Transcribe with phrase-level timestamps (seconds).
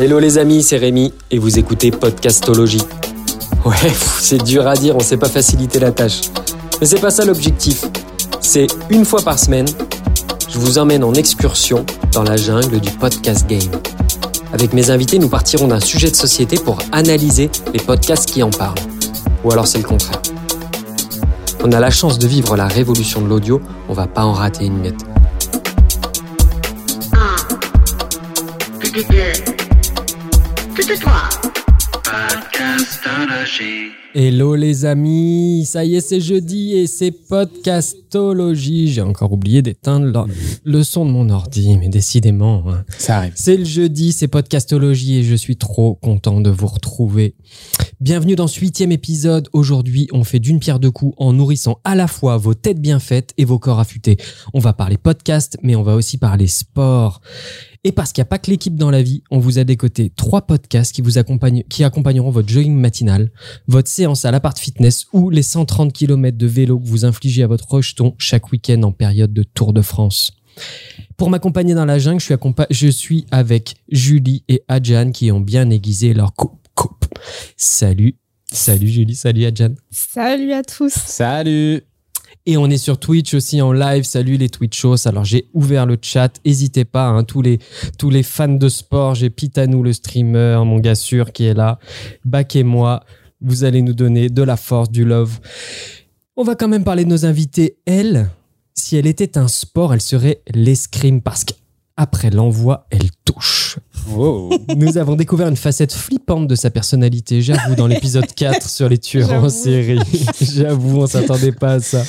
[0.00, 2.84] Hello les amis, c'est Rémi et vous écoutez Podcastologie.
[3.64, 3.74] Ouais,
[4.20, 6.20] c'est dur à dire, on sait pas faciliter la tâche.
[6.78, 7.84] Mais c'est pas ça l'objectif.
[8.40, 9.66] C'est une fois par semaine,
[10.48, 13.72] je vous emmène en excursion dans la jungle du podcast game.
[14.52, 18.50] Avec mes invités, nous partirons d'un sujet de société pour analyser les podcasts qui en
[18.50, 18.78] parlent.
[19.42, 20.22] Ou alors c'est le contraire.
[21.64, 24.66] On a la chance de vivre la révolution de l'audio, on va pas en rater
[24.66, 25.08] une miette.
[34.14, 38.90] Hello les amis, ça y est c'est jeudi et c'est podcastologie.
[38.90, 40.26] J'ai encore oublié d'éteindre
[40.64, 42.64] le, son de mon ordi, mais décidément.
[42.70, 42.84] Hein.
[42.96, 43.32] Ça arrive.
[43.36, 47.34] C'est le jeudi, c'est podcastologie et je suis trop content de vous retrouver.
[48.00, 49.50] Bienvenue dans ce huitième épisode.
[49.52, 52.98] Aujourd'hui, on fait d'une pierre deux coups en nourrissant à la fois vos têtes bien
[52.98, 54.16] faites et vos corps affûtés.
[54.54, 57.20] On va parler podcast, mais on va aussi parler sport.
[57.84, 60.12] Et parce qu'il n'y a pas que l'équipe dans la vie, on vous a décoté
[60.14, 63.30] trois podcasts qui vous accompagnent, qui accompagneront votre jogging matinal,
[63.66, 67.46] votre séance à l'appart fitness ou les 130 km de vélo que vous infligez à
[67.46, 70.32] votre rejeton chaque week-end en période de Tour de France.
[71.16, 72.34] Pour m'accompagner dans la jungle, je suis,
[72.70, 76.58] je suis avec Julie et Adjan qui ont bien aiguisé leur coupe.
[76.74, 77.06] coupe.
[77.56, 78.16] Salut,
[78.52, 79.74] salut Julie, salut Adjan.
[79.90, 80.92] Salut à tous.
[80.92, 81.82] Salut.
[82.50, 84.04] Et on est sur Twitch aussi en live.
[84.04, 85.06] Salut les Twitchos.
[85.06, 86.40] Alors j'ai ouvert le chat.
[86.46, 87.58] N'hésitez pas, hein, tous, les,
[87.98, 89.14] tous les fans de sport.
[89.14, 91.78] J'ai Pitanou le streamer, mon gars sûr qui est là.
[92.24, 93.04] Bac et moi.
[93.42, 95.40] Vous allez nous donner de la force, du love.
[96.36, 97.76] On va quand même parler de nos invités.
[97.84, 98.30] Elle,
[98.72, 103.67] si elle était un sport, elle serait l'escrime parce qu'après l'envoi, elle touche.
[104.76, 108.98] Nous avons découvert une facette flippante de sa personnalité, j'avoue, dans l'épisode 4 sur les
[108.98, 110.00] tueurs en série.
[110.40, 112.02] j'avoue, on s'attendait pas à ça.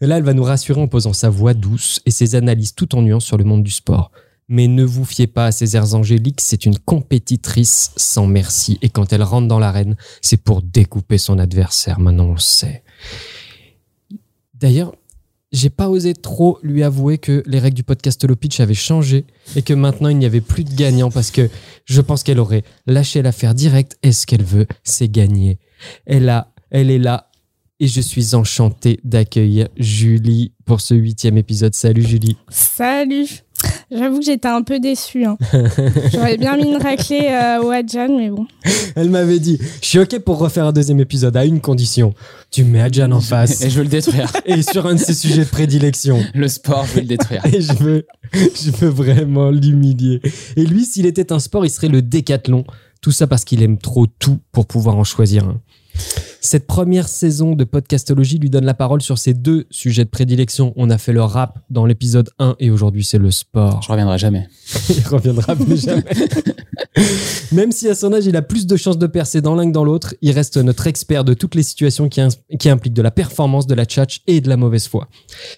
[0.00, 3.02] là, elle va nous rassurer en posant sa voix douce et ses analyses tout en
[3.02, 4.10] nuance sur le monde du sport.
[4.48, 8.78] Mais ne vous fiez pas à ses airs angéliques, c'est une compétitrice sans merci.
[8.80, 11.98] Et quand elle rentre dans l'arène, c'est pour découper son adversaire.
[11.98, 12.84] Maintenant, on le sait.
[14.54, 14.94] D'ailleurs,
[15.56, 19.24] j'ai pas osé trop lui avouer que les règles du podcast Le Pitch avaient changé
[19.56, 21.48] et que maintenant il n'y avait plus de gagnant parce que
[21.86, 25.58] je pense qu'elle aurait lâché l'affaire directe et ce qu'elle veut, c'est gagner.
[26.04, 27.30] Elle a, elle est là
[27.80, 31.74] et je suis enchanté d'accueillir Julie pour ce huitième épisode.
[31.74, 32.36] Salut Julie.
[32.50, 33.45] Salut.
[33.90, 35.24] J'avoue que j'étais un peu déçue.
[35.24, 35.38] Hein.
[36.12, 38.46] J'aurais bien mis une raclée euh, au Adjan, mais bon.
[38.96, 42.12] Elle m'avait dit Je suis OK pour refaire un deuxième épisode à une condition.
[42.50, 43.62] Tu mets Adjan en face.
[43.62, 44.32] Et je veux le détruire.
[44.44, 46.20] Et sur un de ses sujets de prédilection.
[46.34, 47.46] Le sport, je veux le détruire.
[47.52, 50.20] Et je veux, je veux vraiment l'humilier.
[50.56, 52.64] Et lui, s'il était un sport, il serait le décathlon.
[53.02, 55.60] Tout ça parce qu'il aime trop tout pour pouvoir en choisir un.
[56.46, 60.72] Cette première saison de Podcastologie lui donne la parole sur ses deux sujets de prédilection.
[60.76, 63.82] On a fait le rap dans l'épisode 1 et aujourd'hui c'est le sport.
[63.82, 64.48] Je reviendrai jamais.
[64.88, 66.04] il reviendra plus jamais.
[67.52, 69.72] Même si à son âge il a plus de chances de percer dans l'un que
[69.72, 72.20] dans l'autre, il reste notre expert de toutes les situations qui,
[72.60, 75.08] qui impliquent de la performance, de la tchatch et de la mauvaise foi.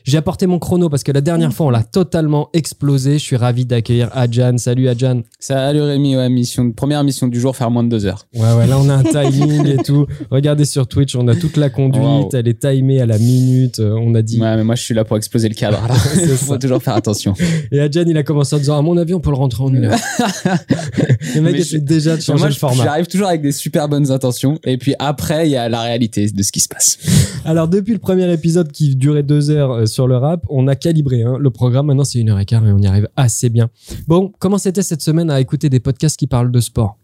[0.05, 3.19] J'ai apporté mon chrono parce que la dernière fois on l'a totalement explosé.
[3.19, 4.57] Je suis ravi d'accueillir Adjan.
[4.57, 5.21] Salut Adjan.
[5.39, 8.27] Salut Rémi, ouais, mission, première mission du jour, faire moins de deux heures.
[8.35, 10.07] Ouais, ouais, là on a un timing et tout.
[10.31, 13.81] Regardez sur Twitch, on a toute la conduite, elle est timée à la minute.
[13.81, 14.41] Euh, on a dit.
[14.41, 15.81] Ouais, mais moi je suis là pour exploser le cadre.
[16.15, 17.35] Il faut toujours faire attention.
[17.73, 19.73] Et Adjan, il a commencé en disant À mon avis, on peut le rentrer en
[19.73, 19.99] une heure.
[21.35, 22.85] le mec essaie déjà de changer le format.
[22.85, 24.59] J'arrive toujours avec des super bonnes intentions.
[24.65, 26.99] Et puis après, il y a la réalité de ce qui se passe.
[27.45, 30.77] Alors, depuis le premier épisode qui durait deux heures euh, sur le rap, on a
[30.77, 31.87] calibré hein, le programme.
[31.87, 33.71] Maintenant, c'est une heure et quart et on y arrive assez bien.
[34.07, 36.99] Bon, comment c'était cette semaine à écouter des podcasts qui parlent de sport?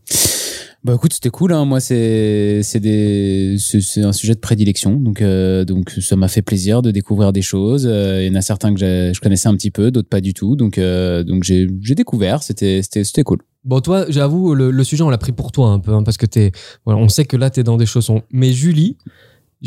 [0.84, 1.55] Bah écoute, c'était cool.
[1.55, 1.65] Hein.
[1.65, 6.43] Moi, c'est c'est des c'est un sujet de prédilection, donc euh, donc ça m'a fait
[6.43, 7.87] plaisir de découvrir des choses.
[7.91, 10.34] Euh, il y en a certains que je connaissais un petit peu, d'autres pas du
[10.34, 10.56] tout.
[10.56, 12.43] Donc euh, donc j'ai j'ai découvert.
[12.43, 13.39] C'était c'était c'était cool.
[13.65, 16.19] Bon, toi, j'avoue, le, le, sujet on l'a pris pour toi un peu, hein, parce
[16.19, 16.53] que t'es
[16.84, 18.21] voilà, on sait que là t'es dans des chaussons.
[18.31, 18.99] Mais Julie.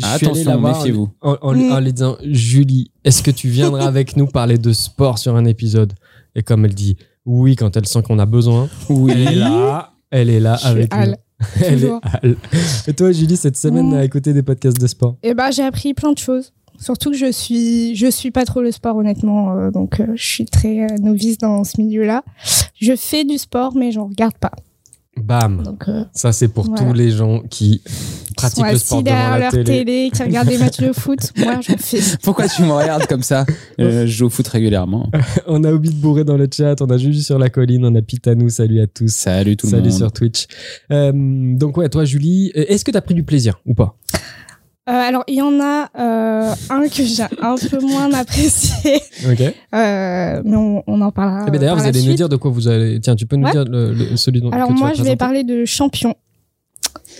[0.00, 1.08] Attention, méfiez-vous.
[1.20, 5.18] En, en, en, lui disant, Julie, est-ce que tu viendras avec nous parler de sport
[5.18, 5.94] sur un épisode?
[6.36, 9.10] Et comme elle dit oui quand elle sent qu'on a besoin, oui.
[9.12, 11.14] elle est là elle est là avec nous.
[11.64, 15.52] Elle est Et toi, Julie, cette semaine, à écouter des podcasts de sport Eh ben,
[15.52, 16.52] j'ai appris plein de choses.
[16.80, 20.24] Surtout que je suis, je suis pas trop le sport honnêtement, euh, donc euh, je
[20.24, 22.22] suis très euh, novice dans ce milieu-là.
[22.80, 24.52] Je fais du sport, mais j'en regarde pas.
[25.18, 25.62] Bam.
[25.62, 27.82] Donc, euh, ça, c'est pour tous les gens qui
[28.36, 30.10] pratiquent le sport devant la leur télé.
[30.12, 31.18] qui regardent des matchs de foot.
[31.36, 32.00] Moi, j'en fais.
[32.22, 33.44] Pourquoi tu me regardes comme ça
[33.80, 35.10] euh, Je joue au foot régulièrement.
[35.46, 36.80] on a oublié de bourrer dans le chat.
[36.80, 37.84] On a Juju sur la colline.
[37.84, 38.48] On a Pitanou.
[38.48, 39.08] Salut à tous.
[39.08, 39.84] Salut tout le monde.
[39.84, 40.46] Salut sur Twitch.
[40.92, 43.96] Euh, donc, ouais, toi, Julie, est-ce que tu as pris du plaisir ou pas?
[44.92, 48.94] Alors, il y en a euh, un que j'ai un peu moins apprécié,
[49.30, 49.40] Ok.
[49.40, 49.52] euh,
[50.44, 51.44] mais on, on en parlera.
[51.46, 52.98] Eh ben, D'ailleurs, par vous la allez nous dire de quoi vous allez.
[53.00, 53.52] Tiens, tu peux nous Ouais.
[53.52, 56.14] dire le, le- celui dont Alors que tu moi, vas je vais parler de champion.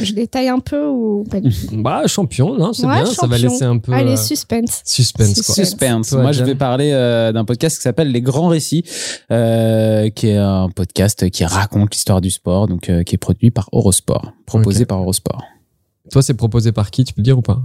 [0.00, 1.82] Je détaille un peu ou pas du tout?
[1.82, 3.06] Bah, champion, non, c'est Ouais, bien.
[3.06, 3.93] Ça va laisser un peu.
[3.93, 4.81] Allez, euh, suspense.
[4.85, 5.55] suspense, quoi.
[5.56, 6.11] Suspense.
[6.11, 8.85] Toi, Moi, je vais parler euh, d'un podcast qui s'appelle Les Grands Récits,
[9.32, 13.50] euh, qui est un podcast qui raconte l'histoire du sport, donc euh, qui est produit
[13.50, 15.43] par Eurosport, proposé par Eurosport.
[16.10, 17.60] Toi, c'est proposé par qui Tu peux le dire ou pas?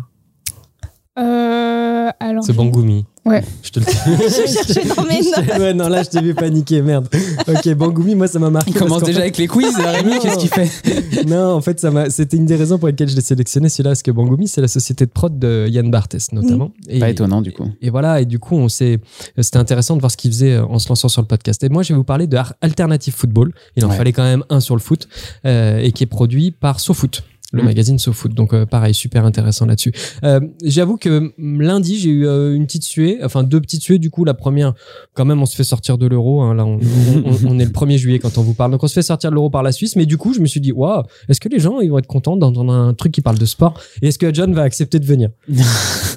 [1.20, 2.44] Euh, alors.
[2.44, 3.06] C'est Bangoumi.
[3.24, 3.42] Ouais.
[3.62, 3.94] Je te le dis.
[4.36, 5.60] J'ai cherché dans mes notes.
[5.60, 7.08] ouais, non, là, je t'ai vu paniquer, merde.
[7.48, 8.72] Ok, Bangoumi, moi, ça m'a marqué.
[8.72, 9.76] Il commence déjà fait- avec les quiz.
[9.78, 11.24] Rémi, qu'est-ce qu'il fait?
[11.28, 12.10] Non, en fait, ça m'a.
[12.10, 14.68] C'était une des raisons pour lesquelles je l'ai sélectionné celui-là, parce que Bangoumi, c'est la
[14.68, 16.72] société de prod de Yann Barthès, notamment.
[16.90, 17.70] Et, Pas étonnant, du coup.
[17.82, 19.00] et voilà, et du coup, on s'est.
[19.40, 21.64] C'était intéressant de voir ce qu'il faisait euh, en se lançant sur le podcast.
[21.64, 23.54] Et moi, je vais vous parler de Alternative Football.
[23.78, 23.96] Il en Ouais.
[23.98, 25.08] fallait quand même un sur le foot,
[25.46, 27.24] euh, et qui est produit par SoFoot.
[27.54, 27.66] Le Mhm.
[27.68, 28.34] magazine SoFoot.
[28.34, 29.94] Donc, euh, pareil, super intéressant là-dessus.
[30.26, 34.00] Euh, J'avoue que mm, lundi, j'ai eu euh, une petite suée, enfin deux petites suées.
[34.00, 34.74] Du coup, la première,
[35.14, 36.42] quand même, on se fait sortir de l'euro.
[36.42, 36.56] hein.
[36.56, 38.72] Là, on, on- on- on est le 1er juillet quand on vous parle.
[38.72, 39.96] Donc, on se fait sortir de l'euro par la Suisse.
[39.96, 42.08] Mais du coup, je me suis dit, waouh, est-ce que les gens ils vont être
[42.08, 43.80] contents d'entendre un truc qui parle de sport?
[44.02, 45.30] Et est-ce que John va accepter de venir?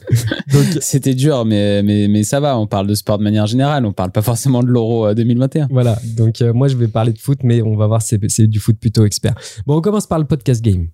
[0.80, 2.58] C'était dur, mais, mais, mais ça va.
[2.58, 3.84] On parle de sport de manière générale.
[3.84, 5.68] On parle pas forcément de l'Euro euh, 2021.
[5.70, 8.76] Voilà, donc moi je vais parler de foot, mais on va voir, c'est du foot
[8.80, 9.34] plutôt expert.
[9.66, 10.86] Bon, on commence par le podcast game.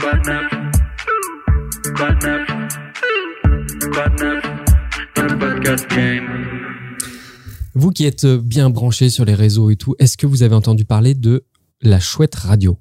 [0.00, 0.50] Quoi de neuf
[1.96, 2.48] Quoi de neuf
[3.92, 4.44] Quoi de neuf
[5.16, 6.24] Dans le podcast game.
[7.74, 10.84] Vous qui êtes bien branchés sur les réseaux et tout, est-ce que vous avez entendu
[10.84, 11.44] parler de
[11.82, 12.78] la chouette radio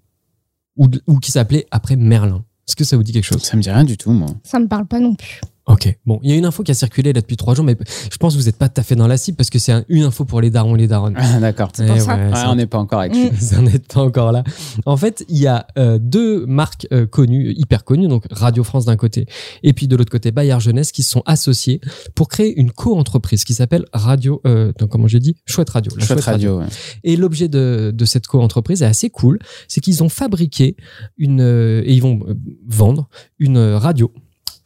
[0.76, 2.44] ou, de- ou qui s'appelait après Merlin?
[2.68, 3.44] Est-ce que ça vous dit quelque chose?
[3.44, 4.30] Ça me dit rien du tout, moi.
[4.44, 5.42] Ça me parle pas non plus.
[5.68, 7.76] Ok, bon, il y a une info qui a circulé là depuis trois jours, mais
[8.10, 9.74] je pense que vous n'êtes pas tout à fait dans la cible parce que c'est
[9.74, 11.14] un- une info pour les darons et les daronnes.
[11.18, 11.72] Ah, D'accord.
[11.74, 12.16] C'est pour Eh ça.
[12.16, 13.14] ouais, Ouais, c'est on n'est pas encore avec.
[13.42, 14.44] Ça n'en est pas encore là.
[14.86, 18.86] En fait, il y a euh, deux marques euh, connues, hyper connues, donc Radio France
[18.86, 19.26] d'un côté,
[19.62, 21.82] et puis de l'autre côté Bayard Jeunesse, qui se sont associés
[22.16, 25.92] pour créer une co-entreprise qui s'appelle Radio, euh, donc, comment j'ai dit, Chouette Radio.
[25.98, 26.60] la Chouette radio.
[26.60, 26.66] ouais.
[27.04, 29.38] Et l'objet de, de cette co-entreprise est assez cool,
[29.68, 30.78] c'est qu'ils ont fabriqué
[31.18, 32.36] une euh, et ils vont euh,
[32.68, 34.14] vendre une euh, radio.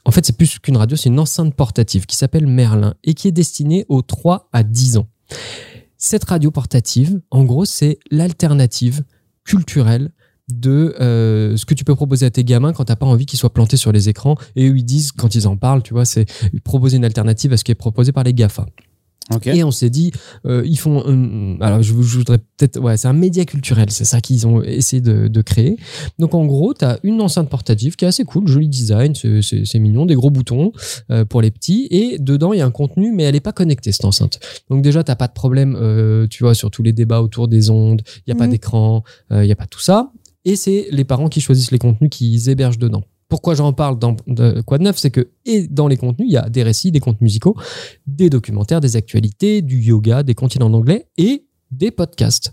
[0.05, 3.27] En fait, c'est plus qu'une radio, c'est une enceinte portative qui s'appelle Merlin et qui
[3.27, 5.07] est destinée aux 3 à 10 ans.
[5.97, 9.03] Cette radio portative, en gros, c'est l'alternative
[9.43, 10.11] culturelle
[10.51, 13.39] de euh, ce que tu peux proposer à tes gamins quand t'as pas envie qu'ils
[13.39, 16.03] soient plantés sur les écrans et eux ils disent quand ils en parlent tu vois
[16.03, 16.25] c'est
[16.63, 18.65] proposer une alternative à ce qui est proposé par les GAFA
[19.55, 20.11] Et on s'est dit,
[20.45, 21.57] euh, ils font.
[21.61, 22.79] alors, je, voudrais peut-être.
[22.79, 25.77] Ouais, c'est un média culturel, c'est ça qu'ils ont essayé de, de créer.
[26.19, 29.79] Donc, en gros, tu as une enceinte portative qui est assez cool, joli design, c'est-
[29.79, 30.71] mignon, des gros boutons
[31.09, 31.87] euh, pour les petits.
[31.91, 34.39] Et dedans, il y a un contenu, mais elle n'est pas connectée, cette enceinte.
[34.69, 37.69] Donc, déjà, tu pas de problème, euh, tu vois, sur tous les débats autour des
[37.69, 38.01] ondes.
[38.19, 38.51] Il n'y a pas Mhm.
[38.51, 40.11] d'écran, il n'y a pas tout ça.
[40.45, 43.03] Et c'est les parents qui choisissent les contenus qu'ils hébergent dedans.
[43.31, 46.33] Pourquoi j'en parle dans de quoi de neuf, c'est que et dans les contenus, il
[46.33, 47.55] y a des récits, des contes musicaux,
[48.05, 52.51] des documentaires, des actualités, du yoga, des continents en anglais et des podcasts.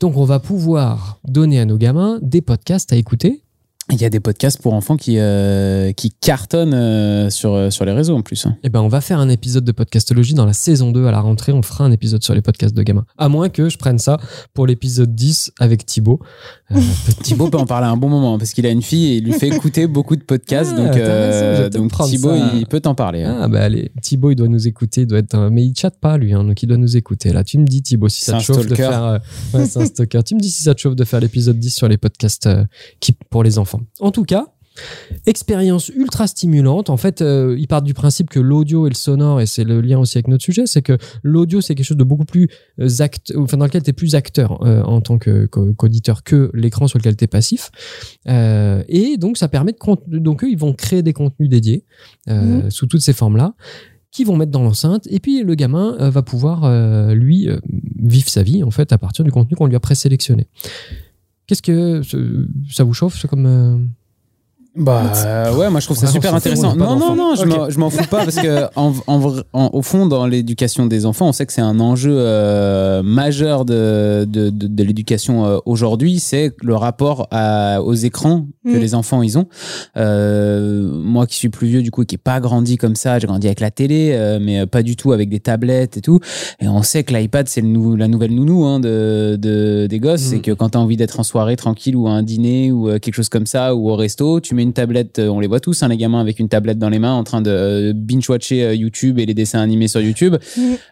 [0.00, 3.43] Donc on va pouvoir donner à nos gamins des podcasts à écouter.
[3.92, 7.84] Il y a des podcasts pour enfants qui, euh, qui cartonnent euh, sur, euh, sur
[7.84, 8.46] les réseaux en plus.
[8.46, 8.56] hein.
[8.62, 11.20] Eh ben on va faire un épisode de podcastologie dans la saison 2 à la
[11.20, 13.04] rentrée, on fera un épisode sur les podcasts de gamins.
[13.18, 14.16] À moins que je prenne ça
[14.54, 16.18] pour l'épisode 10 avec Thibaut.
[16.72, 16.80] Euh,
[17.22, 19.24] Thibaut peut en parler à un bon moment parce qu'il a une fille et il
[19.24, 20.72] lui fait écouter beaucoup de podcasts.
[20.74, 22.52] Ah, donc raison, Thibaut, ça.
[22.56, 23.22] il peut t'en parler.
[23.22, 23.38] hein.
[23.42, 26.16] Ah bah allez, Thibaut il doit nous écouter, il doit être mais il chatte pas
[26.16, 27.34] lui, hein, donc il doit nous écouter.
[27.34, 29.20] Là tu me dis Thibaut si ça te chauffe de faire,
[29.52, 30.22] ouais, c'est un stalker.
[30.24, 32.48] tu me dis si ça te chauffe de faire l'épisode 10 sur les podcasts
[32.98, 33.73] qui pour les enfants.
[34.00, 34.46] En tout cas,
[35.26, 36.90] expérience ultra stimulante.
[36.90, 39.80] En fait, euh, il part du principe que l'audio et le sonore, et c'est le
[39.80, 42.48] lien aussi avec notre sujet, c'est que l'audio c'est quelque chose de beaucoup plus
[42.80, 46.24] euh, act, enfin dans lequel tu es plus acteur euh, en tant que- qu'au- qu'auditeur
[46.24, 47.70] que l'écran sur lequel tu es passif.
[48.28, 51.84] Euh, et donc ça permet de donc eux ils vont créer des contenus dédiés
[52.28, 53.54] euh, sous toutes ces formes-là
[54.10, 57.48] qui vont mettre dans l'enceinte et puis le gamin va pouvoir lui
[57.98, 60.46] vivre sa vie en fait à partir du contenu qu'on lui a présélectionné.
[61.46, 62.02] Qu'est-ce que
[62.70, 63.78] ça vous chauffe comme euh,
[64.76, 66.74] Bah euh, ouais, moi je trouve ça super intéressant.
[66.74, 70.86] Non, non, non, je m'en- fous pas parce que en, en au fond, dans l'éducation
[70.86, 75.46] des enfants, on sait que c'est un enjeu euh, majeur de, de, de, de l'éducation
[75.46, 78.80] euh, aujourd'hui, c'est le rapport à- aux écrans que Mm.
[78.80, 79.46] les enfants ils ont.
[79.96, 83.18] Euh, moi qui suis plus vieux du coup, et qui est pas grandi comme ça,
[83.18, 86.18] j'ai grandi avec la télé, euh, mais pas du tout avec des tablettes et tout.
[86.60, 90.00] Et on sait que l'iPad c'est le nou- la nouvelle nounou hein, de, de- des
[90.00, 90.30] gosses, Mm.
[90.30, 92.88] c'est que quand tu as envie d'être en soirée tranquille ou à un dîner ou
[92.88, 95.46] euh, quelque chose comme ça ou au resto, tu mets une tablette, euh, on les
[95.46, 97.92] voit tous, hein, les gamins avec une tablette dans les mains en train de euh,
[97.94, 100.36] binge-watcher euh, YouTube et les dessins animés sur YouTube.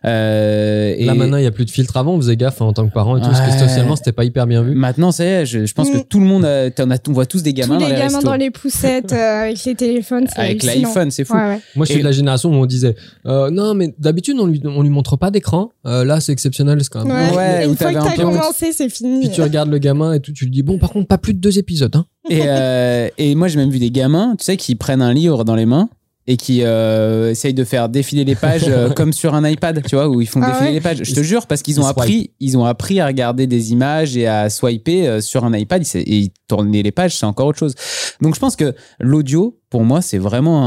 [0.05, 2.14] Euh, et Là maintenant, il y a plus de filtre avant.
[2.14, 4.25] On faisait gaffe hein, en tant que parent et tout, parce que socialement, c'était pas
[4.25, 4.75] hyper bien vu.
[4.75, 6.05] maintenant, ça y est, je, je pense que Mm.
[6.09, 6.71] tout le monde, a-
[7.09, 8.29] on voit tous des gamins Tous dans les les gamins restos.
[8.29, 10.26] dans les poussettes euh, avec les téléphones.
[10.29, 11.35] c'est Avec l'iPhone, c'est fou.
[11.35, 11.61] Ouais, ouais.
[11.76, 12.95] Moi, je suis Et- de la génération où on disait
[13.26, 15.71] euh, non, mais d'habitude, on lui, on lui montre pas d'écran.
[15.87, 17.31] Euh, là, c'est exceptionnel, c'est quand même.
[17.31, 17.37] Ouais.
[17.37, 19.21] Ouais, Une fois que t'as commencé, c'est fini.
[19.21, 21.35] Puis tu regardes le gamin et tout, tu lui dis bon, par contre, pas plus
[21.35, 21.95] de deux épisodes.
[21.95, 22.07] Hein.
[22.29, 25.45] Et, euh, et moi, j'ai même vu des gamins, tu sais, qui prennent un livre
[25.45, 25.88] dans les mains
[26.26, 29.97] et qui euh, essayent de faire défiler les pages euh, comme sur un iPad, tu
[29.97, 31.02] vois, où ils font Ah défiler ouais les pages.
[31.02, 34.26] Je te jure, parce qu'ils ont appris, ils ont appris à regarder des images et
[34.26, 37.75] à swiper euh, sur un iPad et tourner les pages, c'est encore autre chose.
[38.21, 40.59] Donc, je pense que l'audio, pour moi, c'est vraiment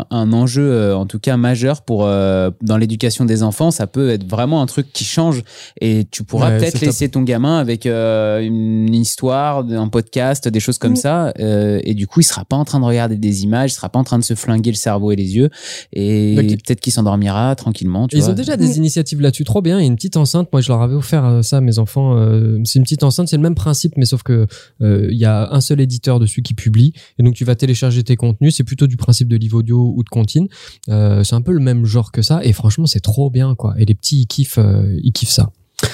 [0.00, 3.70] un, un enjeu, euh, en tout cas majeur pour euh, dans l'éducation des enfants.
[3.70, 5.42] Ça peut être vraiment un truc qui change
[5.80, 6.82] et tu pourras Ouais, peut-être top.
[6.82, 10.96] laisser ton gamin avec euh, une histoire, un podcast, des choses comme Mm.
[10.96, 11.32] ça.
[11.40, 13.88] euh, et du coup, il sera pas en train de regarder des images, il sera
[13.88, 15.48] pas en train de se flinguer le cerveau et les yeux.
[15.94, 18.08] Et peut-être qu'il s'endormira tranquillement.
[18.08, 18.32] Tu Ils vois.
[18.32, 18.76] ont déjà des Mm.
[18.76, 19.78] initiatives là-dessus, trop bien.
[19.78, 20.48] Il y a une petite enceinte.
[20.52, 22.14] Moi, je leur avais offert ça à mes enfants.
[22.18, 24.46] Euh, c'est une petite enceinte, c'est le même principe, mais sauf que
[24.82, 28.02] euh, il y a un seul éditeur dessus qui publie, et donc tu vas télécharger
[28.04, 28.16] tes
[28.50, 30.48] C'est plutôt du principe de livre audio ou de comptine.
[30.88, 33.74] Euh, c'est un peu le même genre que ça, et franchement, c'est trop bien, quoi.
[33.78, 35.50] Et les petits, ils kiffent, euh, ils kiffent ça.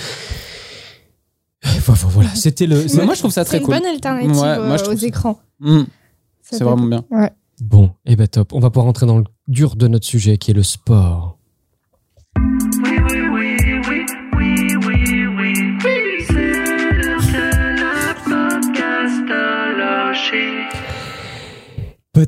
[1.62, 2.34] Voilà, voilà.
[2.34, 2.84] c'était le.
[2.96, 3.74] Mais moi, je trouve ça très C'est cool.
[3.74, 5.38] une bonne alternative Ouais, moi, je euh, aux écrans.
[5.60, 5.80] Mm,
[6.42, 7.04] Ça c'est vraiment bien.
[7.10, 7.30] Ouais.
[7.60, 8.54] Bon, et ben top.
[8.54, 11.38] On va pouvoir rentrer dans le dur de notre sujet, qui est le sport.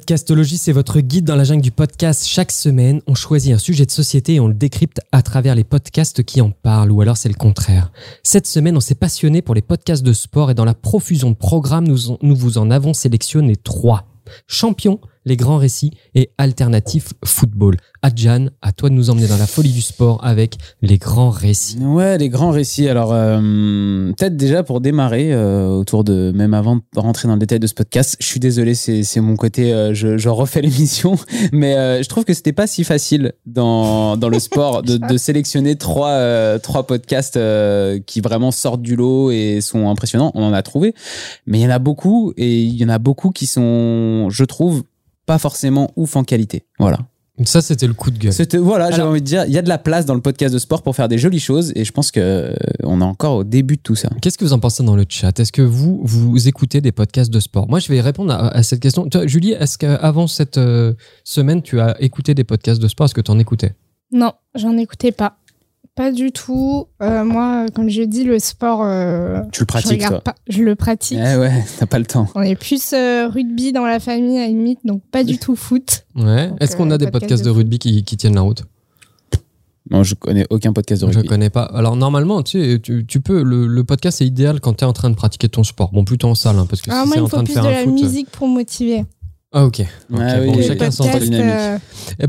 [0.02, 2.26] Podcastologie, c'est votre guide dans la jungle du podcast.
[2.26, 5.62] Chaque semaine, on choisit un sujet de société et on le décrypte à travers les
[5.62, 7.92] podcasts qui en parlent, ou alors c'est le contraire.
[8.25, 11.37] Cette semaine, on s'est passionné pour les podcasts de sport et dans la profusion de
[11.37, 14.09] programmes, nous, nous vous en avons sélectionné trois.
[14.49, 17.76] Champions, les grands récits et alternatifs football.
[18.02, 21.79] Adjan, à toi de nous emmener dans la folie du sport avec les grands récits.
[21.79, 22.88] Ouais, les grands récits.
[22.88, 27.41] Alors, euh, peut-être déjà pour démarrer, euh, autour de, même avant de rentrer dans le
[27.41, 31.17] détail de ce podcast, je suis désolé, c'est mon côté, euh, je, je refais l'émission,
[31.52, 35.17] mais euh, je trouve que c'était pas si facile dans, dans le sport de, de
[35.17, 40.33] sélectionner trois, euh, trois podcasts euh, qui vraiment sortent du lot et sont impressionnants.
[40.35, 40.95] On en a trouvé,
[41.47, 44.45] mais il y en a beaucoup et il y en a beaucoup qui sont, je
[44.45, 44.83] trouve,
[45.26, 46.67] pas forcément ouf en qualité.
[46.79, 46.99] Voilà.
[47.45, 48.33] Ça, c'était le coup de gueule.
[48.33, 50.52] C'était voilà, j'avais envie de dire, il y a de la place dans le podcast
[50.52, 53.37] de sport pour faire des jolies choses et je pense que euh, on est encore
[53.37, 54.11] au début de tout ça.
[54.21, 55.41] Qu'est-ce que vous en pensez dans le chat?
[55.41, 57.69] Est-ce que vous, vous écoutez des podcasts de sport?
[57.69, 59.09] Moi, je vais répondre à, à cette question.
[59.09, 60.93] Toi, Julie, est-ce qu'avant cette euh,
[61.25, 63.07] semaine, tu as écouté des podcasts de sport?
[63.07, 63.73] Est-ce que tu en écoutais?
[64.12, 65.38] Non, j'en écoutais pas.
[65.94, 66.87] Pas du tout.
[67.02, 70.34] Euh, moi, comme je dis, le sport, euh, Tu le je pratiques regarde toi pas.
[70.49, 71.18] Je le pratique.
[71.20, 72.28] Eh ouais, t'as pas le temps.
[72.34, 76.06] On est plus euh, rugby dans la famille à limite, donc pas du tout foot.
[76.16, 76.50] Ouais.
[76.61, 78.64] Est-ce qu'on euh, a des podcast podcasts de, rugby qui, qui tiennent la route?
[79.90, 81.28] Non, je connais aucun podcast de Je rugby.
[81.28, 81.64] connais pas.
[81.64, 83.42] Alors, normalement, tu, sais, tu, tu peux.
[83.42, 85.90] Le, le podcast, c'est idéal quand tu es en train de pratiquer ton sport.
[85.92, 87.46] Bon, plutôt en salle, hein, parce que Ah, si moi, il en faut train de
[87.49, 87.92] plus faire de un la foot.
[87.92, 89.04] musique pour motiver.
[89.54, 89.80] Ah, ok.
[89.80, 91.78] Ok, Ah bon, oui, chacun les son euh,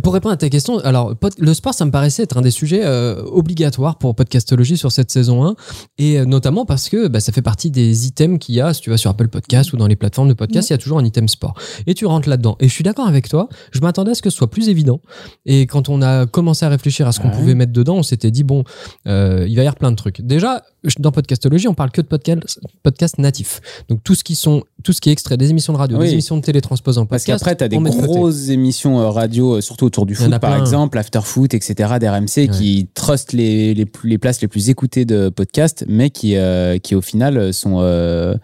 [0.02, 2.82] pour répondre à ta question, alors le sport, ça me paraissait être un des sujets
[2.84, 5.56] euh, obligatoires pour Podcastologie sur cette saison 1,
[6.00, 8.82] et euh, notamment parce que bah, ça fait partie des items qu'il y a, si
[8.82, 11.00] tu vas sur Apple Podcast ou dans les plateformes de podcast, il y a toujours
[11.00, 11.54] un item sport.
[11.88, 12.58] Et tu rentres là-dedans.
[12.60, 15.00] Et je suis d'accord avec toi, je m'attendais à ce que ce soit plus évident.
[15.46, 17.36] Et quand on a commencé à réfléchir à ce qu'on Ouais.
[17.38, 18.64] pouvait mettre dedans, on s'était dit, bon,
[19.08, 20.22] euh, il va y avoir plein de trucs.
[20.22, 20.62] Déjà,
[21.00, 23.62] dans Podcastologie, on parle que de podcast, podcast natifs.
[23.90, 26.06] Donc tout ce qui sont, tout ce qui est extrait des émissions de radio, Oui.
[26.08, 27.40] des émissions de télé transposées en Parce podcast.
[27.44, 30.30] qu'après, t'as des on met de grosses émissions euh, radio, euh, surtout autour du foot,
[30.30, 30.60] par plein.
[30.60, 35.30] exemple, After Foot, etc., d'RMC, qui trustent les, les, les places les plus écoutées de
[35.30, 38.36] podcasts, mais qui, euh, qui au final, sont, euh,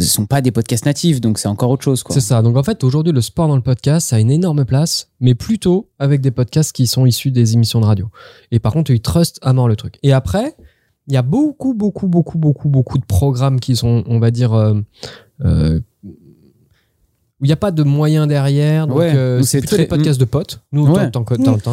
[0.00, 1.20] sont pas des podcasts natifs.
[1.20, 2.02] Donc, c'est encore autre chose.
[2.10, 2.42] C'est ça.
[2.42, 5.34] Donc en fait, aujourd'hui, le sport dans le podcast, ça a une énorme place, mais
[5.34, 8.08] plutôt avec des podcasts qui sont issus des émissions de radio.
[8.52, 9.98] Et par contre, ils trustent à mort le truc.
[10.02, 10.54] Et après,
[11.06, 14.54] il y a beaucoup, beaucoup, beaucoup, beaucoup, beaucoup de programmes qui sont, on va dire,
[14.54, 14.80] euh,
[15.44, 15.80] euh,
[17.40, 18.86] où il n'y a pas de moyens derrière.
[18.86, 20.60] Donc, Ouais, euh, c'est très- des podcasts de potes.
[20.72, 21.10] Nous, Ouais.
[21.10, 21.24] t'en,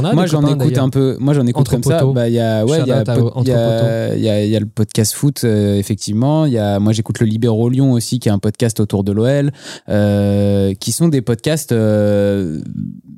[0.03, 2.13] as moi j'en écoute un peu moi j'en écoute comme ça potos.
[2.15, 5.75] bah il y a ouais il y y, y y a le podcast foot euh,
[5.77, 9.03] effectivement il y a moi j'écoute le Libéro Lyon aussi qui est un podcast autour
[9.03, 9.51] de l'OL
[9.89, 12.61] euh, qui sont des podcasts euh,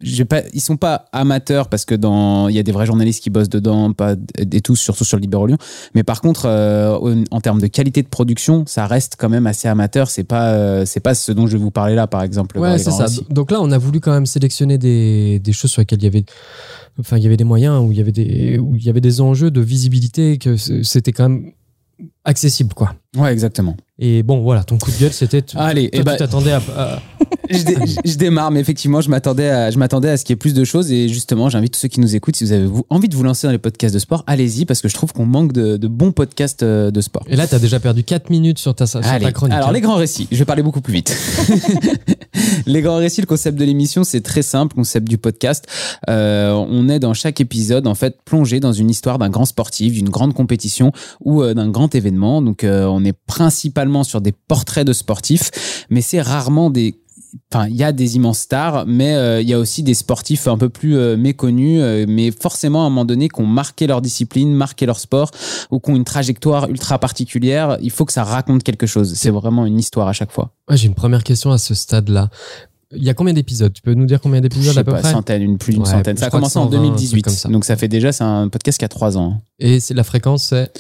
[0.01, 3.23] j'ai pas ils sont pas amateurs parce que dans il y a des vrais journalistes
[3.23, 5.57] qui bossent dedans pas et tous surtout sur le Libéro Lyon
[5.95, 9.47] mais par contre euh, en, en termes de qualité de production ça reste quand même
[9.47, 12.42] assez amateur c'est pas c'est pas ce dont je vais vous parler là par exemple
[12.55, 13.05] Ouais, c'est ça.
[13.29, 16.07] Donc là, on a voulu quand même sélectionner des, des choses sur lesquelles il y
[16.07, 16.25] avait,
[16.99, 19.01] enfin, il y avait des moyens, où il y avait des, où il y avait
[19.01, 21.51] des enjeux de visibilité, que c'était quand même
[22.25, 22.95] accessible, quoi.
[23.17, 25.43] ouais exactement Et bon, voilà, ton coup de gueule, c'était.
[25.55, 26.99] Allez, toi, eh ben- tu t'attendais à, à-
[27.49, 30.33] je, dé- je- je démarre, mais effectivement, je m'attendais à, je m'attendais à ce qu'il
[30.33, 30.91] y ait plus de choses.
[30.91, 33.47] Et justement, j'invite tous ceux qui nous écoutent, si vous avez envie de vous lancer
[33.47, 36.11] dans les podcasts de sport, allez-y, parce que je trouve qu'on manque de, de bons
[36.11, 37.23] podcasts euh, de sport.
[37.27, 39.31] Et là, t'as déjà perdu 4 minutes sur ta, sur ta Allez.
[39.31, 39.55] chronique.
[39.55, 39.73] Alors hein.
[39.73, 41.15] les grands récits, je vais parler beaucoup plus vite.
[42.65, 45.65] les grands récits, le concept de l'émission, c'est très simple, concept du podcast.
[46.09, 49.93] Euh, on est dans chaque épisode en fait plongé dans une histoire d'un grand sportif,
[49.93, 52.41] d'une grande compétition ou euh, d'un grand événement.
[52.41, 56.95] Donc euh, on est principalement sur des portraits de sportifs, mais c'est rarement des
[57.51, 60.47] Enfin, il y a des immenses stars, mais euh, il y a aussi des sportifs
[60.47, 63.87] un peu plus euh, méconnus, euh, mais forcément à un moment donné, qui ont marqué
[63.87, 65.31] leur discipline, marqué leur sport,
[65.71, 67.77] ou qui ont une trajectoire ultra particulière.
[67.81, 69.13] Il faut que ça raconte quelque chose.
[69.15, 70.51] C'est vraiment une histoire à chaque fois.
[70.69, 72.29] J'ai une première question à ce stade-là.
[72.95, 73.73] Il y a combien d'épisodes?
[73.73, 75.11] Tu peux nous dire combien Je d'épisodes à peu pas, près?
[75.11, 76.15] centaine, une, plus d'une Ouais, centaine.
[76.15, 77.49] je Ça a commencé en 120, un truc 2018, comme ça.
[77.49, 79.41] donc ça fait déjà, c'est un podcast qui a trois ans.
[79.59, 80.71] Et c'est la fréquence, c'est?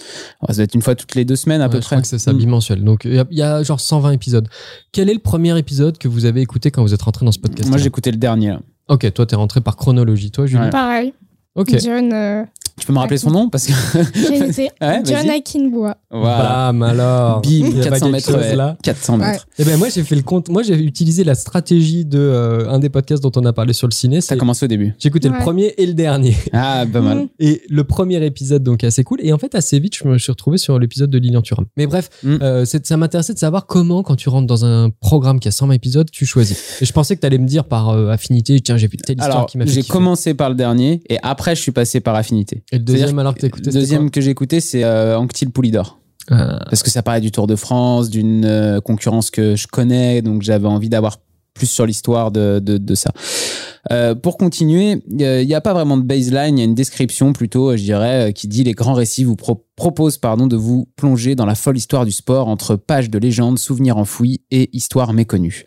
[0.47, 1.95] Ça doit être une fois toutes les deux semaines à Ouais, peu je près.
[1.95, 2.37] crois que c'est ça, Mm.
[2.37, 2.83] bimensuel.
[2.83, 4.47] Donc il y, a- il y a genre 120 épisodes.
[4.91, 7.39] Quel est le premier épisode que vous avez écouté quand vous êtes rentré dans ce
[7.39, 8.55] podcast Moi, j'ai écouté le dernier.
[8.89, 10.29] Ok, toi t'es rentré par chronologie.
[10.31, 10.61] Toi, Julie?
[10.63, 10.69] Ouais.
[10.69, 11.13] Pareil.
[11.55, 11.77] Ok.
[11.79, 12.43] John, euh,
[12.79, 13.73] Tu peux me rappeler son nom parce que
[14.15, 14.69] j'ai noté.
[14.81, 15.29] Ouais, John vas-y.
[15.37, 15.95] Akinbois.
[16.11, 16.71] voilà.
[16.71, 17.41] Bam alors.
[17.41, 18.31] Bim, Il y a pas 400 quelque mètres.
[18.31, 19.47] chose, là 400 mètres.
[19.59, 20.49] Eh ben moi j'ai fait le compte.
[20.49, 23.87] Moi j'ai utilisé la stratégie de euh, un des podcasts dont on a parlé sur
[23.87, 24.21] le ciné.
[24.21, 24.95] Ça a commencé au début.
[24.99, 26.35] J'ai écouté le premier et le dernier.
[26.53, 27.17] Ah, pas mal.
[27.17, 27.27] Mm.
[27.39, 29.19] Et le premier épisode, donc assez cool.
[29.23, 31.65] Et en fait, assez vite, je me suis retrouvé sur l'épisode de Lilian Thuram.
[31.77, 32.37] Mais bref, Mm.
[32.41, 35.73] euh, ça m'intéressait de savoir comment, quand tu rentres dans un programme qui a 120
[35.73, 36.81] épisodes, tu choisis.
[36.81, 39.17] Et je pensais que tu allais me dire par euh, affinité, tiens, j'ai vu telle
[39.17, 41.99] histoire Alors, qui m'a fait j'ai commencé par le dernier et après, je suis passé
[41.99, 42.62] par Affinité.
[42.71, 45.17] Et le deuxième, alors que t'as écouté, Le c'était deuxième que j'ai écouté, c'est euh,
[45.17, 45.99] Anctil Poulidor.
[46.29, 46.59] Ah.
[46.69, 50.41] Parce que ça parlait du Tour de France, d'une euh, concurrence que je connais, donc
[50.41, 51.19] j'avais envie d'avoir
[51.53, 53.11] plus sur l'histoire de, de, de ça.
[53.91, 57.33] Euh, pour continuer, il n'y a pas vraiment de baseline, il y a une description
[57.33, 60.55] plutôt, euh, je dirais, euh, qui dit les grands récits vous pro- proposent pardon, de
[60.55, 64.69] vous plonger dans la folle histoire du sport entre pages de légendes, souvenirs enfouis et
[64.71, 65.65] histoires méconnues.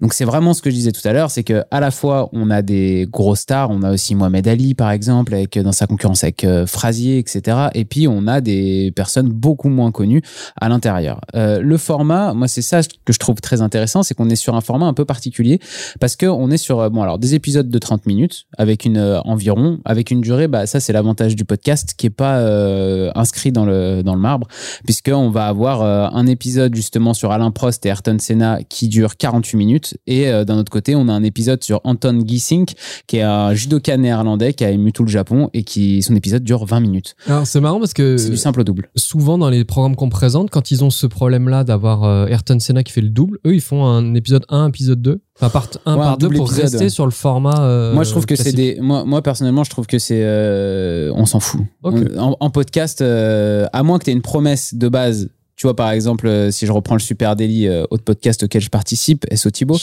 [0.00, 2.28] Donc c'est vraiment ce que je disais tout à l'heure, c'est que à la fois
[2.32, 5.86] on a des gros stars, on a aussi Mohamed Ali par exemple, avec dans sa
[5.86, 7.68] concurrence avec euh, Frazier, etc.
[7.74, 10.22] Et puis on a des personnes beaucoup moins connues
[10.60, 11.20] à l'intérieur.
[11.34, 14.54] Euh, le format, moi c'est ça que je trouve très intéressant, c'est qu'on est sur
[14.54, 15.58] un format un peu particulier
[16.00, 18.98] parce que on est sur euh, bon alors des épisodes de 30 minutes avec une
[18.98, 23.10] euh, environ avec une durée, bah ça c'est l'avantage du podcast qui est pas euh,
[23.14, 24.46] inscrit dans le dans le marbre
[24.84, 28.88] puisque on va avoir euh, un épisode justement sur Alain Prost et Ayrton Senna qui
[28.88, 32.74] dure 48 minutes et d'un autre côté on a un épisode sur Anton Gissink
[33.06, 36.44] qui est un judoka néerlandais qui a ému tout le Japon et qui son épisode
[36.44, 37.16] dure 20 minutes.
[37.26, 38.90] Alors c'est marrant parce que C'est du simple au double.
[38.96, 42.92] souvent dans les programmes qu'on présente, quand ils ont ce problème-là d'avoir Ayrton Senna qui
[42.92, 45.20] fait le double, eux ils font un épisode 1, épisode 2.
[45.40, 46.88] Enfin, part 1 Ouais, un par 2 double pour épisode, rester ouais.
[46.90, 47.60] sur le format.
[47.60, 51.12] euh, moi je trouve que c'est des moi, moi personnellement je trouve que c'est euh,
[51.14, 51.60] on s'en fout.
[51.84, 51.94] Ok.
[52.16, 55.66] On- en, en podcast euh, à moins que tu aies une promesse de base tu
[55.66, 58.70] vois par exemple euh, si je reprends le Super Daily euh, autre podcast auquel je
[58.70, 59.76] participe SO Thibaut.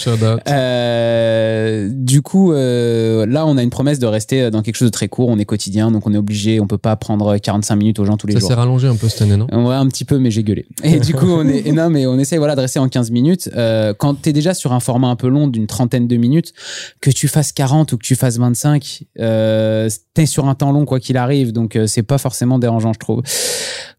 [0.48, 4.94] Euh, du coup, euh, là, on a une promesse de rester dans quelque chose de
[4.94, 5.28] très court.
[5.28, 6.62] On est quotidien, donc on est obligé.
[6.62, 8.48] On peut pas prendre 45 minutes aux gens tous les Ça jours.
[8.48, 9.48] s'est rallongé un peu cette année, non?
[9.52, 10.66] Ouais, un petit peu, mais j'ai gueulé.
[10.84, 13.12] Et du coup, on est, et non, mais on essaye, voilà, de rester en 15
[13.12, 13.50] minutes.
[13.58, 16.54] Euh, quand t'es déjà sur un format un peu long d'une trentaine de minutes,
[17.02, 20.86] que tu fasses 40 ou que tu fasses 25, euh, t'es sur un temps long,
[20.86, 21.52] quoi qu'il arrive.
[21.52, 23.22] Donc, c'est pas forcément dérangeant, je trouve.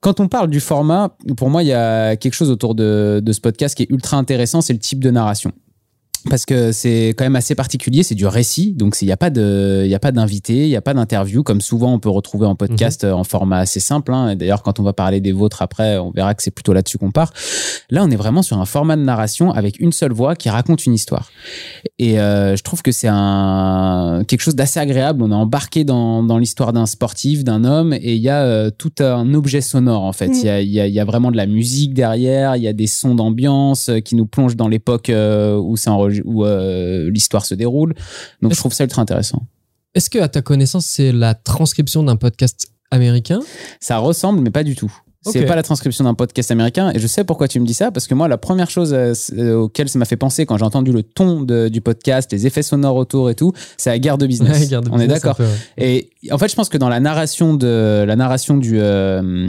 [0.00, 3.40] Quand on parle du format, pour moi, il y a quelque chose autour de, ce
[3.40, 5.52] podcast qui est ultra intéressant, c'est le type de narration
[6.28, 9.30] parce que c'est quand même assez particulier, c'est du récit, donc il n'y a pas
[9.30, 12.08] de, il y a pas d'invité, il n'y a pas d'interview, comme souvent on peut
[12.08, 14.12] retrouver en podcast euh, en format assez simple.
[14.12, 14.30] Hein.
[14.30, 16.98] Et D'ailleurs, quand on va parler des vôtres après, on verra que c'est plutôt là-dessus
[16.98, 17.32] qu'on part.
[17.90, 20.86] Là, on est vraiment sur un format de narration avec une seule voix qui raconte
[20.86, 21.30] une histoire.
[21.98, 25.22] Et euh, je trouve que c'est un quelque chose d'assez agréable.
[25.22, 28.70] On est embarqué dans, dans l'histoire d'un sportif, d'un homme, et il y a euh,
[28.76, 30.26] tout un objet sonore en fait.
[30.26, 30.46] Il Mm.
[30.46, 32.68] y, a, il y, a, il y a vraiment de la musique derrière, il y
[32.68, 37.10] a des sons d'ambiance qui nous plongent dans l'époque euh, où c'est enregistré où euh,
[37.10, 37.94] l'histoire se déroule.
[38.42, 39.46] Donc je trouve ça ultra intéressant.
[39.94, 43.40] Est-ce que, à ta connaissance, c'est la transcription d'un podcast américain?
[43.80, 44.92] Ça ressemble, mais pas du tout.
[45.22, 45.46] C'est Ok.
[45.46, 46.92] pas la transcription d'un podcast américain.
[46.94, 49.12] Et je sais pourquoi tu me dis ça, parce que moi, la première chose euh,
[49.36, 52.46] euh, auquel ça m'a fait penser quand j'ai entendu le ton de- du podcast, les
[52.46, 54.70] effets sonores autour et tout, c'est la guerre de business.
[54.70, 55.40] Ouais, On est business, d'accord.
[55.40, 55.48] ouais.
[55.84, 59.48] Et en fait, je pense que dans la narration de la narration du euh,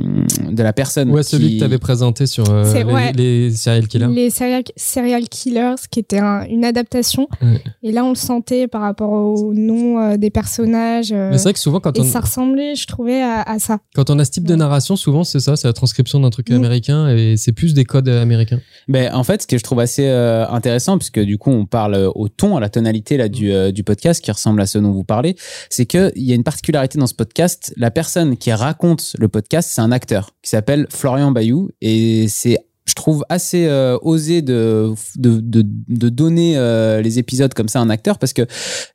[0.50, 3.12] de la personne, Ouais, celui qui- que tu avais présenté sur euh, C'est- les, ouais.
[3.14, 4.08] les serial killers.
[4.08, 7.28] Les serial, serial killers, qui était un- une adaptation.
[7.42, 7.62] Ouais.
[7.84, 11.12] Et là, on le sentait par rapport au nom euh, des personnages.
[11.12, 13.60] euh, Mais c'est vrai que souvent, quand et on, ça ressemblait, je trouvais, à, à
[13.60, 13.80] ça.
[13.96, 16.50] quand on a ce type de narration, souvent c'est ça, c'est la transcription d'un truc
[16.50, 16.56] Mm.
[16.56, 18.60] américain et c'est plus des codes américains.
[18.88, 21.96] Ben, en fait, ce que je trouve assez euh, intéressant, puisque du coup, on parle
[21.96, 24.78] euh, au ton, à la tonalité là, du, euh, du podcast qui ressemble à ce
[24.78, 25.36] dont vous parlez,
[25.70, 27.74] c'est qu'il y a une particularité dans ce podcast.
[27.78, 32.60] La personne qui raconte le podcast, c'est un acteur qui s'appelle Florian Bayou et c'est
[32.88, 37.80] je trouve assez euh, osé de, de, de, de donner euh, les épisodes comme ça
[37.80, 38.44] à un acteur parce que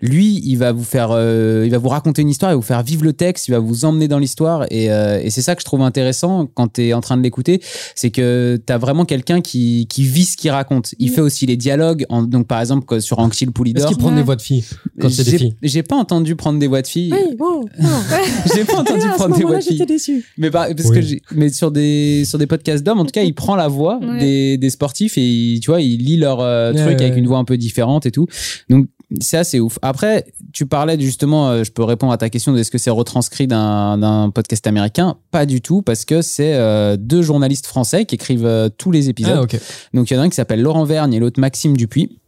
[0.01, 2.63] lui, il va vous faire, euh, il va vous raconter une histoire, il va vous
[2.63, 5.55] faire vivre le texte, il va vous emmener dans l'histoire et, euh, et c'est ça
[5.55, 7.61] que je trouve intéressant quand tu es en train de l'écouter,
[7.95, 10.95] c'est que tu as vraiment quelqu'un qui, qui vit ce qu'il raconte.
[10.99, 11.15] Il Mm.
[11.15, 13.87] fait aussi les dialogues, en- donc par exemple que sur Est-ce Poulidor.
[13.89, 14.17] qu'ils prennent Ouais.
[14.21, 14.65] des voix de filles
[15.01, 15.57] quand c'est des J'ai- filles?
[15.63, 17.13] J'ai pas entendu prendre des voix de filles.
[17.39, 17.65] bon.
[18.55, 19.85] J'ai pas entendu prendre des voix de filles.
[19.87, 20.25] déçu.
[20.39, 20.95] Mais, par- parce Oui.
[20.97, 23.69] que j'ai- mais sur des sur des podcasts d'hommes, en tout cas, il prend la
[23.69, 24.19] voix Ouais.
[24.19, 27.27] des, des sportifs et tu vois, il lit leur euh, Ouais, truc ouais, avec une
[27.27, 28.27] voix un peu différente et tout.
[28.71, 28.87] Donc
[29.21, 29.79] c'est assez ouf.
[29.83, 32.91] Après, tu parlais justement, euh, je peux répondre à ta question de est-ce que c'est
[32.91, 35.17] retranscrit d'un d'un podcast américain?
[35.31, 39.09] Pas du tout, parce que c'est euh, deux journalistes français qui écrivent euh, tous les
[39.09, 39.37] épisodes.
[39.37, 39.59] Ah, ok.
[39.93, 42.19] Donc il y en a un qui s'appelle Laurent Vergne et l'autre Maxime Dupuis.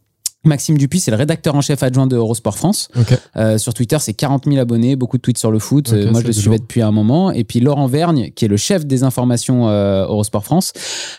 [0.45, 2.87] Maxime Dupuis, c'est le rédacteur en chef adjoint de Eurosport France.
[3.37, 5.91] Euh, sur Twitter, c'est 40 000 abonnés, beaucoup de tweets sur le foot.
[5.93, 7.31] Euh, moi, je le suivais depuis un moment.
[7.31, 10.73] Et puis Laurent Vergne, qui est le chef des informations euh, Eurosport France.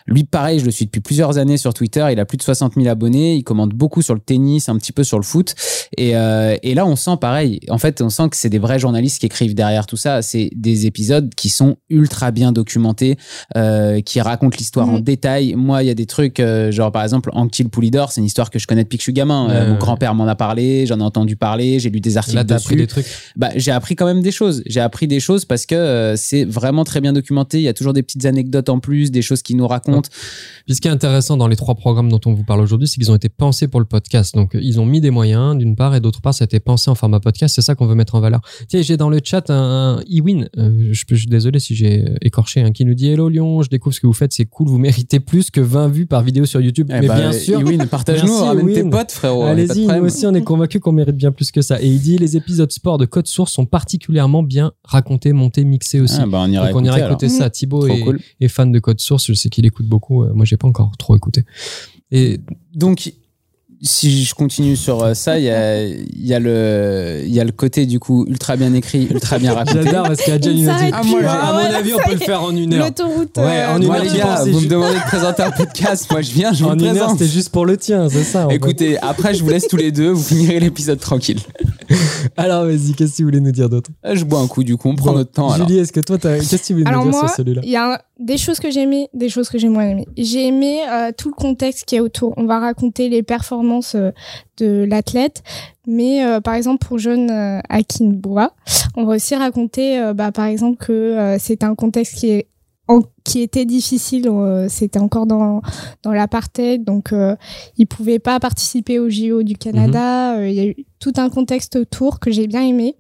[0.07, 2.07] Lui, pareil, je le suis depuis plusieurs années sur Twitter.
[2.13, 3.35] Il a plus de 60 000 abonnés.
[3.37, 5.55] Il commente beaucoup sur le tennis, un petit peu sur le foot.
[5.97, 7.61] Et, euh, et là, on sent pareil.
[7.71, 10.23] En fait, on sent que c'est des vrais journalistes qui écrivent derrière tout ça.
[10.23, 13.17] C'est des épisodes qui sont ultra bien documentés,
[13.57, 15.01] euh, qui racontent l'histoire en Mhm.
[15.03, 15.55] détail.
[15.57, 18.51] Moi, il y a des trucs, euh, genre par exemple, Anctil Poulidor, c'est une histoire
[18.51, 19.51] que je connais depuis que je suis gamin.
[19.51, 22.45] Euh, mon grand-père m'en a parlé, j'en ai entendu parler, j'ai lu des articles Là,
[22.45, 22.67] dessus.
[22.67, 23.07] Appris des trucs.
[23.37, 24.63] Bah, j'ai appris quand même des choses.
[24.67, 27.59] J'ai appris des choses parce que euh, c'est vraiment très bien documenté.
[27.59, 30.09] Il y a toujours des petites anecdotes en plus, des choses qui nous racontent.
[30.67, 32.97] Puis ce qui est intéressant dans les trois programmes dont on vous parle aujourd'hui, c'est
[32.97, 34.35] qu'ils ont été pensés pour le podcast.
[34.35, 36.91] Donc ils ont mis des moyens d'une part et d'autre part, ça a été pensé
[36.91, 37.55] en format podcast.
[37.55, 38.41] C'est ça qu'on veut mettre en valeur.
[38.69, 40.49] Tiens, j'ai dans le chat un, un e-win.
[40.59, 43.95] Euh, je, suis désolé si j'ai écorché un qui nous dit Hello Lyon, je découvre
[43.95, 46.61] ce que vous faites, c'est cool, vous méritez plus que 20 vues par vidéo sur
[46.61, 46.89] YouTube.
[46.91, 49.45] Eh mais bah, bien sûr, partagez-nous, ramène tes potes frérot.
[49.45, 51.81] Allez-y, nous aussi, on est convaincus qu'on mérite bien plus que ça.
[51.81, 56.01] Et il dit les épisodes sport de Code Source sont particulièrement bien racontés, montés, mixés
[56.01, 56.21] aussi.
[56.21, 57.51] On ira écouter, ça.
[57.51, 58.05] Thibaut est,
[58.41, 60.25] est, fan de Code Source, je sais qu'il écoute beaucoup.
[60.25, 61.45] Euh, moi, j'ai pas encore trop écouté.
[62.11, 62.41] Et
[62.75, 63.13] donc,
[63.83, 67.45] si je continue sur euh, ça, il y a, y, a le- il y a
[67.45, 69.83] le côté du coup ultra bien écrit, ultra bien raconté.
[69.85, 71.99] J'adore parce qu'Adjan Il il nous dit s'arrête Ah, moi, à mon Ouais, avis, on
[71.99, 72.87] peut le faire en une heure.
[72.87, 73.37] L'autoroute.
[73.37, 76.07] Ouais, euh, en une Moi, heure, les gars, vous me demandez de présenter un podcast,
[76.11, 77.19] moi je viens, je vous En une heure, présente.
[77.19, 78.49] c'était juste pour le tien, c'est ça.
[78.51, 81.41] Écoutez, après je vous laisse tous les deux, vous finirez l'épisode tranquille.
[82.37, 83.91] Alors, vas-y, qu'est-ce que tu voulais nous dire d'autre?
[84.05, 85.55] Euh, Je bois un coup du coup, on prend Bon, notre temps.
[85.55, 87.61] Julie, est-ce que toi, qu'est-ce que tu voulais Alors nous dire moi, sur celui-là?
[87.65, 90.07] il y a des choses que j'ai aimées, des choses que j'ai moins aimées.
[90.17, 92.35] J'ai aimé euh, tout le contexte qui est autour.
[92.37, 94.11] On va raconter les performances euh,
[94.59, 95.43] de l'athlète,
[95.87, 98.53] mais euh, par exemple pour jeune euh, Akinboa,
[98.97, 102.47] on va aussi raconter, euh, bah, par exemple que euh, c'est un contexte qui est
[103.27, 105.61] qui était difficile, euh, c'était encore dans
[106.05, 107.35] dans l'apartheid, donc euh,
[107.77, 110.37] il pouvait pas participer au JO du Canada.
[110.37, 112.95] Euh, Il y a eu tout un contexte autour que j'ai bien aimé.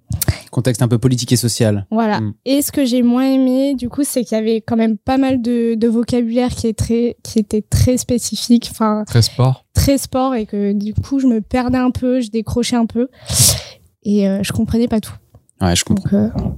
[0.50, 1.86] Contexte un peu politique et social.
[1.92, 2.20] Voilà.
[2.20, 2.34] Mm.
[2.44, 5.16] Et ce que j'ai moins aimé, du coup, c'est qu'il y avait quand même pas
[5.16, 9.64] mal de, de vocabulaire qui, est très, qui était très spécifique, enfin, Très sport.
[9.74, 13.08] très sport, et que du coup, je me perdais un peu, je décrochais un peu,
[14.02, 15.14] et euh, je comprenais pas tout.
[15.60, 16.30] Ouais, je comprends.
[16.36, 16.54] Donc,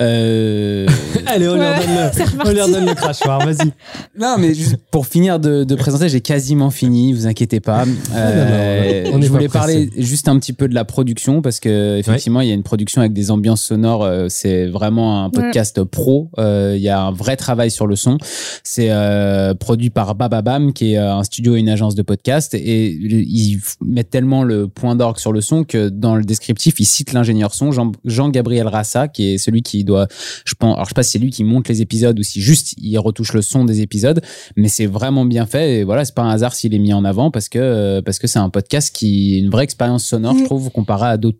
[0.00, 0.86] euh, Euh...
[1.26, 2.60] Allez, on lui Voilà, redonne le, on reparti.
[2.60, 3.72] redonne le crachoir, vas-y.
[4.18, 7.84] Non, mais juste pour finir de, de présenter, j'ai quasiment fini, vous inquiétez pas.
[8.14, 11.60] Euh, non, on est je voulais parler juste un petit peu de la production parce
[11.60, 14.04] que effectivement, il y a une production avec des ambiances sonores.
[14.04, 16.30] euh, c'est vraiment un podcast pro.
[16.38, 18.18] Euh, Il y a un vrai travail sur le son.
[18.64, 22.54] C'est euh, produit par Bababam, qui est euh, un studio et une agence de podcast,
[22.54, 26.84] et ils mettent tellement le point d'orgue sur le son que dans le descriptif, ils
[26.86, 30.06] citent l'ingénieur son Jean- Jean-Gabriel Rassa, qui est celui qui doit,
[30.44, 32.40] je pense, alors je sais pas si c'est lui qui monte les épisodes ou si
[32.40, 34.20] juste il retouche le son des épisodes,
[34.56, 37.04] mais c'est vraiment bien fait et voilà, c'est pas un hasard s'il est mis en
[37.04, 40.34] avant parce que euh, parce que c'est un podcast qui est une vraie expérience sonore,
[40.36, 40.44] je Mm.
[40.44, 41.38] trouve, comparé à d'autres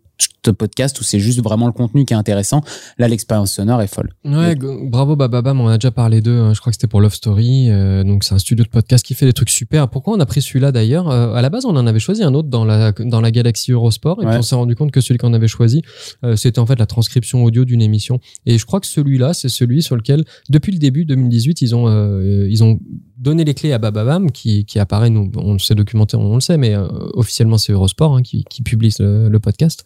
[0.52, 2.62] podcasts où c'est juste vraiment le contenu qui est intéressant.
[2.98, 4.14] Là, l'expérience sonore est folle.
[4.24, 7.00] Ouais, g- bravo Bababam, on a déjà parlé d'eux, hein, je crois que c'était pour
[7.02, 9.88] Love Story, euh, donc c'est un studio de podcast qui fait des trucs super.
[9.90, 11.08] Pourquoi on a pris celui-là d'ailleurs?
[11.10, 13.72] Euh, À la base, on en avait choisi un autre dans la, dans la galaxie
[13.72, 14.30] Eurosport, et Ouais.
[14.30, 15.82] puis on s'est rendu compte que celui qu'on avait choisi,
[16.24, 18.18] euh, c'était en fait la transcription audio d'une émission.
[18.46, 21.88] Et je crois que celui-là, c'est celui sur lequel, depuis le début 2018, ils ont,
[21.88, 22.78] euh, ils ont
[23.18, 26.56] donné les clés à Bababam, qui, qui apparaît, nous, on s'est documenté, on le sait,
[26.56, 29.84] mais euh, officiellement c'est Eurosport hein, qui, qui publie le, le podcast.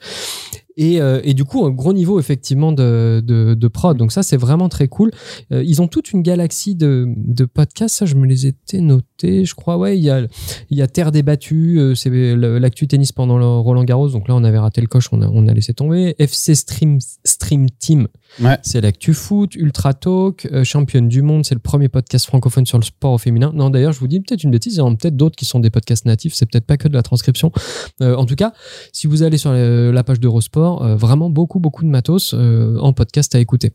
[0.77, 3.97] Et, euh, et du coup, un gros niveau effectivement de, de, de prod.
[3.97, 5.11] Donc ça, c'est vraiment très cool.
[5.53, 7.97] Euh, ils ont toute une galaxie de, de podcasts.
[7.97, 9.05] Ça, je me les étais notés,
[9.45, 9.77] je crois.
[9.79, 10.27] Ouais, il y a,
[10.71, 11.79] il y a Terre débattue.
[11.79, 14.09] euh, c'est l'actu tennis pendant le Roland Garros.
[14.11, 15.09] Donc là, on avait raté le coche.
[15.13, 16.15] On a, on a laissé tomber.
[16.19, 18.09] FC Stream, Stream Team.
[18.41, 18.59] Ouais.
[18.63, 19.55] C'est l'actu foot.
[19.57, 20.49] Ultra Talk.
[20.53, 21.45] euh, championne du monde.
[21.45, 23.53] C'est le premier podcast francophone sur le sport au féminin.
[23.55, 24.75] Non, d'ailleurs, je vous dis peut-être une bêtise.
[24.75, 26.35] Il y en a peut-être d'autres qui sont des podcasts natifs.
[26.35, 27.53] C'est peut-être pas que de la transcription.
[28.01, 28.53] Euh, en tout cas,
[28.93, 32.79] si vous allez sur la, la page d'Eurosport, euh, vraiment beaucoup, beaucoup de matos euh,
[32.79, 33.73] en podcast à écouter.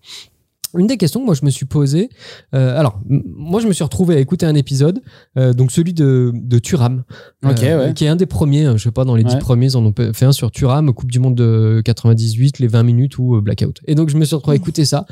[0.78, 2.10] Une des questions que moi je me suis posée,
[2.54, 5.02] euh, alors moi je me suis retrouvé à écouter un épisode,
[5.38, 7.04] euh, donc celui de, de Turam,
[7.46, 7.94] Ok, ouais.
[7.96, 9.40] qui est un des premiers, hein, je sais pas, dans les dix Ouais.
[9.40, 12.84] premiers, ils en ont fait un sur Turam, Coupe du Monde de 98, les 20
[12.84, 13.80] minutes ou euh, Blackout.
[13.88, 15.06] Et donc je me suis retrouvé à écouter ça.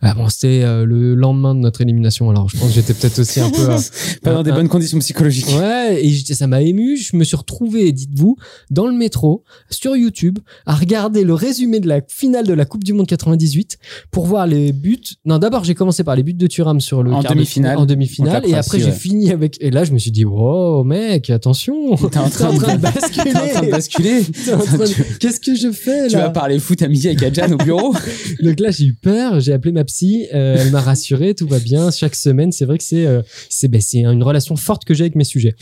[0.00, 3.18] Ah, bon, c'était euh, le lendemain de notre élimination, alors je pense que j'étais peut-être
[3.18, 3.70] aussi un peu...
[3.70, 3.78] euh,
[4.22, 5.48] Pas dans des bonnes conditions psychologiques.
[5.58, 6.96] Ouais, et ça m'a ému.
[6.96, 8.36] Je me suis retrouvé, dites-vous,
[8.70, 12.84] dans le métro, sur YouTube, à regarder le résumé de la finale de la Coupe
[12.84, 13.78] du Monde 98
[14.10, 14.98] pour voir les buts.
[15.24, 17.46] Non, d'abord, j'ai commencé par les buts de Thuram sur le En demi-finale.
[17.46, 18.42] finale- En demi-finale.
[18.46, 19.56] Et après, j'ai fini avec.
[19.60, 21.96] Et là, je me suis dit, wow, mec, attention.
[21.96, 23.32] T'es en train T'es de- basculer.
[23.32, 24.20] T'es en train de basculer.
[24.22, 27.56] De- Qu'est-ce que je fais Tu là vas parler foot à midi avec Adjan au
[27.56, 27.94] bureau.
[28.42, 29.40] Donc là, j'ai eu peur.
[29.40, 30.26] J'ai appelé ma psy.
[30.34, 31.34] euh, elle m'a rassuré.
[31.34, 31.90] Tout va bien.
[31.90, 35.04] Chaque semaine, c'est vrai que c'est euh, c'est ben, c'est une relation forte que j'ai
[35.04, 35.54] avec mes sujets.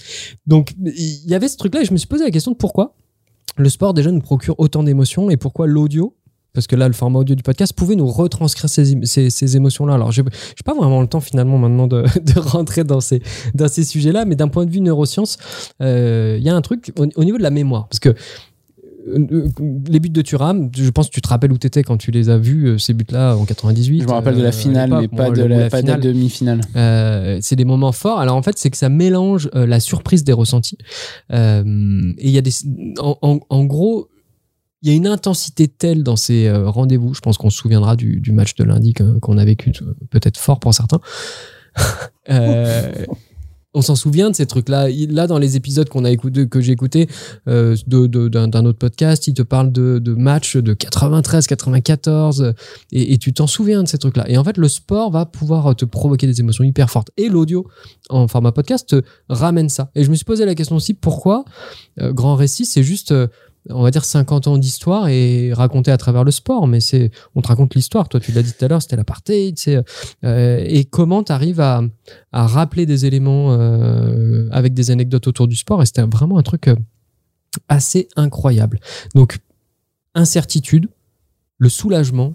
[0.46, 2.94] Donc il y avait ce truc-là et je me suis posé la question de pourquoi
[3.56, 6.16] le sport déjà nous procure autant d'émotions et pourquoi l'audio
[6.52, 9.94] parce que là, le format audio du podcast pouvait nous retranscrire ces, ces, ces émotions-là.
[9.94, 12.02] Alors, j'ai j'ai pas vraiment le temps finalement maintenant de,
[12.34, 13.22] de rentrer dans ces,
[13.54, 15.38] dans ces sujets-là, mais d'un point de vue neurosciences,
[15.80, 17.88] euh, il y a un truc au, au niveau de la mémoire.
[17.88, 18.08] Parce que
[19.08, 19.48] euh, euh,
[19.88, 22.10] les buts de Thuram, je pense que tu te rappelles où tu étais quand tu
[22.10, 24.02] les as vus, ces buts-là, en 98.
[24.02, 26.00] Je me rappelle de la finale, mais pas Bon, de la, pas de la finale.
[26.00, 26.60] demi-finale.
[26.76, 28.20] Euh, c'est des moments forts.
[28.20, 30.76] Alors en fait, c'est que ça mélange la surprise des ressentis.
[31.32, 32.52] Euh, et il y a des,
[32.98, 34.08] en, en- en gros,
[34.82, 37.14] il y a une intensité telle dans ces euh, rendez-vous.
[37.14, 40.60] Je pense qu'on se souviendra du, match de lundi qu'on a vécu, euh, peut-être fort
[40.60, 41.00] pour certains.
[42.28, 43.06] Euh,
[43.72, 44.88] on s'en souvient de ces trucs-là.
[45.08, 47.08] Là, dans les épisodes qu'on a écouté, que j'ai écouté
[47.48, 52.52] euh, d'un autre podcast, il te parle de, de matchs de 93, 94, euh,
[52.90, 54.28] et, tu t'en souviens de ces trucs-là.
[54.28, 57.10] Et en fait, le sport va pouvoir te provoquer des émotions hyper fortes.
[57.16, 57.68] Et l'audio,
[58.08, 59.90] en format podcast, te ramène ça.
[59.94, 61.44] Et je me suis posé la question aussi, pourquoi
[61.98, 63.14] Grand Récit, c'est juste,
[63.68, 66.66] on va dire, 50 ans d'histoire et raconté à travers le sport.
[66.66, 68.08] Mais c'est, on te raconte l'histoire.
[68.08, 69.56] Toi, tu l'as dit tout à l'heure, c'était l'apartheid.
[70.24, 71.82] euh, et comment tu arrives à,
[72.32, 75.82] à rappeler des éléments euh, avec des anecdotes autour du sport?
[75.82, 76.76] Et c'était vraiment un truc euh,
[77.68, 78.80] assez incroyable.
[79.14, 79.38] Donc,
[80.14, 80.88] incertitude,
[81.58, 82.34] le soulagement,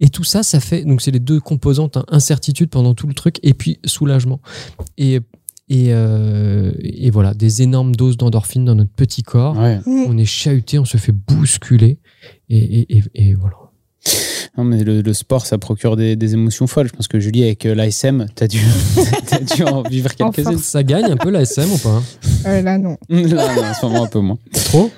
[0.00, 0.84] et tout ça, ça fait.
[0.84, 4.40] Donc, c'est les deux composantes hein, incertitude pendant tout le truc, et puis soulagement.
[4.98, 5.20] Et,
[5.68, 9.56] et, euh, et voilà, des énormes doses d'endorphine dans notre petit corps.
[9.58, 9.80] Ouais.
[9.86, 11.98] On est chahuté, on se fait bousculer.
[12.50, 13.54] Et, et, et, et voilà.
[14.56, 16.86] Non, mais le, le sport, ça procure des, des émotions folles.
[16.88, 18.58] Je pense que Julie, avec euh, l'ASM, t'as dû,
[19.56, 20.58] dû en vivre quelques-unes.
[20.58, 22.02] Ça gagne un peu la SM ou pas
[22.46, 22.96] Euh, là, non.
[23.08, 24.38] Là, non, en ce moment, un peu moins.
[24.52, 24.90] Trop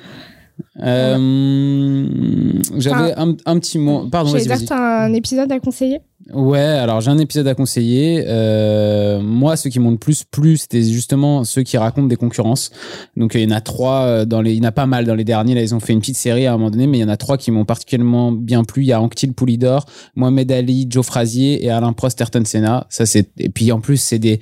[0.83, 4.09] Euh, J'avais un, un petit mot.
[4.11, 6.00] Pardon, vas-y, un épisode à conseiller?
[6.35, 8.25] Ouais, alors j'ai un épisode à conseiller.
[8.27, 12.73] Euh, moi, ceux qui m'ont le plus plu, c'était justement ceux qui racontent des concurrences.
[13.17, 14.87] Donc euh, il y en a trois euh, dans les, il y en a pas
[14.87, 15.55] mal dans les derniers.
[15.55, 17.09] Là, ils ont fait une petite série à un moment donné, mais il y en
[17.09, 18.83] a trois qui m'ont particulièrement bien plu.
[18.83, 19.87] Il y a Anctil Poulidor,
[20.17, 22.89] Mohamed Ali, Joe Frazier et Alain Prost, Ayrton Senna.
[22.91, 24.41] Ça c'est et puis en plus c'est des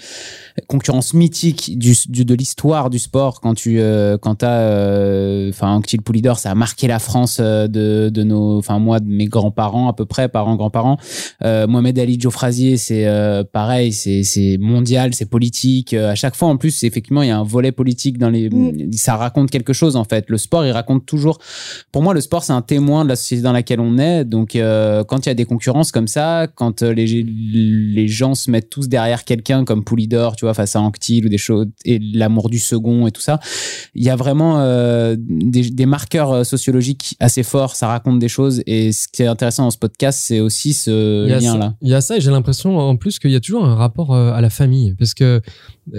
[0.68, 3.42] concurrences mythiques du, du- de l'histoire du sport.
[3.42, 7.66] Quand tu euh, quand t'as euh, enfin Anctil Poulidor, ça a marqué la France euh,
[7.68, 10.96] de de nos, enfin moi de mes grands-parents à peu près, parents grands-parents.
[11.42, 15.92] Euh, Mohamed Ali, Joe Frazier, c'est euh, pareil, c'est c'est mondial, c'est politique.
[15.92, 18.48] Euh, à chaque fois, en plus, effectivement, il y a un volet politique dans les.
[18.48, 18.92] Mm.
[18.92, 20.26] Ça raconte quelque chose en fait.
[20.28, 21.38] Le sport, il raconte toujours.
[21.90, 24.24] Pour moi, le sport, c'est un témoin de la société dans laquelle on est.
[24.24, 28.50] Donc, euh, quand il y a des concurrences comme ça, quand les les gens se
[28.52, 31.98] mettent tous derrière quelqu'un comme Poulidor, tu vois, face à Anctil ou des choses et
[31.98, 33.40] l'amour du second et tout ça,
[33.96, 37.74] il y a vraiment euh, des, des marqueurs sociologiques assez forts.
[37.74, 38.62] Ça raconte des choses.
[38.66, 42.00] Et ce qui est intéressant dans ce podcast, c'est aussi ce Il Il y a
[42.00, 44.50] ça et j'ai l'impression en plus qu'il y a toujours un rapport euh, à la
[44.50, 44.94] famille.
[44.94, 45.40] Parce que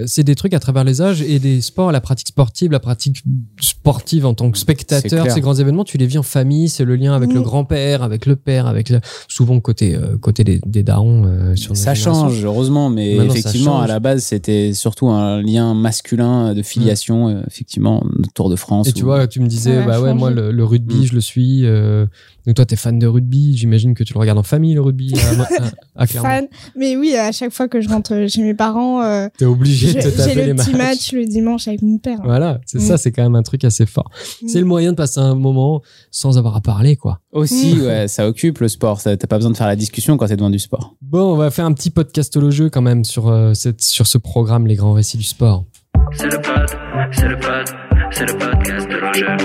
[0.06, 3.22] c'est des trucs à travers les âges et des sports, la pratique sportive, la pratique
[3.60, 6.96] sportive en tant que spectateur, ces grands événements, tu les vis en famille, c'est le
[6.96, 10.82] lien avec le grand-père, avec le père, avec le- souvent côté euh, côté des, des
[10.82, 15.40] darons euh, sur Ça change, heureusement, mais Maintenant, effectivement, à la base, c'était surtout un
[15.42, 18.02] lien masculin de filiation, euh, effectivement,
[18.34, 18.88] Tour de France.
[18.88, 21.04] Et tu vois, tu me disais, bah ouais, moi, le, le rugby, Mm.
[21.04, 21.60] je le suis.
[21.64, 22.06] euh,
[22.46, 23.56] donc toi, t'es fan de rugby.
[23.56, 25.12] J'imagine que tu le regardes en famille, le rugby.
[25.18, 26.06] à, à- à.
[26.06, 26.46] Fan.
[26.76, 29.94] Mais oui, à chaque fois que je rentre chez mes parents, euh, T'es obligé j'ai
[29.94, 30.78] de te j'ai taper les le petit matchs.
[30.78, 32.18] match le dimanche avec mon père.
[32.24, 32.82] Voilà, c'est Mm.
[32.82, 34.10] ça, c'est quand même un truc assez fort.
[34.42, 34.48] Mm.
[34.48, 37.20] C'est le moyen de passer un moment sans avoir à parler, quoi.
[37.32, 37.80] Aussi, Mm.
[37.86, 39.02] ouais, ça occupe le sport.
[39.02, 40.94] T'as pas besoin de faire la discussion quand t'es devant du sport.
[41.02, 44.66] Bon, on va faire un petit podcastologieux quand même sur, euh, cette, sur ce programme,
[44.66, 45.64] les grands récits du sport.
[46.12, 46.66] C'est le pod,
[47.12, 47.76] c'est le pod,
[48.12, 49.36] c'est le podcast de Roger.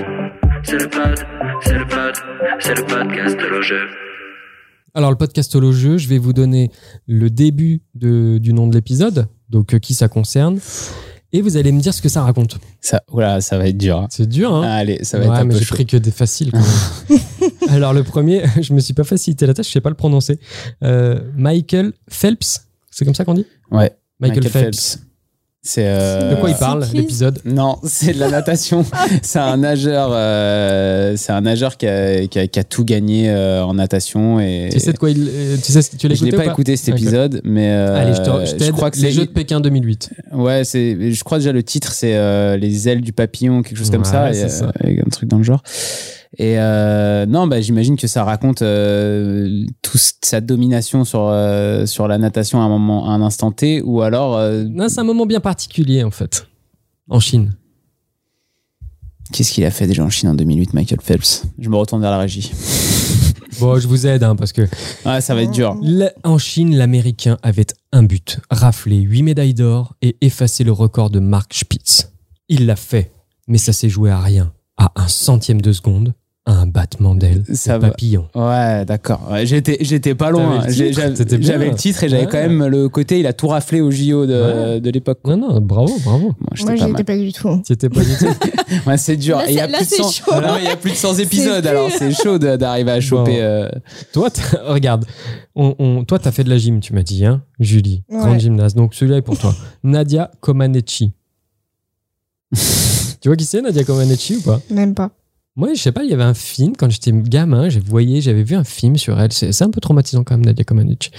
[0.63, 1.25] C'est le pod,
[1.63, 2.13] c'est le pod,
[2.59, 3.81] c'est le podcast de Roger.
[4.93, 6.69] Alors, le podcastologieux, je vais vous donner
[7.07, 10.59] le début de, du nom de l'épisode, donc euh, qui ça concerne,
[11.33, 12.57] et vous allez me dire ce que ça raconte.
[12.81, 13.97] Ça, voilà, ça va être dur.
[13.97, 14.07] hein.
[14.09, 16.11] C'est dur, hein Allez, ça va ouais, être un mais peu j'ai pris que des
[16.11, 16.51] faciles.
[16.51, 17.19] quand même.
[17.69, 20.39] Alors le premier, je me suis pas facilité la tâche, je sais pas le prononcer.
[20.83, 23.45] Euh, Michael Phelps, c'est comme ça qu'on dit?
[23.71, 23.91] Ouais.
[24.19, 24.99] Michael, Phelps.
[25.63, 25.83] C'est.
[25.85, 28.83] euh, De quoi il parle l'épisode Non, c'est de la natation.
[29.21, 30.09] c'est un nageur.
[30.11, 34.39] euh, c'est un nageur qui a, qui a- qui a tout gagné euh, en natation
[34.39, 34.69] et.
[34.71, 36.49] Tu sais de quoi il, euh, tu sais, ce- tu l'as je l'ai écouté pas
[36.49, 37.69] ou écouté cet épisode, mais.
[37.69, 38.21] euh, Allez, je
[38.57, 39.11] te- je crois que les c'est.
[39.11, 40.09] Jeux de Pékin 2008.
[40.33, 41.11] Ouais, c'est.
[41.11, 44.33] Je crois déjà le titre, c'est euh, les ailes du papillon, quelque chose comme ça,
[44.33, 44.71] c'est et, ça.
[44.83, 45.61] euh, un truc dans le genre.
[46.37, 52.07] Et euh, non, bah j'imagine que ça raconte euh, toute sa domination sur euh, sur
[52.07, 54.39] la natation à un moment, à un instant T, ou alors
[54.69, 56.47] Non, c'est un moment bien particulier en fait,
[57.09, 57.53] en Chine.
[59.33, 61.43] qu'est-ce qu'il a fait déjà en Chine en 2008, Michael Phelps?
[61.59, 62.51] Je me retourne vers la régie.
[63.59, 64.67] Bon, je vous aide hein, parce que
[65.05, 65.77] Ah, ça va être dur.
[66.23, 71.19] en Chine, l'Américain avait un but rafler 8 médailles d'or et effacer le record de
[71.19, 72.11] Mark Spitz.
[72.49, 73.11] Il l'a fait,
[73.47, 76.15] mais ça s'est joué à rien, à un centième de seconde,
[76.47, 77.89] un battement d'aile Ça de va.
[77.91, 78.27] papillon.
[78.33, 79.27] Ouais, d'accord.
[79.31, 80.63] Ouais, j'étais, j'étais pas loin.
[80.69, 82.29] J'avais le titre et j'avais Ouais.
[82.31, 84.33] quand même le côté, il a tout raflé au JO de,
[84.73, 84.81] Ouais.
[84.81, 85.19] de l'époque.
[85.25, 86.23] Non, non, bravo, bravo.
[86.23, 86.91] Moi, j'étais Moi, pas j'y mal.
[87.01, 87.61] étais pas du tout.
[87.67, 88.25] C'était pas du tout.
[88.87, 89.37] Ouais, c'est dur.
[89.37, 90.31] Là, Et il y a là, plus de c'est 100 chaud.
[90.59, 93.33] Il y a plus de 100 épisodes, alors c'est chaud de- d'arriver à choper.
[93.33, 93.37] Bon.
[93.39, 93.69] euh,
[94.13, 95.05] Toi, t'as- regarde,
[95.55, 98.17] on, on- toi, t'as fait de la gym, tu m'as dit, hein, Julie, Ouais.
[98.19, 98.75] grande gymnaste.
[98.77, 99.53] Donc celui-là est pour toi.
[99.83, 101.11] Nadia Comaneci.
[103.21, 104.59] tu vois qui c'est, Nadia Comaneci ou pas?
[104.69, 105.11] Même pas.
[105.57, 108.43] Moi, je sais pas, il y avait un film quand j'étais gamin, j'ai voyé, j'avais
[108.43, 109.33] vu un film sur elle.
[109.33, 111.11] C'est un peu traumatisant quand même, Nadia Comaneci.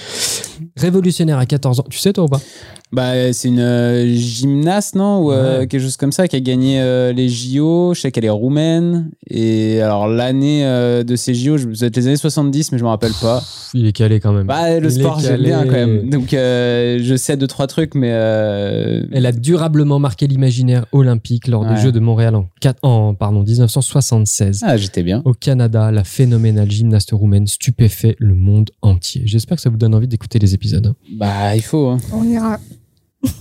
[0.77, 1.87] Révolutionnaire à 14 ans.
[1.91, 2.41] Tu sais toi ou pas?
[2.93, 5.67] Bah, c'est une euh, gymnaste, non Ou euh, Ouais.
[5.67, 7.95] quelque chose comme ça, qui a gagné euh, les JO.
[7.95, 9.11] Je sais qu'elle est roumaine.
[9.31, 12.79] Et alors, l'année euh, de ces JO, je- ça doit être les années 70, mais
[12.79, 13.39] je me rappelle pas.
[13.39, 14.47] Pff, Il est calé quand même.
[14.47, 16.11] Bah, le Il est sport, j'aime bien quand même.
[16.11, 18.11] Donc, euh, je sais deux, trois trucs, mais.
[18.13, 21.77] euh, Elle a durablement marqué l'imaginaire olympique lors des.
[21.83, 24.61] Jeux de Montréal en, quat- en pardon, 1976.
[24.65, 25.23] Ah, j'étais bien.
[25.25, 29.23] Au Canada, la phénoménale gymnaste roumaine stupéfait le monde entier.
[29.25, 30.87] J'espère que ça vous donne envie d'écouter les épisodes.
[30.89, 30.95] hein.
[31.17, 31.87] Bah, il faut.
[31.89, 31.99] hein.
[32.13, 32.59] On ira.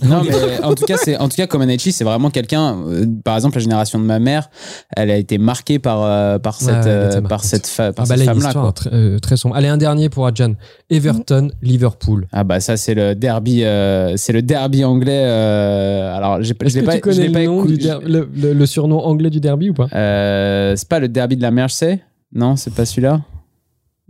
[0.04, 2.78] Non, mais en tout cas, c'est en tout cas Comaneci, c'est vraiment quelqu'un.
[2.88, 4.50] euh, par exemple, la génération de ma mère,
[4.96, 7.46] elle a été marquée par euh, par cette Ouais, elle euh, était par marquante.
[7.46, 8.48] cette fa- par Ah bah cette là, une femme-là.
[8.50, 8.72] histoire quoi.
[8.74, 9.56] très, euh, très sombre.
[9.56, 10.54] Allez, un dernier pour Adjan.
[10.90, 12.28] Everton, Liverpool.
[12.32, 15.24] Ah bah ça c'est le derby, euh, c'est le derby anglais.
[15.26, 17.60] euh, alors j'ai pas, Est-ce je l'ai que pas, tu connais l'ai le, pas nom
[17.64, 19.88] écouté- du der- le, le- le surnom anglais du derby ou pas?
[19.94, 22.00] Euh, c'est pas le derby de la Mersey?
[22.34, 23.22] Non, c'est pas celui-là?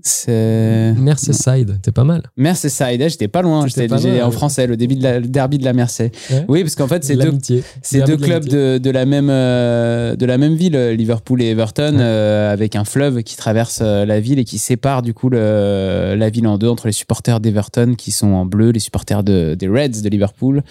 [0.04, 2.24] C'est Merseyside, t'es pas mal.
[2.38, 3.08] Merseyside.
[3.10, 3.68] J'étais pas loin.
[3.68, 6.12] J'étais en français, le, début de la- le derby de la Mersey.
[6.30, 6.46] Ouais.
[6.48, 10.38] Oui, parce qu'en fait c'est deux de clubs de, de la même euh, de la
[10.38, 12.02] même ville, Liverpool et Everton, Ouais.
[12.02, 16.16] euh, avec un fleuve qui traverse euh, la ville et qui sépare du coup le,
[16.18, 19.56] la ville en deux entre les supporters d'Everton qui sont en bleu, les supporters de,
[19.56, 20.64] des Reds de Liverpool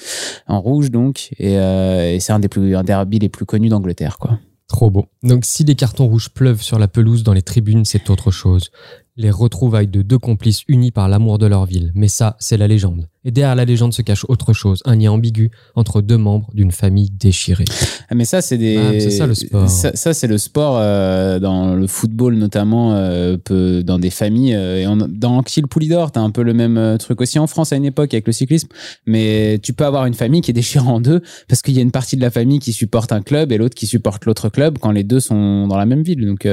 [0.46, 3.68] en rouge donc, et, euh, et c'est un des plus un derby les plus connus
[3.68, 4.38] d'Angleterre quoi.
[4.68, 5.06] Trop beau.
[5.24, 8.70] Donc, si les cartons rouges pleuvent sur la pelouse dans les tribunes, c'est autre chose.
[9.16, 11.92] Les retrouvailles de deux complices unis par l'amour de leur ville.
[11.94, 13.06] Mais ça, c'est la légende.
[13.22, 16.70] Et derrière la légende se cache autre chose, un lien ambigu entre deux membres d'une
[16.70, 17.66] famille déchirée.
[18.08, 19.68] Ah, mais ça c'est des Ah, c'est ça, le sport.
[19.68, 23.36] Ça, ça, c'est le sport euh, dans le football notamment euh,
[23.82, 27.20] dans des familles euh, et en- dans Kiel Poulidor, t'as un peu le même truc
[27.20, 28.68] aussi en France à une époque avec le cyclisme,
[29.06, 31.82] mais tu peux avoir une famille qui est déchirée en deux parce qu'il y a
[31.82, 34.78] une partie de la famille qui supporte un club et l'autre qui supporte l'autre club
[34.78, 36.24] quand les deux sont dans la même ville.
[36.26, 36.48] Donc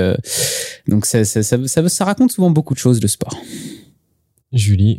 [0.90, 1.44] donc ça, ça,
[1.88, 3.36] ça raconte souvent beaucoup de choses le sport.
[4.52, 4.98] Julie.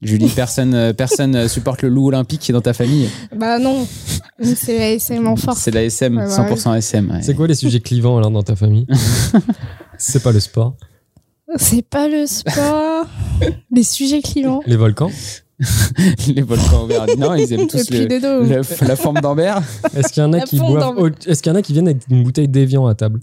[0.00, 3.08] Julie, personne euh, personne euh, supporte le loup olympique qui est dans ta famille.
[3.36, 3.86] Bah non.
[4.54, 5.58] C'est la SM en force.
[5.60, 6.28] C'est la SM, Ouais, ouais.
[6.54, 7.10] 100% SM.
[7.10, 7.22] ouais.
[7.22, 8.86] C'est quoi les sujets clivants alors dans ta famille
[9.98, 10.76] C'est pas le sport.
[11.56, 13.06] C'est pas le sport.
[13.72, 14.60] Les sujets clients.
[14.66, 15.10] Les volcans
[16.28, 17.16] les volcans auvergnats.
[17.16, 18.44] Non, ils aiment tous le, de dos.
[18.48, 19.60] le- la forme d'Ambert.
[19.96, 21.88] Est-ce qu'il y en a La qui boivent Est-ce qu'il y en a qui viennent
[21.88, 23.18] avec une bouteille d'évian à table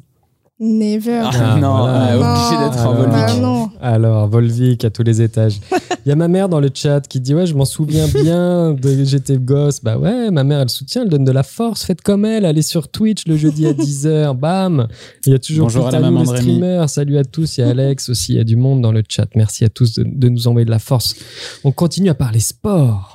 [0.58, 1.22] Never.
[1.26, 2.14] Ah, Ah, non, voilà.
[2.14, 2.96] euh, obligé d'être en Alors.
[2.96, 3.12] Volvic.
[3.12, 3.70] Bah non.
[3.82, 5.60] Alors, Volvic à tous les étages.
[6.06, 8.72] Il y a ma mère dans le chat qui dit Ouais, je m'en souviens bien
[8.72, 9.82] de j'étais gosse.
[9.84, 11.84] Bah ouais, ma mère, elle soutient, elle donne de la force.
[11.84, 14.34] Faites comme elle, allez sur Twitch le jeudi à 10h.
[14.40, 14.88] Bam
[15.26, 16.56] Il y a toujours Bonjour à la Pitanou, maman le de Rémi.
[16.58, 16.86] streamer.
[16.88, 17.58] Salut à tous.
[17.58, 18.34] Il y a Alex aussi.
[18.34, 19.28] Il y a du monde dans le chat.
[19.36, 21.16] Merci à tous de, de nous envoyer de la force.
[21.66, 23.15] On continue à parler sport.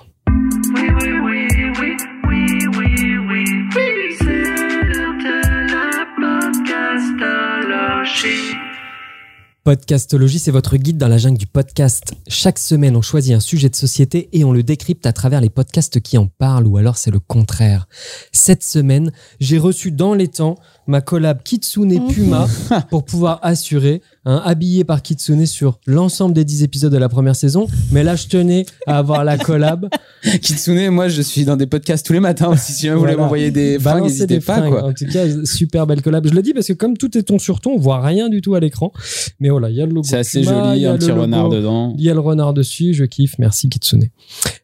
[9.62, 12.14] Podcastologie, c'est votre guide dans la jungle du podcast.
[12.28, 15.50] Chaque semaine, on choisit un sujet de société et on le décrypte à travers les
[15.50, 17.86] podcasts qui en parlent ou alors c'est le contraire.
[18.32, 20.56] Cette semaine, j'ai reçu dans les temps
[20.90, 22.08] ma collab Kitsune Mhm.
[22.08, 22.48] Puma
[22.90, 27.36] pour pouvoir assurer, hein, habillé par Kitsune sur l'ensemble des 10 épisodes de la première
[27.36, 27.66] saison.
[27.92, 29.88] Mais là, je tenais à avoir la collab.
[30.42, 32.72] Kitsune, moi, je suis dans des podcasts tous les matins aussi.
[32.72, 34.72] Si jamais vous voulez m'envoyer des fringues, n'hésitez des pas, fringues.
[34.72, 34.84] quoi.
[34.84, 36.26] En tout cas, super belle collab.
[36.26, 38.40] Je le dis parce que comme tout est ton sur ton, on voit rien du
[38.42, 38.92] tout à l'écran.
[39.38, 40.06] Mais voilà, il y a le logo.
[40.06, 41.94] C'est assez Puma, il joli, y a un le petit logo, renard dedans.
[41.98, 43.36] Il y a le renard dessus, je kiffe.
[43.38, 44.08] Merci Kitsune.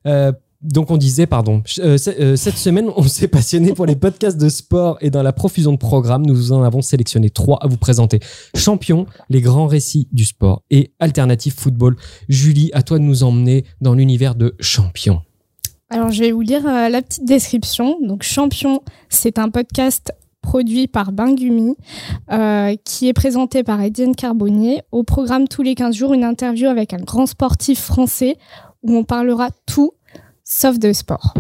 [0.07, 0.33] Euh,
[0.67, 4.49] donc on disait, pardon, euh, euh, cette semaine, on s'est passionné pour les podcasts de
[4.49, 8.21] sport et dans la profusion de programmes, nous en avons sélectionné trois à vous présenter.
[8.55, 11.97] Champion, les grands récits du sport et Alternative Football.
[12.29, 15.23] Julie, à toi de nous emmener dans l'univers de Champion.
[15.89, 17.99] Alors, je vais vous lire euh, la petite description.
[18.03, 20.13] Donc, Champion, c'est un podcast
[20.43, 21.75] produit par Bingumi,
[22.85, 24.83] qui est présenté par Étienne Carbonnier.
[24.93, 28.37] Au programme tous les 15 jours, une interview avec un grand sportif français
[28.85, 29.91] où on parlera tout
[30.47, 31.35] sauf de sport.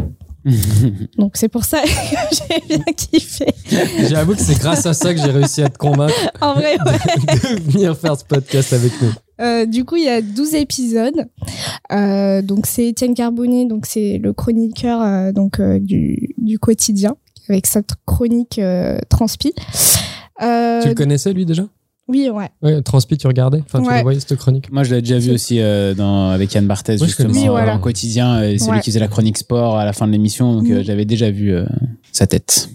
[1.16, 3.46] Donc, c'est pour ça que j'ai bien kiffé.
[4.08, 7.56] J'avoue que c'est grâce à ça que j'ai réussi à te convaincre En vrai, ouais.
[7.56, 9.12] de venir faire ce podcast avec nous.
[9.40, 11.26] Euh, du coup, il y a 12 épisodes.
[11.92, 17.16] Euh, donc, c'est Étienne Carbonnier, donc c'est le chroniqueur euh, donc du, du quotidien
[17.48, 18.60] avec cette chronique
[19.08, 19.52] transpi.
[19.56, 21.64] Tu le connaissais lui déjà?
[22.08, 22.48] Oui, ouais.
[22.62, 23.60] Ouais, Transpi, tu regardais?
[23.64, 23.96] Enfin, tu Ouais.
[23.98, 24.70] le voyais cette chronique?
[24.72, 27.38] Moi, je l'ai déjà vu aussi euh, dans, avec Yann Barthès, je justement, pas.
[27.40, 27.74] Oui, voilà.
[27.74, 28.36] en quotidien.
[28.42, 28.74] euh, C'est Ouais.
[28.76, 31.30] lui qui faisait la chronique sport à la fin de l'émission, donc euh, j'avais déjà
[31.30, 31.64] vu euh,
[32.12, 32.68] sa tête.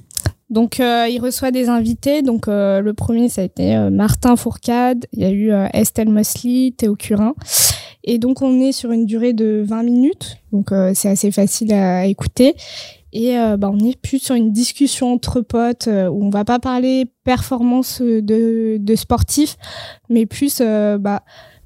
[0.49, 2.21] Donc, euh, il reçoit des invités.
[2.23, 5.05] Donc, euh, le premier, ça a été euh, Martin Fourcade.
[5.13, 7.35] Il y a eu euh, Estelle Mosley, Théo Curin.
[8.03, 10.37] Et donc, on est sur une durée de 20 minutes.
[10.51, 12.55] Donc, euh, c'est assez facile à écouter.
[13.13, 16.45] Et euh, bah, on est plus sur une discussion entre potes euh, où on va
[16.45, 19.57] pas parler performance euh, de, de sportifs,
[20.09, 21.23] mais plus euh, bah,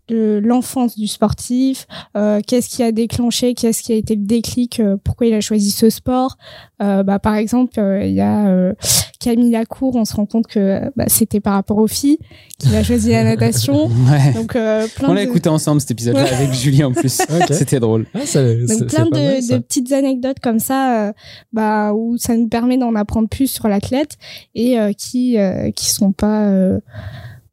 [0.08, 4.80] de l'enfance du sportif, euh, qu'est-ce qui a déclenché, qu'est-ce qui a été le déclic,
[4.80, 6.38] euh, pourquoi il a choisi ce sport.
[6.82, 8.74] Euh, bah, par exemple, euh, il y a euh,
[9.20, 12.20] Camille Lacour, on se rend compte que euh, bah, c'était par rapport aux filles
[12.60, 13.89] qu'il a choisi la natation.
[14.06, 14.34] Ouais.
[14.34, 15.30] Donc, euh, plein On l'a de...
[15.30, 16.34] écouté ensemble cet épisode-là Ouais.
[16.34, 17.22] avec Julie en plus.
[17.49, 18.06] C'était drôle.
[18.14, 21.14] Ah, ça- Donc plein de, mal, de petites anecdotes comme ça, euh,
[21.53, 24.18] bah, où ça nous permet d'en apprendre plus sur l'athlète
[24.53, 26.51] et euh, qui euh, qui sont pas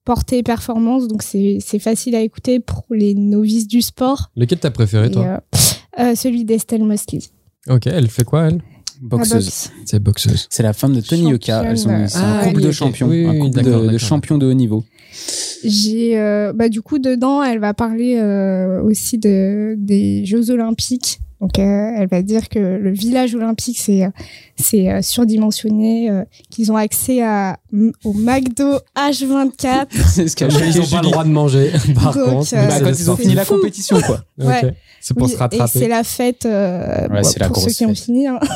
[0.04, 1.08] portés performance.
[1.08, 4.30] Donc c'est c'est facile à écouter pour les novices du sport.
[4.36, 5.38] Lequel t'as préféré, Et, toi euh,
[5.98, 7.20] euh, celui d'Estelle Mosley.
[7.68, 8.60] Ok, elle fait quoi, elle?
[9.02, 9.44] Boxeuse.
[9.44, 9.72] boxe.
[9.84, 10.46] C'est boxeuse.
[10.48, 11.64] C'est la femme de Tony Yoka.
[11.64, 14.46] Elles sont c'est un Ah, couple oui, de champions, Oui, un couple de, champions de
[14.46, 14.84] haut niveau.
[15.64, 21.20] J'ai euh, bah du coup dedans, elle va parler euh, aussi de des Jeux Olympiques.
[21.42, 24.08] Donc euh, elle va dire que le village olympique c'est euh,
[24.56, 27.58] c'est euh, surdimensionné, euh, qu'ils ont accès à
[28.04, 29.86] au McDo H24.
[30.06, 32.54] C'est ce Mais ils choisi ont pas le droit de manger, par Donc, contre.
[32.54, 34.20] euh, Bah, quand ils ont fini la compétition, quoi.
[34.38, 34.72] Ouais.
[35.00, 35.78] C'est pour Oui, se Et rattraper.
[35.80, 38.28] c'est la fête euh, Ouais, bon, c'est la pour ceux qui ont fini.
[38.28, 38.38] hein.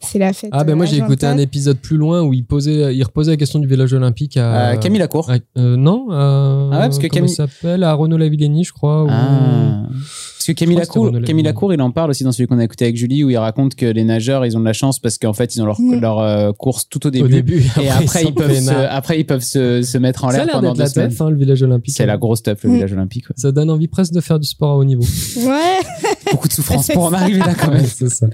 [0.00, 0.50] c'est la fête.
[0.52, 1.40] Ah ben euh, moi j'ai écouté un H24.
[1.40, 4.76] épisode plus loin où il posait, il reposait la question du village olympique à Euh,
[4.76, 5.30] Camille Lacour.
[5.30, 7.82] à- euh, non, à- Ah ouais, parce que Camille- il s'appelle?
[7.84, 9.04] À Renaud Lavillenie, je crois.
[9.04, 9.82] ou- Ah.
[9.90, 11.44] Parce que Camille Lacour, Camille.
[11.44, 13.74] Lacour, il en parle aussi dans celui qu'on a écouté avec Julie, où il raconte
[13.74, 16.00] que les nageurs, ils ont de la chance parce qu'en fait, ils ont leur, Mm.
[16.00, 17.28] leur euh, course tout au Au début.
[17.28, 17.62] début.
[17.80, 20.78] Et après, ils peuvent, se, après, ils peuvent se, se mettre en l'air pendant deux
[20.80, 21.10] la semaines.
[21.10, 21.94] teuf, hein, le village olympique.
[21.94, 22.74] C'est la grosse teuf, le Mm.
[22.74, 23.28] village olympique.
[23.28, 23.34] ouais.
[23.36, 25.02] Ça donne envie presque de faire du sport à haut niveau.
[25.02, 25.80] Ouais.
[26.32, 27.86] Beaucoup de souffrance pour en arriver là, quand même.
[27.86, 28.26] c'est ça.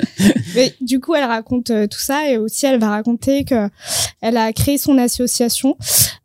[0.55, 3.69] Mais du coup, elle raconte euh, tout ça et aussi elle va raconter que
[4.21, 5.77] elle a créé son association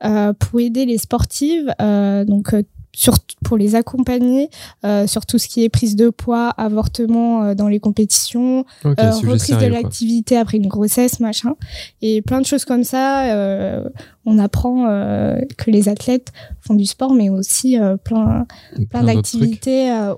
[0.03, 2.63] euh, pour aider les sportives, euh, donc euh,
[2.93, 3.13] sur,
[3.45, 4.49] pour les accompagner
[4.84, 8.93] euh, sur tout ce qui est prise de poids, avortement euh, dans les compétitions, euh,
[9.11, 11.53] reprise de sérieux, l'activité après une grossesse, machin,
[12.01, 13.34] et plein de choses comme ça.
[13.34, 13.88] euh,
[14.26, 18.45] on apprend euh, que les athlètes font du sport, mais aussi euh, plein,
[18.89, 20.13] plein d'activités euh,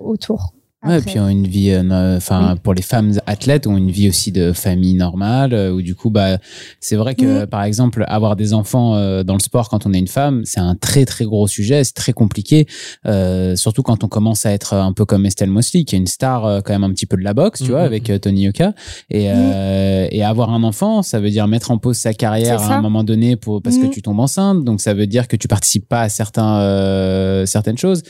[0.85, 2.59] Ouais, et puis ont une vie, euh, enfin Oui.
[2.61, 5.53] pour les femmes athlètes, ont une vie aussi de famille normale.
[5.53, 6.37] euh, Où du coup, bah,
[6.81, 9.99] c'est vrai que par exemple, avoir des enfants euh, dans le sport quand on est
[9.99, 12.65] une femme, c'est un très très gros sujet, c'est très compliqué.
[13.05, 16.07] euh, surtout quand on commence à être un peu comme Estelle Mosley, qui est une
[16.07, 17.71] star euh, quand même un petit peu de la boxe, tu Mhm.
[17.71, 18.73] vois, avec euh, Tony Yoka.
[19.09, 22.75] Et, euh, et avoir un enfant, ça veut dire mettre en pause sa carrière à
[22.75, 24.63] un moment donné pour parce que tu tombes enceinte.
[24.65, 28.03] Donc ça veut dire que tu participes pas à certains euh, certaines choses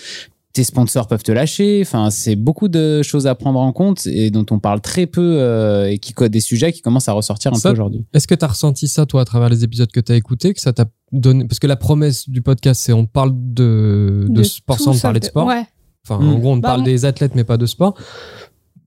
[0.54, 1.80] tes sponsors peuvent te lâcher.
[1.84, 5.38] Enfin, c'est beaucoup de choses à prendre en compte et dont on parle très peu
[5.40, 8.06] euh, et qui des sujets qui commencent à ressortir un Ça, peu aujourd'hui.
[8.14, 10.54] Est-ce que tu as ressenti ça, toi, à travers les épisodes que tu as écoutés,
[10.54, 14.44] que ça t'a donné Parce que la promesse du podcast, c'est on parle de, de,
[14.44, 15.48] sport tout sans parler de sport.
[15.48, 15.66] Ouais.
[16.08, 16.30] Enfin, Mm.
[16.30, 17.96] en gros, on Bah, parle on- des athlètes, mais pas de sport.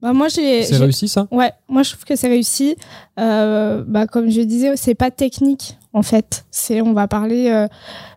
[0.02, 0.62] Bah, moi, j'ai.
[0.62, 1.26] C'est réussi, ça?
[1.30, 2.76] Ouais, moi je trouve que c'est réussi.
[3.18, 6.44] Euh, bah, comme je disais, c'est pas technique en fait.
[6.50, 7.66] C'est on va parler euh,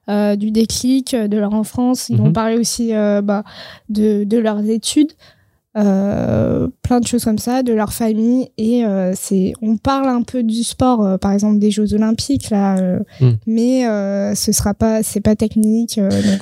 [0.09, 2.09] euh, du déclic, de leur enfance.
[2.09, 2.25] Ils Mhm.
[2.25, 3.43] vont parler aussi euh, bah,
[3.89, 5.13] de, de leurs études.
[5.77, 8.49] Euh, plein de choses comme ça, de leur famille.
[8.57, 12.49] Et euh, c'est, on parle un peu du sport, euh, par exemple des Jeux Olympiques
[12.49, 13.31] là, euh, Hmm.
[13.47, 15.97] mais euh, ce sera pas, c'est pas technique.
[15.97, 16.41] euh, donc,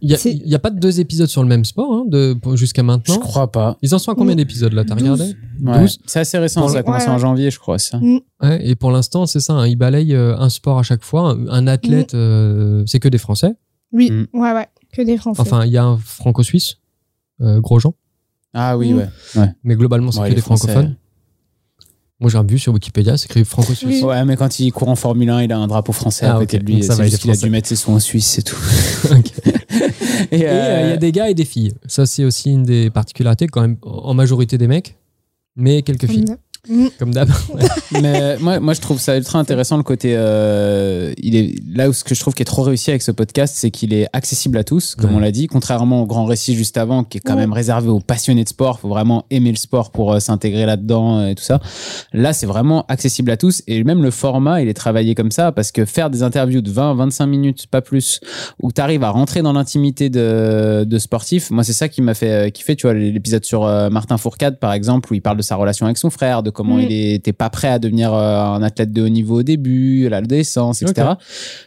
[0.00, 2.86] Il y a, pas de deux épisodes sur le même sport hein, de, jusqu'à je
[2.86, 3.18] maintenant.
[3.18, 3.76] crois pas.
[3.82, 5.34] Ils en sont à combien d'épisodes là T'as regardé
[5.64, 5.80] Ouais.
[5.80, 5.98] 12.
[6.06, 7.78] C'est assez récent, Pour ça a commencé Ouais, en janvier, je crois.
[7.78, 8.00] Ça.
[8.42, 9.52] Ouais, et pour l'instant, c'est ça.
[9.54, 11.30] hein, ils balayent euh, un sport à chaque fois.
[11.30, 13.54] Un, un athlète, euh, c'est que des Français.
[13.92, 14.26] Oui, Mm.
[14.40, 15.40] ouais, ouais, que des Français.
[15.40, 16.76] Enfin, il y a un franco-suisse,
[17.40, 17.94] euh, Grosjean.
[18.54, 18.98] Ah oui, Mm.
[19.36, 19.48] ouais.
[19.64, 20.68] Mais globalement, c'est Ouais, que des Français.
[20.68, 20.96] francophones.
[22.20, 24.02] Moi, j'ai vu sur Wikipédia, c'est écrit franco-suisse.
[24.02, 24.08] Oui.
[24.08, 26.38] Ouais, mais quand il court en Formule 1, il a un drapeau français Ah, à
[26.38, 26.80] côté de lui.
[26.84, 28.56] C'est juste qu'il a dû mettre ses sous en Suisse, c'est tout.
[29.10, 31.72] Et, euh, il euh, y a des gars et des filles.
[31.86, 34.96] Ça, c'est aussi une des particularités, quand même, en majorité des mecs,
[35.56, 36.26] mais quelques filles.
[36.98, 37.28] Comme d'hab.
[38.00, 40.14] mais moi, moi, je trouve ça ultra intéressant le côté.
[40.16, 43.10] euh, il est là où ce que je trouve qui est trop réussi avec ce
[43.10, 45.16] podcast, c'est qu'il est accessible à tous, comme Ouais.
[45.16, 47.40] on l'a dit, contrairement au grand récit juste avant, qui est quand Ouais.
[47.40, 48.78] même réservé aux passionnés de sport.
[48.78, 51.60] Faut vraiment aimer le sport pour euh, s'intégrer là-dedans euh, et tout ça.
[52.12, 55.50] Là, c'est vraiment accessible à tous et même le format, il est travaillé comme ça
[55.50, 58.20] parce que faire des interviews de 20, 25 minutes, pas plus,
[58.62, 62.14] où tu arrives à rentrer dans l'intimité de, de sportifs, moi, c'est ça qui m'a
[62.14, 62.76] fait euh, kiffer.
[62.76, 65.86] Tu vois, l'épisode sur euh, Martin Fourcade, par exemple, où il parle de sa relation
[65.86, 66.82] avec son frère, de comment Mm.
[66.82, 70.82] il était pas prêt à devenir euh, un athlète de haut niveau au début, l'adolescence,
[70.82, 71.08] etc.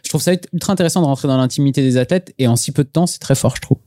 [0.04, 2.84] Je trouve ça ultra intéressant de rentrer dans l'intimité des athlètes et en si peu
[2.84, 3.78] de temps, c'est très fort, je trouve.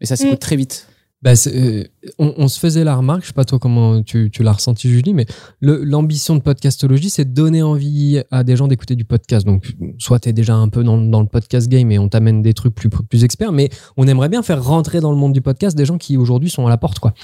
[0.00, 0.38] Et ça s'écoute Mm.
[0.38, 0.86] très vite.
[1.20, 1.82] Bah, euh,
[2.20, 4.88] on, on se faisait la remarque, je sais pas toi comment tu, tu l'as ressenti
[4.88, 5.26] Julie, mais
[5.60, 9.44] l'ambition de podcastologie, c'est de donner envie à des gens d'écouter du podcast.
[9.44, 12.40] Donc, soit tu es déjà un peu dans, dans le podcast game et on t'amène
[12.40, 15.40] des trucs plus, plus experts, mais on aimerait bien faire rentrer dans le monde du
[15.40, 17.00] podcast des gens qui aujourd'hui sont à la porte.
[17.00, 17.14] quoi.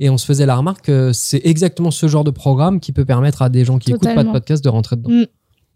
[0.00, 3.04] Et on se faisait la remarque que c'est exactement ce genre de programme qui peut
[3.04, 5.10] permettre à des gens qui écoutent pas de podcast de rentrer dedans.
[5.10, 5.26] Mm.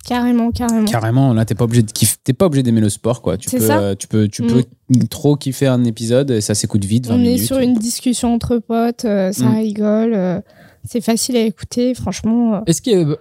[0.09, 0.85] Carrément, carrément.
[0.87, 3.37] Carrément, là, t'es pas obligé de kiff- t'es pas obligé d'aimer le sport, quoi.
[3.37, 3.79] Tu peux, ça.
[3.81, 4.47] euh, tu peux, tu Mm.
[4.49, 4.65] peux
[5.11, 8.59] trop kiffer un épisode et ça s'écoute vite, 20 On est sur une discussion entre
[8.59, 9.57] potes, euh, ça Mm.
[9.57, 10.41] rigole, euh,
[10.85, 12.55] c'est facile à écouter, franchement.
[12.55, 12.61] euh.
[12.67, 13.19] Est-ce que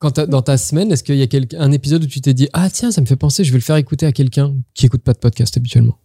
[0.00, 2.48] quand dans ta semaine, est-ce qu'il y a quel- un épisode où tu t'es dit
[2.52, 5.02] ah tiens ça me fait penser, je vais le faire écouter à quelqu'un qui écoute
[5.02, 5.98] pas de podcast habituellement?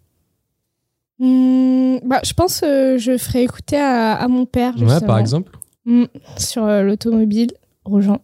[1.19, 5.51] Hmm, bah, je pense que je ferai écouter à, à mon père, Ouais, par exemple.
[5.85, 6.05] Hmm,
[6.37, 7.51] sur euh, l'automobile,
[7.85, 8.19] Grosjean.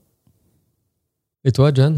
[1.50, 1.96] Et toi, Jan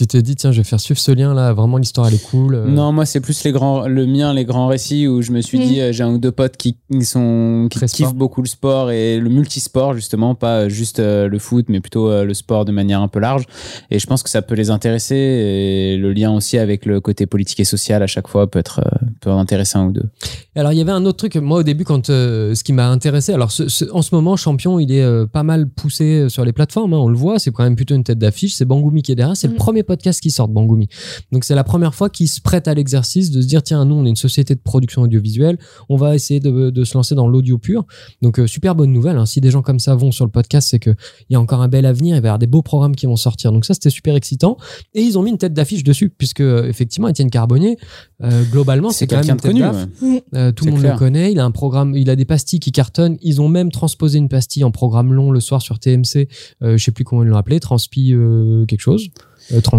[0.00, 2.30] Tu t'es dit, tiens, je vais faire suivre ce lien là, vraiment l'histoire elle est
[2.30, 2.54] cool.
[2.54, 2.66] euh.
[2.66, 5.58] Non, moi c'est plus les grands, le mien, les grands récits où je me suis
[5.58, 5.62] Mm.
[5.66, 8.14] dit euh, j'ai un ou deux potes qui, qui sont qui Très kiffent sport.
[8.14, 12.24] beaucoup le sport et le multisport justement, pas juste euh, le foot, mais plutôt euh,
[12.24, 13.44] le sport de manière un peu large.
[13.90, 17.26] Et je pense que ça peut les intéresser et le lien aussi avec le côté
[17.26, 20.08] politique et social à chaque fois peut être euh, peut en intéresser un ou deux.
[20.56, 22.88] Alors, il y avait un autre truc, moi au début, quand euh, ce qui m'a
[22.88, 26.44] intéressé, alors ce- ce- en ce moment, Champion, il est euh, pas mal poussé sur
[26.44, 29.02] les plateformes, hein, on le voit, c'est quand même plutôt une tête d'affiche, c'est Bangoumi
[29.02, 29.56] qui est derrière, c'est le Mm.
[29.56, 30.88] premier podcast qui sort de Bangoumi.
[31.32, 33.96] Donc, c'est la première fois qu'il se prête à l'exercice de se dire, tiens, nous,
[33.96, 37.26] on est une société de production audiovisuelle, on va essayer de, de se lancer dans
[37.26, 37.84] l'audio pur.
[38.22, 39.26] Donc, euh, super bonne nouvelle, hein.
[39.26, 40.96] si des gens comme ça vont sur le podcast, c'est qu'il
[41.30, 43.16] y a encore un bel avenir, il va y avoir des beaux programmes qui vont
[43.16, 43.52] sortir.
[43.52, 44.56] Donc, ça, c'était super excitant.
[44.94, 47.76] Et ils ont mis une tête d'affiche dessus, puisque, euh, effectivement, Étienne Carbonnier,
[48.22, 49.64] euh, globalement, c'est quand même une tête connu.
[49.64, 50.24] ouais.
[50.34, 50.94] Euh, tout le monde clair.
[50.94, 51.32] le connaît.
[51.32, 53.16] Il a un programme, il a des pastilles qui cartonnent.
[53.22, 56.28] Ils ont même transposé une pastille en programme long le soir sur TMC.
[56.62, 59.08] Euh, je sais plus comment ils l'ont appelé, transpi euh, quelque chose.
[59.52, 59.78] Euh, trans...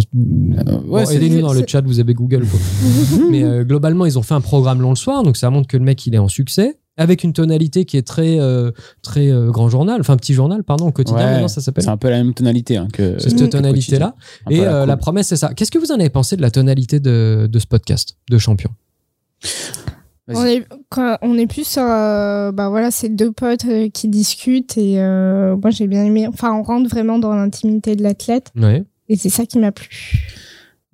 [0.88, 2.46] Ouais, c'est- aidez-nous dans le chat, vous avez Google.
[2.46, 2.60] quoi.
[3.30, 5.78] Mais euh, globalement, ils ont fait un programme long le soir, donc ça montre que
[5.78, 6.78] le mec il est en succès.
[6.98, 10.88] Avec une tonalité qui est très euh, très euh, grand journal, enfin petit journal, pardon,
[10.88, 11.20] au quotidien.
[11.24, 11.86] Ouais, maintenant ça s'appelle.
[11.86, 14.14] C'est un peu la même tonalité hein, que cette tonalité là.
[14.50, 15.54] Et la euh, promesse c'est ça.
[15.54, 18.70] Qu'est-ce que vous en avez pensé de la tonalité de, de ce podcast de champion?
[20.34, 24.08] On est, quand- on est plus sur, euh, bah voilà, c'est deux potes euh, qui
[24.08, 26.28] discutent et euh, moi j'ai bien aimé.
[26.28, 28.84] Enfin, on rentre vraiment dans l'intimité de l'athlète Ouais.
[29.12, 29.88] Et c'est ça qui m'a plu.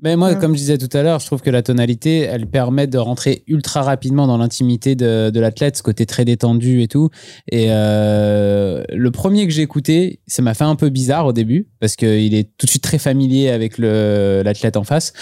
[0.04, 0.38] Mais moi, Ouais.
[0.38, 3.44] comme je disais tout à l'heure, je trouve que la tonalité, elle permet de rentrer
[3.48, 7.10] ultra rapidement dans l'intimité de, de l'athlète, ce côté très détendu et tout.
[7.52, 11.68] Et euh, le premier que j'ai écouté, ça m'a fait un peu bizarre au début,
[11.80, 15.14] parce qu'il est tout de suite très familier avec le- l'athlète en face.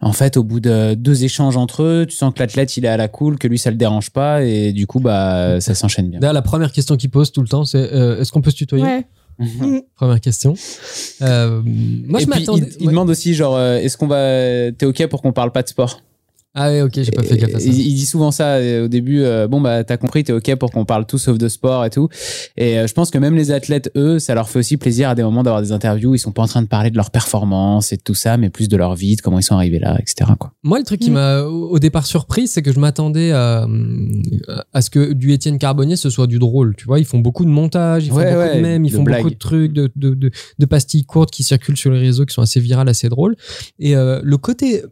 [0.00, 2.88] En fait, au bout de deux échanges entre eux, tu sens que l'athlète, il est
[2.88, 6.10] à la cool, que lui, ça le dérange pas, et du coup, bah, ça s'enchaîne
[6.10, 6.18] bien.
[6.18, 8.56] D'ailleurs, la première question qu'il pose tout le temps, c'est euh, est-ce qu'on peut se
[8.56, 8.84] tutoyer?
[8.84, 9.06] Ouais.
[9.96, 10.54] Première question.
[11.22, 12.68] Euh, moi, et je puis, m'attendais.
[12.78, 15.62] il, il demande aussi, genre, euh, est-ce qu'on va, t'es ok pour qu'on parle pas
[15.62, 16.00] de sport?
[16.56, 17.66] Ah ouais, ok, j'ai pas fait gaffe à ça.
[17.66, 19.22] Il, il dit souvent ça euh, au début.
[19.22, 21.90] euh, bon bah t'as compris, t'es ok pour qu'on parle tout sauf de sport et
[21.90, 22.08] tout.
[22.56, 25.14] Et euh, je pense que même les athlètes, eux, ça leur fait aussi plaisir à
[25.16, 26.10] des moments d'avoir des interviews.
[26.12, 28.36] où Ils sont pas en train de parler de leur performance et de tout ça,
[28.36, 30.30] mais plus de leur vie, de comment ils sont arrivés là, etc.
[30.38, 30.52] Quoi.
[30.62, 31.14] Moi, le truc qui Mm.
[31.14, 33.66] m'a au départ surpris, c'est que je m'attendais à,
[34.72, 36.74] à ce que du Étienne Carbonnier, ce soit du drôle.
[36.76, 38.90] Tu vois, ils font beaucoup de montage, ils font Ouais, beaucoup ouais, de mèmes, ils
[38.92, 41.98] de font beaucoup de trucs, de, de, de, de pastilles courtes qui circulent sur les
[41.98, 43.34] réseaux, qui sont assez virales, assez drôles.
[43.80, 44.82] Et euh, le côté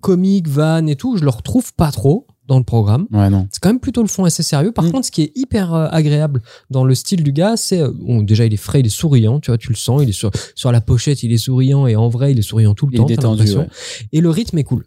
[0.00, 3.06] comique, van et tout, je le retrouve pas trop dans le programme.
[3.12, 3.46] Ouais, non.
[3.52, 4.72] C'est quand même plutôt le fond assez sérieux.
[4.72, 4.90] Par Mm.
[4.90, 8.22] contre, ce qui est hyper euh, agréable dans le style du gars, c'est euh, bon,
[8.22, 10.32] déjà il est frais, il est souriant, tu vois, tu le sens, il est sur,
[10.56, 12.98] sur la pochette, il est souriant et en vrai, il est souriant tout le Il
[12.98, 13.06] temps.
[13.06, 13.68] détendu, ouais.
[14.12, 14.84] Et le rythme est cool.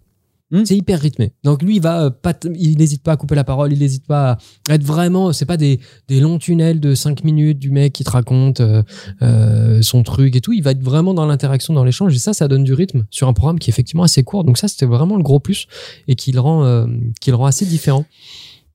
[0.53, 0.65] Mm.
[0.65, 1.33] C'est hyper rythmé.
[1.43, 4.05] Donc lui, il va euh, pas, il n'hésite pas à couper la parole, il n'hésite
[4.05, 4.37] pas
[4.69, 5.33] à être vraiment.
[5.33, 8.83] C'est pas des, des longs tunnels de 5 minutes du mec qui te raconte euh,
[9.23, 10.53] euh, son truc et tout.
[10.53, 12.15] Il va être vraiment dans l'interaction, dans l'échange.
[12.15, 14.43] Et ça, ça donne du rythme sur un programme qui est effectivement assez court.
[14.43, 15.65] Donc ça, c'était vraiment le gros plus
[16.07, 16.85] et qui le rend, euh,
[17.19, 18.05] qui le rend assez différent.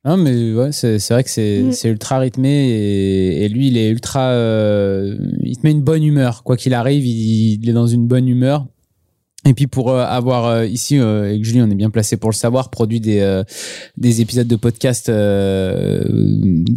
[0.05, 1.73] Non, mais ouais, c'est vrai que c'est Mm.
[1.73, 4.31] c'est ultra rythmé et, et lui, il est ultra.
[4.31, 6.43] euh, il te met une bonne humeur.
[6.43, 8.67] Quoi qu'il arrive, il, il est dans une bonne humeur.
[9.45, 12.29] Et puis pour euh, avoir euh, ici, euh, avec Julie, on est bien placé pour
[12.31, 13.45] le savoir, produit des, euh,
[13.97, 16.05] des épisodes de podcast euh,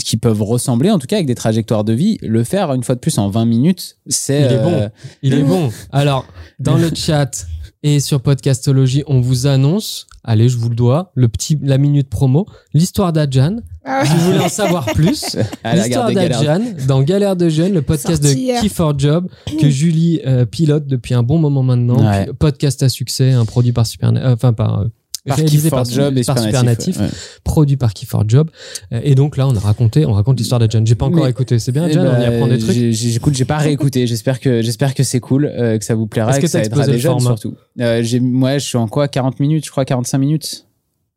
[0.03, 2.95] qui peuvent ressembler, en tout cas avec des trajectoires de vie, le faire une fois
[2.95, 4.41] de plus en 20 minutes, c'est.
[4.41, 4.89] Il est bon.
[5.23, 5.71] Il est bon.
[5.91, 6.25] Alors,
[6.59, 7.45] dans le chat
[7.83, 12.09] et sur Podcastologie, on vous annonce, allez, je vous le dois, le petit, la minute
[12.09, 13.57] promo, l'histoire d'Adjan.
[13.83, 14.05] Ah ouais.
[14.05, 15.35] Si vous voulez en savoir plus,
[15.73, 18.61] l'histoire d'Adjan dans Galère de Jeunes, le podcast de.
[18.61, 19.27] Key for Job
[19.59, 22.07] que Julie euh, pilote depuis un bon moment maintenant.
[22.07, 22.31] Ouais.
[22.37, 24.91] Podcast à succès, un produit par Super, euh, enfin par, euh, Par
[25.25, 27.07] par, Job et par Supernatif, ouais.
[27.43, 28.49] produit par Key for Job.
[28.91, 30.83] Euh, Et donc là, on a raconté, on raconte l'histoire d'Adjan.
[30.85, 31.59] J'ai pas encore Mais- écouté.
[31.59, 32.75] C'est bien, Eh Adjan, on y ben, apprend des trucs.
[32.75, 34.07] J'écoute, j'ai pas réécouté.
[34.07, 36.59] J'espère que j'espère que c'est cool, euh, que ça vous plaira, et que que ça
[36.59, 37.55] aidera explosé des le jeunes surtout.
[37.79, 40.65] Euh, moi, je suis en quoi 40 minutes, je crois 45 minutes?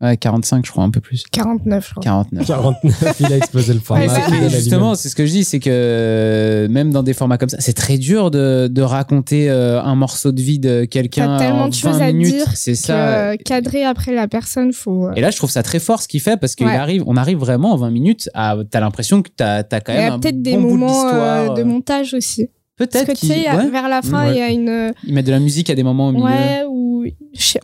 [0.01, 1.22] Ouais, 45, je crois un peu plus.
[1.30, 2.03] 49, je crois.
[2.03, 2.47] 49.
[2.47, 4.07] 49, il a explosé le format.
[4.07, 7.49] Ouais, justement, c'est ce que je dis, c'est que euh, même dans des formats comme
[7.49, 11.45] ça, c'est très dur de, de raconter euh, un morceau de vie de quelqu'un T'as
[11.47, 12.34] tellement en de 20 choses à minutes.
[12.34, 12.97] dire C'est ça.
[13.30, 15.11] euh, cadrer après la personne, faut.
[15.14, 16.76] Et là, je trouve ça très fort ce qu'il fait parce qu'on Ouais.
[16.76, 19.97] arrive, on arrive vraiment en 20 minutes à, t'as l'impression que t'as, t'as quand Il
[19.97, 22.49] y même a un peut-être des bon bout de moments euh, de montage aussi.
[22.76, 23.70] Parce Peut-être que tu qu'il- sais, ouais.
[23.70, 24.32] vers la fin, Ouais.
[24.34, 24.68] il y a une.
[24.68, 26.24] euh, Ils mettent de la musique à des moments au milieu.
[26.26, 27.04] Ouais, ou.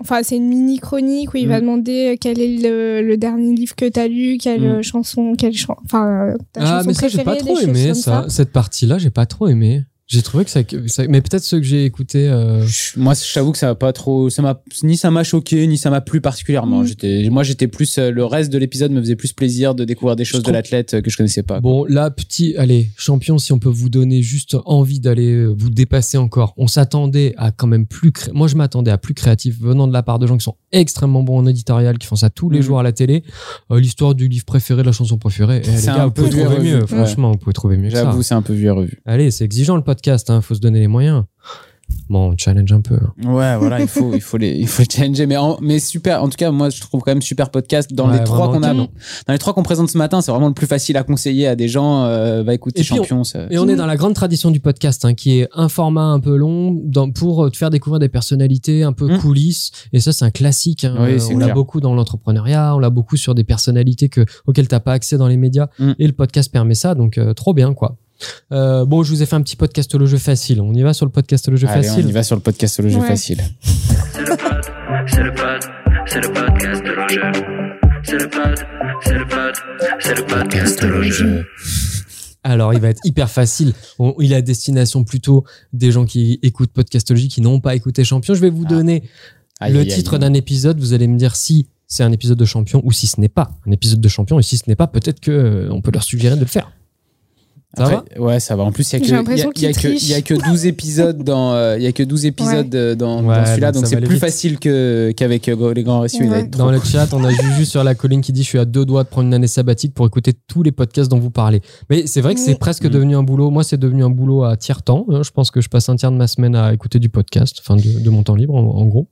[0.01, 1.61] Enfin, c'est une mini chronique où il va Mm.
[1.63, 4.65] demander quel est le, le dernier livre que t'as lu, quelle Mm.
[4.79, 7.95] euh, chanson, quelle chan- Enfin, euh, ta Ah, chanson mais ça, j'ai pas trop aimé
[7.95, 8.27] ça.
[8.29, 9.83] Cette partie-là, j'ai pas trop aimé.
[10.13, 10.61] J'ai trouvé que ça,
[11.09, 12.29] mais peut-être ceux que j'ai écoutés.
[12.29, 15.65] euh, Moi, je t'avoue que ça m'a pas trop, ça m'a ni ça m'a choqué
[15.69, 16.81] ni ça m'a plu particulièrement.
[16.81, 16.87] Mm.
[16.87, 20.17] J'étais, moi, j'étais plus euh, le reste de l'épisode me faisait plus plaisir de découvrir
[20.17, 21.61] des choses de l'athlète euh, que je connaissais pas.
[21.61, 26.19] Bon, là, petit, allez, champion, si on peut vous donner juste envie d'aller vous dépasser
[26.19, 26.55] encore.
[26.57, 29.93] On s'attendait à quand même plus, cré- moi je m'attendais à plus créatif venant de
[29.93, 32.59] la part de gens qui sont extrêmement bons en éditorial, qui font ça tous les
[32.59, 32.65] Mhm.
[32.65, 33.23] jours à la télé.
[33.71, 35.63] Euh, L'histoire du livre préféré, de la chanson préférée.
[35.65, 36.81] Eh, C'est gars, un vous pouvez peu vu et trouver mieux.
[36.81, 36.87] Ouais.
[36.87, 37.91] Franchement, vous pouvez trouver mieux.
[37.91, 39.01] J'avoue, c'est un peu vu et revu.
[39.07, 40.41] Allez, c'est exigeant le podcast, hein.
[40.41, 41.25] Faut se donner les moyens.
[42.09, 42.95] Bon, on challenge un peu.
[42.95, 43.13] hein.
[43.33, 45.27] Ouais, voilà, il faut, il faut les, il faut les challenger.
[45.27, 47.93] Mais, en, mais super, en tout cas, moi, je trouve quand même super podcast.
[47.93, 48.89] Dans Ouais, les trois qu'on a, dans
[49.29, 51.67] les trois qu'on présente ce matin, c'est vraiment le plus facile à conseiller à des
[51.67, 52.05] gens.
[52.05, 53.25] Euh, va écouter Et puis, Champion.
[53.25, 56.05] ça- Et on est dans la grande tradition du podcast, hein, qui est un format
[56.05, 59.19] un peu long dans, pour euh, te faire découvrir des personnalités un peu Mm.
[59.19, 59.73] coulisses.
[59.93, 60.85] Et ça, c'est un classique.
[60.85, 60.95] hein.
[61.01, 64.69] Oui, Euh, on l'a beaucoup dans l'entrepreneuriat, on l'a beaucoup sur des personnalités que, auxquelles
[64.69, 65.67] t'as pas accès dans les médias.
[65.81, 65.93] Mm.
[65.99, 67.97] Et le podcast permet ça, donc euh, trop bien, quoi.
[68.53, 70.61] Euh, bon, je vous ai fait un petit podcast le jeu facile.
[70.61, 72.05] On y va sur le podcast le jeu Allez, facile.
[72.07, 73.07] on y va sur le podcast le jeu Ouais.
[73.09, 73.41] facile.
[73.63, 74.61] C'est le pod,
[75.07, 75.61] c'est le pod,
[76.07, 76.83] c'est le podcast.
[78.03, 78.55] C'est le pod,
[79.05, 79.55] c'est le pod,
[80.01, 81.43] c'est le podcast de Roger.
[82.43, 83.75] Alors, il va être hyper facile.
[83.99, 85.45] On- il est à destination plutôt
[85.75, 88.33] des gens qui écoutent Podcastologie, qui n'ont pas écouté Champion.
[88.35, 88.71] Je vais vous Ah.
[88.71, 89.03] donner
[89.61, 92.45] Aïe, le aïe, titre d'un épisode, vous allez me dire si c'est un épisode de
[92.47, 94.39] champion ou si ce n'est pas un épisode de champion.
[94.39, 96.73] Et si ce n'est pas, peut-être que euh, on peut leur suggérer de le faire.
[97.77, 98.65] Ça Après, Ouais, ça va.
[98.65, 100.67] En plus, il y a que, y a- y a que, y a que 12
[100.67, 103.87] épisodes dans, euh, il y a que 12 épisodes euh, dans, Ouais, dans celui-là, donc
[103.87, 104.21] c'est va plus vite.
[104.21, 106.49] facile que, qu'avec euh, les grands va Ouais.
[106.49, 108.85] Dans le chat, on a Juju sur la colline qui dit Je suis à deux
[108.85, 111.63] doigts de prendre une année sabbatique pour écouter tous les podcasts dont vous parlez.
[111.91, 112.59] Mais c'est vrai que c'est Oui.
[112.59, 112.91] presque Mm.
[112.91, 113.51] devenu un boulot.
[113.51, 115.07] Moi, c'est devenu un boulot à tiers-temps.
[115.13, 115.21] hein.
[115.23, 117.77] Je pense que je passe un tiers de ma semaine à écouter du podcast, enfin
[117.77, 119.07] de, de mon temps libre en, en gros.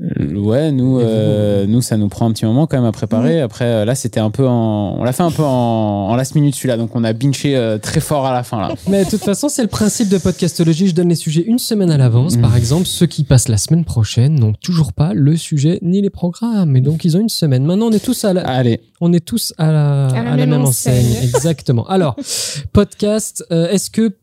[0.00, 2.92] Euh, Ouais, nous, vous euh, nous, ça nous prend un petit moment quand même à
[2.92, 3.40] préparer.
[3.40, 6.34] Après, euh, là, c'était un peu en, on l'a fait un peu en, en last
[6.34, 8.74] minute celui-là, donc on a binché euh, très fort à la fin là.
[8.88, 10.88] Mais de toute façon, c'est le principe de podcastologie.
[10.88, 12.36] Je donne les sujets une semaine à l'avance.
[12.36, 12.40] Mm.
[12.40, 16.10] Par exemple, ceux qui passent la semaine prochaine n'ont toujours pas le sujet ni les
[16.10, 16.76] programmes.
[16.76, 17.64] Et donc, ils ont une semaine.
[17.64, 20.62] Maintenant, on est tous à la, Allez, on est tous à la, à la même,
[20.62, 21.14] enseigne.
[21.22, 21.86] Exactement.
[21.88, 22.16] Alors,
[22.72, 24.14] podcast, euh, est-ce que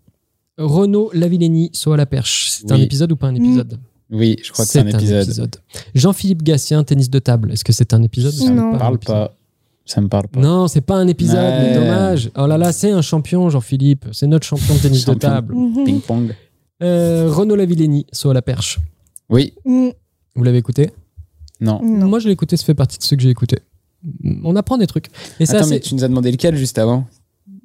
[0.58, 3.78] Renaud Lavillenie soit à la perche C'est un épisode ou pas un épisode?
[4.12, 5.56] Oui, je crois que c'est un épisode.
[5.94, 7.52] Jean-Philippe Gatien, tennis de table.
[7.52, 9.34] Est-ce que c'est un épisode ou Ça me Ça parle pas.
[9.88, 10.40] Ça me parle pas.
[10.40, 11.74] Non, c'est pas un épisode, mais Ouais.
[11.76, 12.32] dommage.
[12.38, 14.06] Oh là là, c'est un champion, Jean-Philippe.
[14.14, 15.54] C'est notre champion de tennis de table.
[15.56, 15.84] Mhm.
[15.86, 16.36] Ping pong.
[16.82, 18.80] Euh, Renaud Lavillenie, soit à la perche.
[19.30, 19.90] Oui, Mm,
[20.36, 20.90] Vous l'avez écouté?
[21.62, 21.80] Non.
[21.84, 22.08] Non.
[22.08, 23.60] Moi, je l'ai écouté, ça fait partie de ceux que j'ai écoutés.
[24.44, 25.08] On apprend des trucs.
[25.40, 25.80] Et ça, Attends, mais c'est.
[25.82, 27.08] tu nous as demandé lequel juste avant?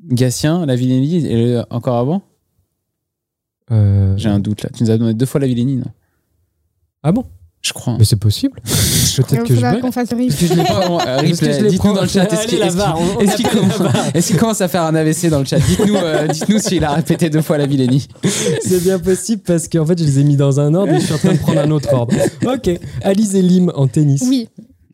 [0.08, 2.22] Gatien, la Villénie, et le- encore avant?
[3.72, 4.70] Euh, J'ai un doute là.
[4.76, 5.84] Tu nous as demandé deux fois la Villénie, non?
[7.02, 7.24] Ah bon?
[7.62, 7.96] Je crois.
[7.98, 8.58] Mais c'est possible.
[8.64, 9.80] Peut-être que je bug.
[9.80, 12.24] qu'on fasse le Est-ce que je l'ai pas euh, replay, Dites-nous dans le chat.
[12.32, 12.46] Est-ce
[14.26, 15.58] qu'il commence, à faire un AVC dans le chat?
[15.58, 18.08] Dites-nous euh, dites-nous s'il a répété deux fois la Villénie.
[18.62, 21.04] C'est bien possible parce qu'en fait, je les ai mis dans un ordre et je
[21.04, 22.14] suis en train de prendre un autre ordre.
[22.46, 22.70] Ok.
[23.02, 24.24] Alice et Lim en tennis.
[24.26, 24.48] Oui,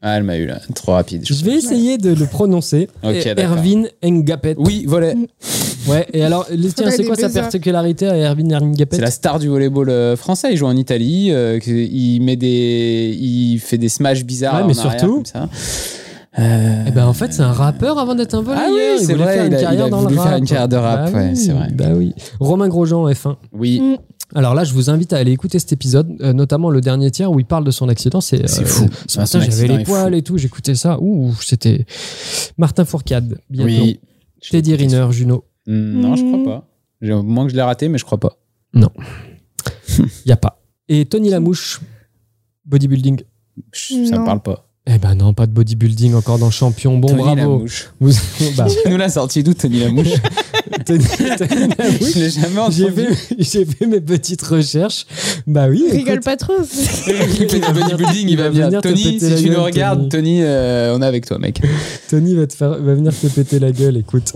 [0.08, 0.60] Ah, elle m'a eu là.
[0.72, 1.22] Trop rapide.
[1.26, 2.88] Je vais essayer de le prononcer.
[3.02, 3.56] Ok, Et- d'accord.
[3.56, 4.54] Erwin Ngapet.
[4.56, 5.16] Oui, volet.
[5.88, 6.06] Ouais.
[6.12, 9.48] Et alors, les- tiens, c'est quoi sa particularité à Erwin Ngapet C'est la star du
[9.48, 10.52] volleyball euh, français.
[10.52, 11.30] Il joue en Italie.
[11.32, 14.60] euh, il met des, il fait des smash bizarres.
[14.60, 15.48] Ouais, mais en arrière, surtout- comme ça.
[16.38, 18.66] Euh, Eh ben en fait, c'est un rappeur avant d'être un volleyeur.
[18.68, 20.20] Ah oui, il c'est vrai, faire une il a- carrière il a dans voulu le
[20.20, 20.38] faire rap.
[20.38, 21.68] une carrière de rap, Bah ouais, oui, c'est vrai.
[21.72, 22.12] Bah oui.
[22.40, 23.36] Romain Grosjean F1.
[23.52, 23.80] oui.
[23.80, 23.96] Mm.
[24.34, 27.30] Alors là, je vous invite à aller écouter cet épisode, euh, notamment le dernier tiers
[27.30, 28.20] où il parle de son accident.
[28.20, 28.86] C'est C'est euh, fou.
[29.06, 30.16] Ce matin, j'avais les poils fou.
[30.16, 30.36] et tout.
[30.36, 30.98] J'écoutais ça.
[31.00, 31.86] Ouh, c'était
[32.58, 33.72] Martin Fourcade, biathlon.
[33.84, 34.00] Oui.
[34.50, 35.44] Teddy Riner, Juno.
[35.68, 36.32] Mm, Non, je Mm.
[36.42, 36.68] crois pas.
[37.00, 38.36] J'ai- Au moins que je l'ai raté, mais je crois pas.
[40.26, 40.60] Y a pas.
[40.88, 41.80] Et Tony Lamouche,
[42.64, 43.20] bodybuilding.
[43.72, 44.24] Ça me Non.
[44.24, 44.65] parle pas.
[44.88, 46.96] Eh ben non, pas de bodybuilding encore dans Champion.
[46.98, 47.36] Bon, Tony bravo.
[47.36, 47.90] Lamouche.
[47.98, 48.12] Vous,
[48.56, 50.06] bah, Tu nous l'as sorti d'où, Tony Lamouche
[50.86, 51.04] Tony,
[51.38, 52.12] Tony Lamouche.
[52.14, 52.92] Je l'ai jamais J'ai entendu.
[53.14, 55.04] fait, j'ai fait mes petites recherches.
[55.46, 55.84] Bah oui.
[55.90, 56.52] rigole écoute, pas trop.
[56.62, 58.80] Du bodybuilding, il va venir venir.
[58.80, 60.08] Tony, si tu gueule, nous regardes, Tony.
[60.10, 61.60] Tony, euh, on est avec toi, mec.
[62.08, 64.34] Tony va, te faire, va venir te péter la gueule, écoute.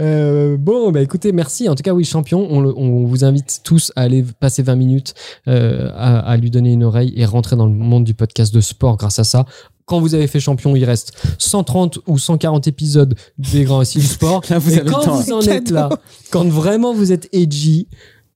[0.00, 1.68] Euh, bon, bah écoutez, merci.
[1.68, 4.76] En tout cas, oui, champion, on, le- on vous invite tous à aller passer 20
[4.76, 5.14] minutes
[5.46, 8.62] euh, à, à lui donner une oreille et rentrer dans le monde du podcast de
[8.62, 9.44] sport grâce à ça.
[9.90, 14.06] Quand vous avez fait champion, il reste 130 ou 140 épisodes des grands récits du
[14.06, 14.40] sport.
[14.48, 15.16] Là, vous et avez le quand temps.
[15.16, 15.50] vous en Cadeau.
[15.52, 15.88] êtes là,
[16.30, 17.88] quand vraiment vous êtes edgy,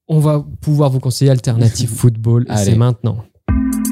[0.09, 2.45] on va pouvoir vous conseiller Alternative Football.
[2.51, 3.23] Et c'est maintenant.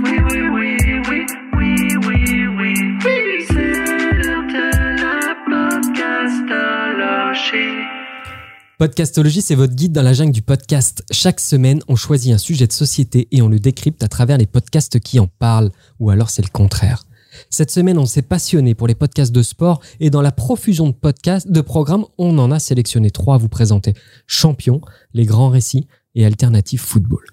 [0.04, 0.76] Oui, oui, oui,
[1.10, 1.22] oui,
[1.58, 2.24] oui, oui,
[2.58, 2.74] oui,
[3.06, 3.16] oui.
[3.48, 7.80] C'est l'heure de la podcastologie.
[8.78, 11.06] Podcastologie, c'est votre guide dans la jungle du podcast.
[11.12, 14.48] Chaque semaine, on choisit un sujet de société et on le décrypte à travers les
[14.48, 17.06] podcasts qui en parlent, ou alors c'est le contraire.
[17.54, 20.92] Cette semaine, on s'est passionné pour les podcasts de sport et dans la profusion de
[20.92, 23.94] podcasts, de programmes, on en a sélectionné trois à vous présenter.
[24.26, 24.82] Champion,
[25.14, 25.86] les grands récits
[26.16, 27.24] et Alternative Football.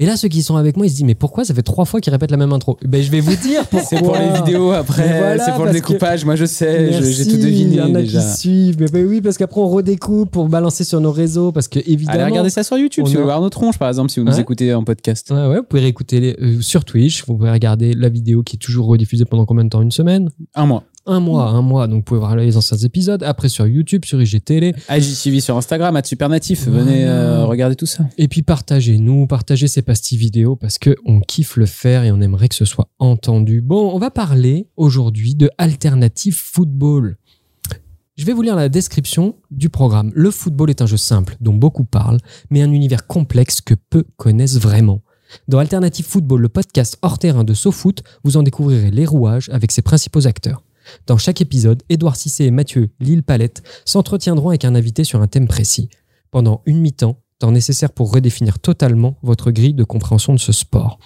[0.00, 1.84] Et là, ceux qui sont avec moi, ils se disent, mais pourquoi ça fait trois
[1.84, 2.76] fois qu'ils répètent la même intro?
[2.86, 3.80] Ben, je vais vous dire pourquoi.
[3.88, 6.24] C'est pour les vidéos après, voilà, c'est pour le que- découpage.
[6.24, 8.20] Moi, je sais, j'ai tout Il y deviné en a déjà.
[8.20, 8.76] qui suivent.
[8.80, 11.50] Mais ben oui, parce qu'après, on redécoupe pour balancer sur nos réseaux.
[11.50, 12.10] Parce que, évidemment.
[12.20, 14.26] Allez regarder ça sur YouTube, si vous voulez voir nos tronches, par exemple, si vous
[14.26, 15.32] nous écoutez en podcast.
[15.32, 17.24] Ouais, ouais, vous pouvez réécouter les- euh, sur Twitch.
[17.26, 19.82] Vous pouvez regarder la vidéo qui est toujours rediffusée pendant combien de temps?
[19.82, 20.30] Une semaine?
[20.54, 20.84] Un mois.
[21.08, 21.86] Un mois, un mois.
[21.86, 23.22] Donc, vous pouvez voir les anciens épisodes.
[23.22, 24.74] Après, sur YouTube, sur IGTV.
[24.90, 26.68] IGTV sur Instagram, à Supernatif.
[26.68, 28.04] Venez euh, regarder tout ça.
[28.18, 32.20] Et puis, partagez-nous, partagez ces pastilles vidéo parce que on kiffe le faire et on
[32.20, 33.62] aimerait que ce soit entendu.
[33.62, 37.16] Bon, on va parler aujourd'hui de Alternative Football.
[38.18, 40.12] Je vais vous lire la description du programme.
[40.14, 42.18] Le football est un jeu simple dont beaucoup parlent,
[42.50, 45.00] mais un univers complexe que peu connaissent vraiment.
[45.46, 49.72] Dans Alternative Football, le podcast hors terrain de SoFoot, vous en découvrirez les rouages avec
[49.72, 50.62] ses principaux acteurs.
[51.06, 55.48] Dans chaque épisode, Édouard Cissé et Mathieu Lille-Palette s'entretiendront avec un invité sur un thème
[55.48, 55.88] précis.
[56.30, 60.98] Pendant une mi-temps, temps nécessaire pour redéfinir totalement votre grille de compréhension de ce sport.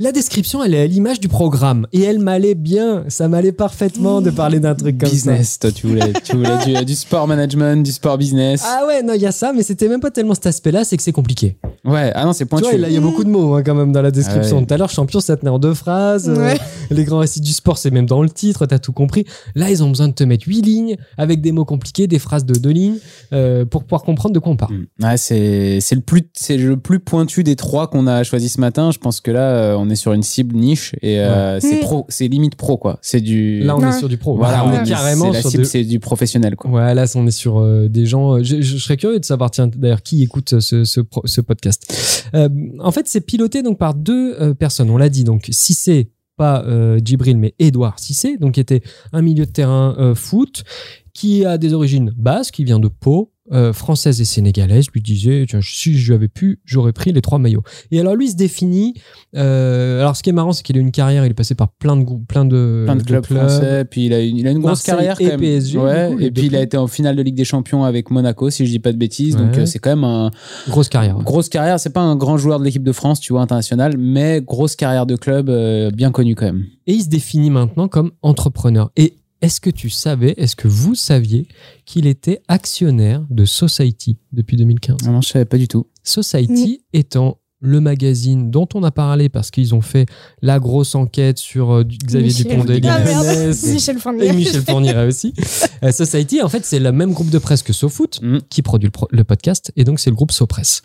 [0.00, 4.20] La description, elle est à l'image du programme et elle m'allait bien, ça m'allait parfaitement
[4.20, 5.14] de parler d'un truc comme ça.
[5.14, 8.64] business, toi, tu voulais, tu voulais du, du sport management, du sport business.
[8.66, 10.96] Ah ouais, non, il y a ça, mais c'était même pas tellement cet aspect-là, c'est
[10.96, 11.58] que c'est compliqué.
[11.84, 12.64] Ouais, ah non, c'est Tu pointu.
[12.70, 14.56] vois, là, il y a beaucoup de mots hein, quand même dans la description.
[14.56, 14.66] Ah ouais.
[14.66, 16.28] Tout à l'heure, champion, ça tenait en deux phrases.
[16.28, 16.58] Euh, Ouais.
[16.90, 19.24] les grands récits du sport, c'est même dans le titre, t'as tout compris.
[19.54, 22.44] Là, ils ont besoin de te mettre huit lignes avec des mots compliqués, des phrases
[22.44, 22.98] de deux lignes
[23.32, 24.74] euh, pour pouvoir comprendre de quoi on parle.
[24.74, 25.04] Mm.
[25.04, 28.60] Ouais, c'est c'est le plus c'est le plus pointu des trois qu'on a choisi ce
[28.60, 28.90] matin.
[28.90, 31.80] Je pense que là, euh, on est sur une cible niche et euh, c'est Mm.
[31.80, 32.98] pro, c'est limite pro quoi.
[33.02, 33.88] C'est du Là, on Ouais.
[33.90, 34.36] est sur du pro.
[34.36, 36.70] voilà, Là, on est carrément c'est la sur cible, de- c'est du professionnel quoi.
[36.70, 38.36] Ouais, là, on est sur euh, des gens.
[38.38, 41.40] euh, Je, je serais curieux de savoir, tiens, d'ailleurs, qui écoute ce, ce, pro- ce
[41.40, 42.24] podcast.
[42.34, 42.48] Euh,
[42.80, 44.90] en fait, c'est piloté donc par deux euh, personnes.
[44.90, 45.24] On l'a dit.
[45.24, 48.82] Donc, Cissé, pas euh, Djibril, mais Édouard Cissé, donc qui était
[49.12, 50.64] un milieu de terrain euh, foot,
[51.12, 53.30] qui a des origines basques, qui vient de Pau.
[53.52, 57.38] Euh, française et sénégalaise lui disait tiens, si je avais pu j'aurais pris les trois
[57.38, 58.94] maillots et alors lui il se définit
[59.36, 61.68] euh, alors ce qui est marrant c'est qu'il a une carrière il est passé par
[61.68, 64.58] plein de plein de, Plein de clubs, français, puis il a une, il a une
[64.58, 65.40] grosse Marseille carrière et quand même.
[65.40, 67.44] PSG, ouais, du coup, les et puis il a été en finale de Ligue des
[67.44, 69.36] Champions avec Monaco, si je dis pas de bêtises.
[69.36, 70.30] Donc euh, c'est quand même un
[70.68, 71.24] grosse carrière ouais.
[71.24, 71.80] grosse carrière.
[71.80, 75.06] C'est pas un grand joueur de l'équipe de France, tu vois, international, mais grosse carrière
[75.06, 76.64] de club, euh, bien connu quand même.
[76.86, 78.90] Et il se définit maintenant comme entrepreneur.
[78.96, 79.14] Et
[79.44, 81.46] est-ce que tu savais, est-ce que vous saviez
[81.86, 85.86] qu'il était actionnaire de Society depuis 2015 Ah non, je savais pas du tout.
[86.02, 90.04] Society étant le magazine dont on a parlé parce qu'ils ont fait
[90.42, 93.24] la grosse enquête sur euh, Xavier Michel- Dupont de Ah, merde.
[93.26, 94.26] Ligonnès Michel Fournier.
[94.26, 95.32] et Michel Fourniret aussi.
[95.82, 98.38] Euh, Society, en fait, c'est le même groupe de presse que SoFoot Mm.
[98.48, 100.80] qui produit le, pro- le podcast et donc c'est le groupe SoPress.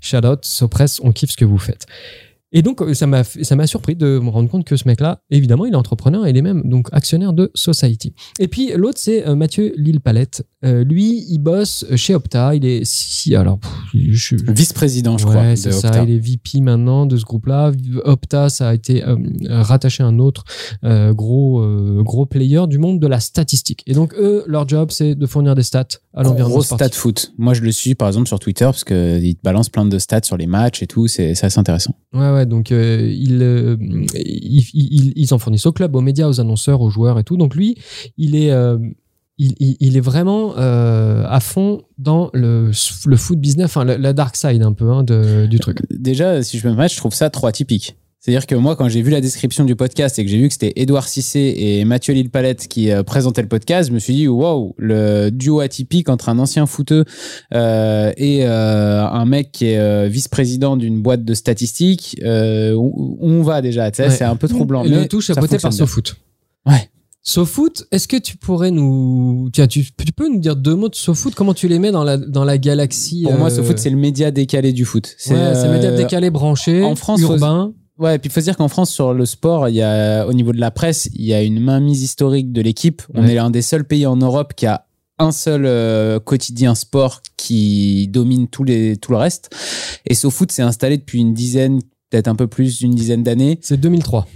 [0.00, 1.86] Shout out SoPress, on kiffe ce que vous faites.
[2.52, 5.72] Et donc, euh, ça m'a, surpris de me rendre compte que ce mec-là, évidemment, il
[5.72, 8.14] est entrepreneur et il est même donc actionnaire de Society.
[8.38, 10.44] Et puis, l'autre, c'est euh, Mathieu Lille-Palette.
[10.64, 12.54] Euh, lui, il bosse chez Opta.
[12.54, 13.58] Il est, si, alors,
[13.94, 15.56] Vice-président, je ouais, crois.
[15.56, 15.88] c'est ça.
[15.88, 16.04] Opta.
[16.04, 17.72] Il est VP maintenant de ce groupe-là.
[18.04, 19.16] Opta, ça a été euh,
[19.48, 20.44] rattaché à un autre
[20.84, 21.62] euh, gros
[22.02, 23.82] gros player du monde de la statistique.
[23.86, 25.84] Et donc eux, leur job, c'est de fournir des stats
[26.14, 26.86] à l'environnement Gros sportif.
[26.88, 27.32] stat foot.
[27.38, 30.22] Moi, je le suis par exemple sur Twitter parce qu'il te balance plein de stats
[30.24, 31.06] sur les matchs et tout.
[31.08, 31.94] C'est c'est assez intéressant.
[32.12, 32.46] Ouais, ouais.
[32.46, 33.42] Donc ils,
[34.12, 37.36] ils, ils, ils en fournissent au club, aux médias, aux annonceurs, aux joueurs et tout.
[37.36, 37.76] Donc lui,
[38.16, 38.52] il est
[39.44, 42.70] il, il- il est vraiment euh, à fond dans le,
[43.06, 45.78] le foot business, enfin la, la dark side un peu hein, de, du truc.
[45.90, 47.96] Déjà, si je me permettre, je trouve ça trop atypique.
[48.24, 50.52] C'est-à-dire que moi, quand j'ai vu la description du podcast et que j'ai vu que
[50.52, 54.28] c'était Édouard Cissé et Mathieu Lille-Palette qui euh, présentaient le podcast, je me suis dit,
[54.28, 57.04] wow, le duo atypique entre un ancien footeux
[57.52, 63.42] euh, et euh, un mec qui est vice-président d'une boîte de statistiques, où, où on
[63.42, 64.10] va déjà, tu sais, Ouais.
[64.14, 64.84] c'est un peu troublant.
[64.84, 66.14] Et mais le tout chapeauté par fonctionne SoFoot.
[66.64, 66.88] Ouais.
[67.24, 69.48] SoFoot, est-ce que tu pourrais nous.
[69.52, 71.34] Tiens, tu, tu peux nous dire deux mots de SoFoot?
[71.34, 73.90] Comment tu les mets dans la, dans la galaxie Pour moi, euh, ce foot, c'est
[73.90, 75.14] le média décalé du foot.
[75.18, 77.72] C'est ouais, c'est euh, média décalé, branché, en France, faut- urbain.
[77.98, 80.26] Ouais, et puis il faut se dire qu'en France, sur le sport, il y a,
[80.26, 83.02] au niveau de la presse, il y a une mainmise historique de l'équipe.
[83.14, 83.32] On Ouais.
[83.32, 84.86] est l'un des seuls pays en Europe qui a
[85.20, 89.50] un seul euh, quotidien sport qui domine tous les, tout le reste.
[90.06, 91.78] Et SoFoot s'est installé depuis une dizaine,
[92.10, 93.58] peut-être un peu plus d'une dizaine d'années.
[93.62, 94.26] C'est 2003.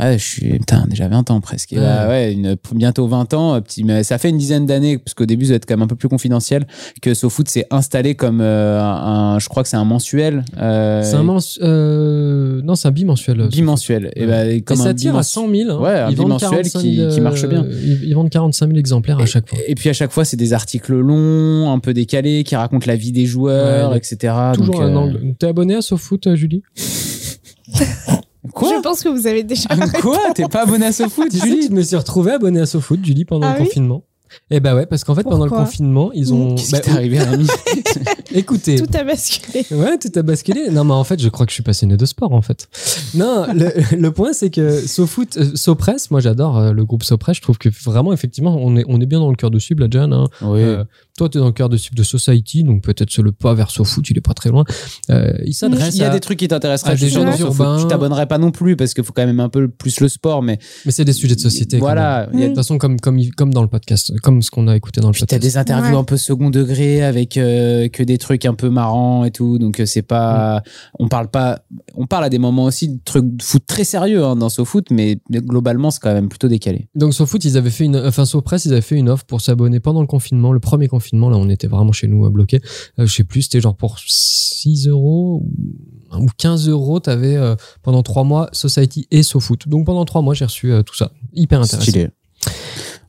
[0.00, 1.72] Ouais, je suis, putain, déjà 20 ans presque.
[1.72, 4.98] Et bah, ouais, une, bientôt 20 ans, euh, petit, mais ça fait une dizaine d'années,
[4.98, 6.66] parce qu'au début, ça va être quand même un peu plus confidentiel,
[7.00, 10.44] que SoFoot s'est installé comme euh, un, je crois que c'est un mensuel.
[10.58, 13.46] euh, C'est un mens- euh, Non, c'est un bimensuel.
[13.48, 14.10] bimensuel.
[14.16, 15.70] Et bah, Et comme ça un tire à bimens- 100 000.
[15.70, 15.78] hein.
[15.80, 17.64] Ouais, un Ils bimensuel 45 000, qui- marche bien.
[18.02, 19.58] Ils, vendent 45 000 exemplaires à chaque fois.
[19.68, 22.96] Et, puis à chaque fois, c'est des articles longs, un peu décalés, qui racontent la
[22.96, 24.34] vie des joueurs, Ouais, etc.
[24.54, 25.34] Toujours Donc, un angle.
[25.38, 26.62] T'es abonné à SoFoot, Julie?
[28.52, 29.68] Quoi Je pense que vous avez déjà.
[30.00, 33.04] Quoi T'es pas abonné à SoFoot, Julie, Julie je me suis retrouvé abonné à SoFoot,
[33.04, 34.02] Julie, pendant Ah le oui confinement.
[34.50, 36.56] Eh bah ouais, parce qu'en fait, pendant le confinement, ils ont.
[36.56, 37.46] Qu'est-ce bah, qui t'est arrivé, Rémi
[38.34, 38.76] écoutez.
[38.76, 39.64] Tout a basculé.
[39.70, 40.68] Ouais, tout a basculé.
[40.70, 42.68] Non, mais en fait, je crois que je suis passionné de sport, en fait.
[43.14, 47.36] Non, le, le point, c'est que SoFoot, euh, SoPress, moi j'adore euh, le groupe SoPress.
[47.38, 49.84] Je trouve que vraiment, effectivement, on est, on est bien dans le cœur de cible,
[49.84, 50.12] là, Jan.
[50.12, 50.26] hein.
[50.42, 50.60] Oui.
[50.60, 50.84] Euh,
[51.16, 53.54] toi, tu es dans le cœur de cible de Society, donc peut-être c'est le pas
[53.54, 54.64] vers SoFoot, il est pas très loin.
[55.10, 56.96] Euh, il s'adresse Il y a à- des trucs qui t'intéresseraient.
[56.96, 57.78] des gens urbains.
[57.80, 60.42] Tu t'abonnerais pas non plus parce qu'il faut quand même un peu plus le sport,
[60.42, 61.78] mais Mais c'est des sujets de société.
[61.78, 62.26] voilà.
[62.32, 65.08] De toute façon, comme, comme, comme dans le podcast, comme ce qu'on a écouté dans
[65.08, 65.42] le Puis t'as podcast.
[65.54, 65.98] des interviews Ouais.
[66.00, 69.58] un peu second degré avec euh, que des trucs un peu marrants et tout.
[69.58, 70.62] Donc euh, c'est pas,
[70.98, 71.60] on parle pas,
[71.94, 74.90] on parle à des moments aussi de trucs de foot très sérieux hein, dans SoFoot,
[74.90, 76.88] mais globalement c'est quand même plutôt décalé.
[76.94, 79.80] Donc SoFoot, ils avaient fait une, enfin SoPress, ils avaient fait une offre pour s'abonner
[79.80, 81.30] pendant le confinement, le premier confinement.
[81.30, 82.60] Là, on était vraiment chez nous bloqués.
[82.98, 87.00] Euh, je sais plus, c'était genre pour 6 euros ou- ou 15 euros.
[87.00, 89.68] T'avais euh, pendant trois mois Society et SoFoot.
[89.68, 91.10] Donc pendant trois mois, j'ai reçu euh, tout ça.
[91.34, 91.82] Hyper intéressant.
[91.90, 92.08] Stylé.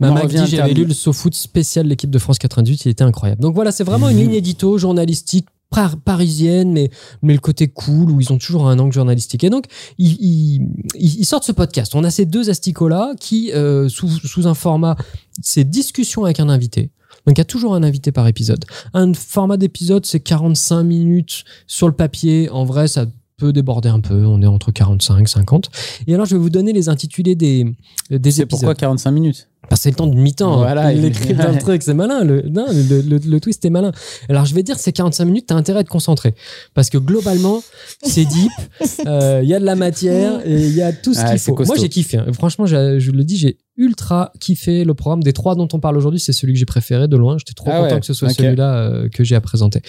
[0.01, 3.03] En Mac dit, j'avais lu le SoFoot spécial de l'équipe de France 98, il était
[3.03, 3.41] incroyable.
[3.41, 4.23] Donc voilà, c'est vraiment une Mhm.
[4.23, 6.89] ligne édito journalistique par- parisienne, mais,
[7.21, 9.43] mais le côté cool où ils ont toujours un angle journalistique.
[9.43, 9.65] Et donc,
[9.97, 10.61] ils, ils,
[10.95, 11.95] ils- ils sortent ce podcast.
[11.95, 14.95] On a ces deux asticots-là qui, euh, sous, sous un format,
[15.41, 16.91] c'est discussion avec un invité.
[17.25, 18.63] Donc, il y a toujours un invité par épisode.
[18.93, 22.49] Un format d'épisode, c'est 45 minutes sur le papier.
[22.51, 23.05] En vrai, ça
[23.37, 24.25] peut déborder un peu.
[24.25, 25.69] On est entre 45 50.
[26.07, 27.63] Et alors, je vais vous donner les intitulés des,
[28.09, 28.49] des C'est épisodes.
[28.49, 30.57] pourquoi 45 minutes Bah, c'est le temps de mi-temps.
[30.59, 32.23] Voilà, il écrit dans le truc, c'est malin.
[32.23, 33.91] Le, non, le, le- le twist est malin.
[34.29, 36.33] Alors, je vais dire, c'est 45 minutes, t'as intérêt à te concentrer.
[36.73, 37.61] Parce que globalement,
[38.03, 38.51] c'est deep,
[39.07, 41.39] euh, il y a de la matière et il y a tout ce Ah, qu'il
[41.39, 41.53] faut.
[41.55, 41.73] costaud.
[41.73, 42.17] Moi, j'ai kiffé.
[42.17, 42.27] hein.
[42.33, 45.21] Franchement, je le dis, j'ai ultra kiffé le programme.
[45.23, 47.37] Des trois dont on parle aujourd'hui, c'est celui que j'ai préféré de loin.
[47.37, 49.81] J'étais trop Ah content ouais, que ce soit celui-là euh, que j'ai à présenter.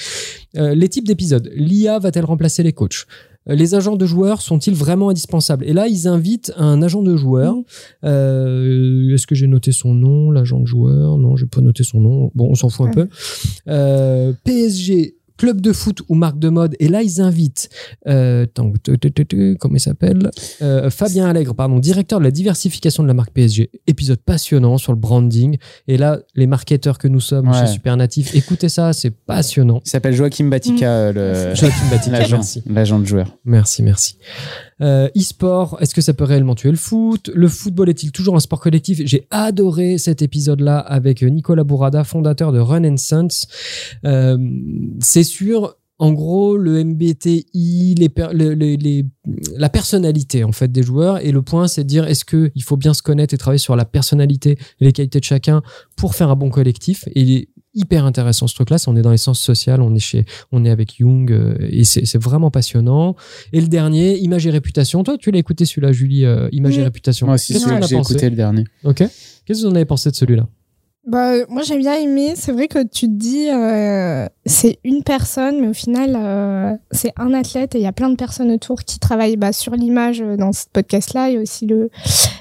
[0.57, 1.49] Euh, les types d'épisodes.
[1.55, 3.07] L'IA va-t-elle remplacer les coachs?
[3.55, 5.65] Les agents de joueurs sont-ils vraiment indispensables?
[5.67, 7.55] Et là, ils invitent un agent de joueur.
[8.05, 11.17] Euh, Est-ce que j'ai noté son nom, l'agent de joueur?
[11.19, 12.31] Non, j'ai pas noté son nom.
[12.35, 13.09] Bon, on s'en fout un peu.
[13.69, 16.74] Euh, PSG, club de foot ou marque de mode.
[16.80, 17.68] Et là, ils invitent,
[18.07, 18.47] euh,
[19.59, 20.30] comment il s'appelle
[20.62, 23.70] Euh, Fabien Allègre, pardon, directeur de la diversification de la marque PSG.
[23.87, 25.57] Épisode passionnant sur le branding.
[25.89, 27.61] Et là, les marketeurs que nous sommes Ouais.
[27.61, 29.80] chez Super Natif, écoutez ça, c'est passionnant.
[29.84, 33.37] Il s'appelle Joachim Batica, euh, le Joachim l'agent, l'agent de joueur.
[33.45, 34.16] Merci, merci.
[34.83, 37.31] Euh, e-sport, est-ce que ça peut réellement tuer le foot?
[37.35, 39.01] Le football est-il toujours un sport collectif?
[39.05, 43.47] J'ai adoré cet épisode-là avec Nicolas Bourada, fondateur de Run and Sons.
[44.05, 44.37] Euh,
[45.01, 45.77] c'est sûr.
[45.99, 49.05] En gros, le MBTI, les
[49.57, 51.24] la personnalité en fait des joueurs.
[51.24, 53.59] Et le point, c'est de dire est-ce que il faut bien se connaître et travailler
[53.59, 55.62] sur la personnalité les qualités de chacun
[55.97, 57.09] pour faire un bon collectif?
[57.14, 58.79] Et hyper intéressant ce truc-là.
[58.79, 61.57] c'est On est dans les sciences sociales, on est chez, on est avec Jung euh,
[61.61, 63.14] et c'est c'est vraiment passionnant.
[63.53, 65.05] Et le dernier, Image et réputation.
[65.05, 67.27] Toi, tu l'as écouté celui-là, Julie, euh, Image et réputation.
[67.27, 68.64] Moi aussi, Qu'est-ce que j'ai écouté le dernier.
[68.85, 68.97] Ok.
[68.97, 70.49] Qu'est-ce que vous en avez pensé de celui-là?
[71.07, 72.33] Bah, moi, j'ai bien aimé.
[72.35, 77.13] C'est vrai que tu te dis, euh, c'est une personne, mais au final, euh, c'est
[77.17, 80.21] un athlète et il y a plein de personnes autour qui travaillent bah, sur l'image
[80.21, 81.31] euh, dans ce podcast-là.
[81.31, 81.91] Il y a aussi le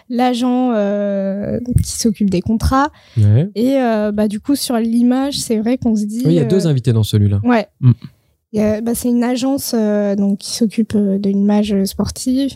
[0.09, 2.89] l'agent euh, qui s'occupe des contrats.
[3.17, 3.49] Ouais.
[3.53, 3.77] Et
[4.13, 6.23] bah, du coup, sur l'image, c'est vrai qu'on se dit.
[6.25, 7.41] Oui, il y a deux invités dans celui-là.
[7.43, 7.67] Ouais.
[7.81, 7.91] Mm.
[8.83, 9.75] Bah, c'est une agence
[10.17, 12.53] donc, qui s'occupe de l'image sportive.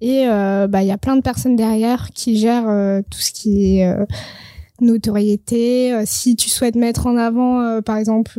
[0.00, 3.96] Et bah, il y a plein de personnes derrière qui gèrent tout ce qui est
[4.80, 5.92] notoriété.
[5.92, 8.38] Euh, si tu souhaites mettre en avant, euh, par exemple,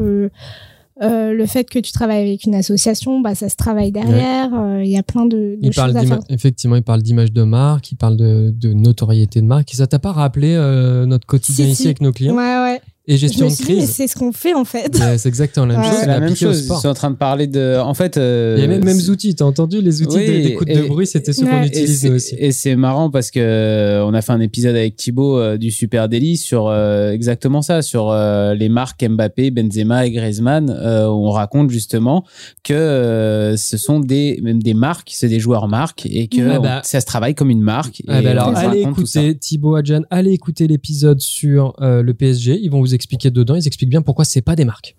[1.02, 4.50] euh, le fait que tu travailles avec une association, bah, ça se travaille derrière.
[4.54, 6.20] Euh, Il y a plein de, de Il parle choses à faire.
[6.30, 9.74] effectivement, il parle d'image de marque, il parle de, de notoriété de marque.
[9.74, 11.88] Et ça t'a pas rappelé euh, notre quotidien Si, ici si.
[11.88, 12.36] avec nos clients?
[12.36, 12.82] Ouais, ouais.
[13.10, 14.96] Et Je gestion de suis dit, mais crise c'est ce qu'on fait en fait.
[15.18, 15.90] C'est exactement la même Ouais.
[15.90, 16.00] chose.
[16.00, 16.62] C'est la même chose.
[16.70, 17.78] Ils sont en train de parler de.
[17.80, 18.16] En fait.
[18.18, 21.08] euh, Il y a même, mêmes outils, t'as entendu les outils Oui, d'écoute de bruit,
[21.08, 21.70] c'était ceux qu'on Ouais.
[22.06, 22.36] Nous aussi.
[22.38, 25.72] Et c'est marrant parce que euh, on a fait un épisode avec Thibaut euh, du
[25.72, 30.70] Super Daily sur euh, exactement ça, sur euh, les marques Mbappé, Benzema et Griezmann.
[30.70, 32.24] euh, où on raconte justement
[32.64, 36.60] que euh, ce sont des même des marques, c'est des joueurs marques et que Ah
[36.60, 36.82] on- bah.
[36.84, 38.02] ça se travaille comme une marque.
[38.08, 42.60] Ah et bah alors, allez écouter Thibaut Adjan, allez écouter l'épisode sur euh, le PSG.
[42.62, 43.56] Ils vont vous expliquer dedans.
[43.56, 44.96] Ils expliquent bien pourquoi c'est pas des marques.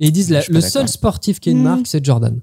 [0.00, 1.62] Et ils disent la- le seul sportif qui est une Mm.
[1.72, 2.40] marque, c'est Jordan.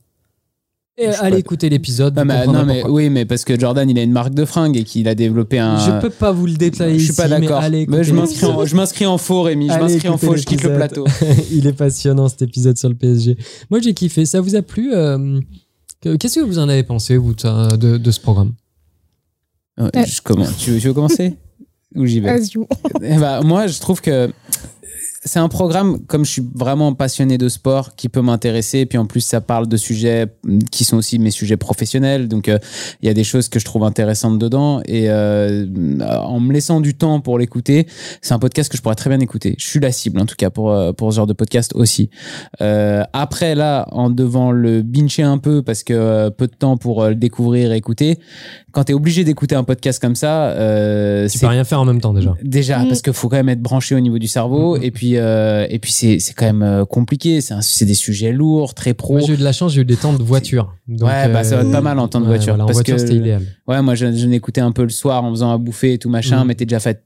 [0.98, 2.16] Et allez pas- écouter l'épisode.
[2.16, 4.84] Non mais, non, oui, mais parce que Jordan, il a une marque de fringues et
[4.84, 5.78] qu'il a développé un.
[5.80, 7.62] Je peux pas vous le détailler Je suis pas d'accord.
[7.62, 8.68] je m'inscris en, l'épisode.
[8.68, 9.68] je m'inscris en faux, Rémi.
[9.68, 10.36] Je Allez m'inscris en faux.
[10.36, 11.06] Je quitte le plateau.
[11.52, 13.38] Il est passionnant cet épisode sur le PSG.
[13.70, 14.26] Moi j'ai kiffé.
[14.26, 15.40] Ça vous a plu euh,
[16.02, 18.54] que- Qu'est-ce que vous en avez pensé vous de, ce programme?
[19.78, 20.58] Je commence.
[20.58, 21.36] Tu, veux- tu veux commencer?
[21.96, 22.30] Ou j'y vais?
[22.30, 22.68] As you.
[23.02, 24.32] Eh ben, moi, je trouve que
[25.24, 28.80] c'est un programme, comme je suis vraiment passionné de sport, qui peut m'intéresser.
[28.80, 30.26] Et puis en plus, ça parle de sujets
[30.72, 32.28] qui sont aussi mes sujets professionnels.
[32.28, 32.58] Donc, euh,
[33.04, 34.82] il y a des choses que je trouve intéressantes dedans.
[34.86, 35.68] Et euh,
[36.10, 37.86] en me laissant du temps pour l'écouter,
[38.22, 39.54] c'est un podcast que je pourrais très bien écouter.
[39.60, 42.10] Je suis la cible, en tout cas, pour, euh, pour ce genre de podcast aussi.
[42.62, 46.78] Euh, après, là, en devant le bincher un peu, parce que euh, peu de temps
[46.78, 48.18] pour le découvrir et écouter,
[48.72, 51.86] quand tu es obligé d'écouter un podcast comme ça, euh, Tu peux rien faire en
[51.86, 52.36] même temps déjà.
[52.42, 52.88] Déjà, Mm.
[52.88, 54.78] parce qu'il faut quand même être branché au niveau du cerveau.
[54.78, 54.84] Mm.
[54.84, 57.42] Et puis, euh, et puis c'est, c'est quand même euh, compliqué.
[57.42, 59.14] C'est, c'est des sujets lourds, très pro.
[59.14, 60.76] Moi j'ai eu de la chance, j'ai eu des temps de voiture.
[60.88, 62.64] Donc, Ouais, bah, ça va être euh, pas mal en temps de ouais, voiture, voilà,
[62.64, 63.44] en parce voiture que- c'était idéal.
[63.68, 66.10] Ouais, moi, je, je l'écoutais un peu le soir en faisant à bouffer et tout
[66.10, 66.48] machin, Mm.
[66.48, 67.04] mais t'es déjà fait.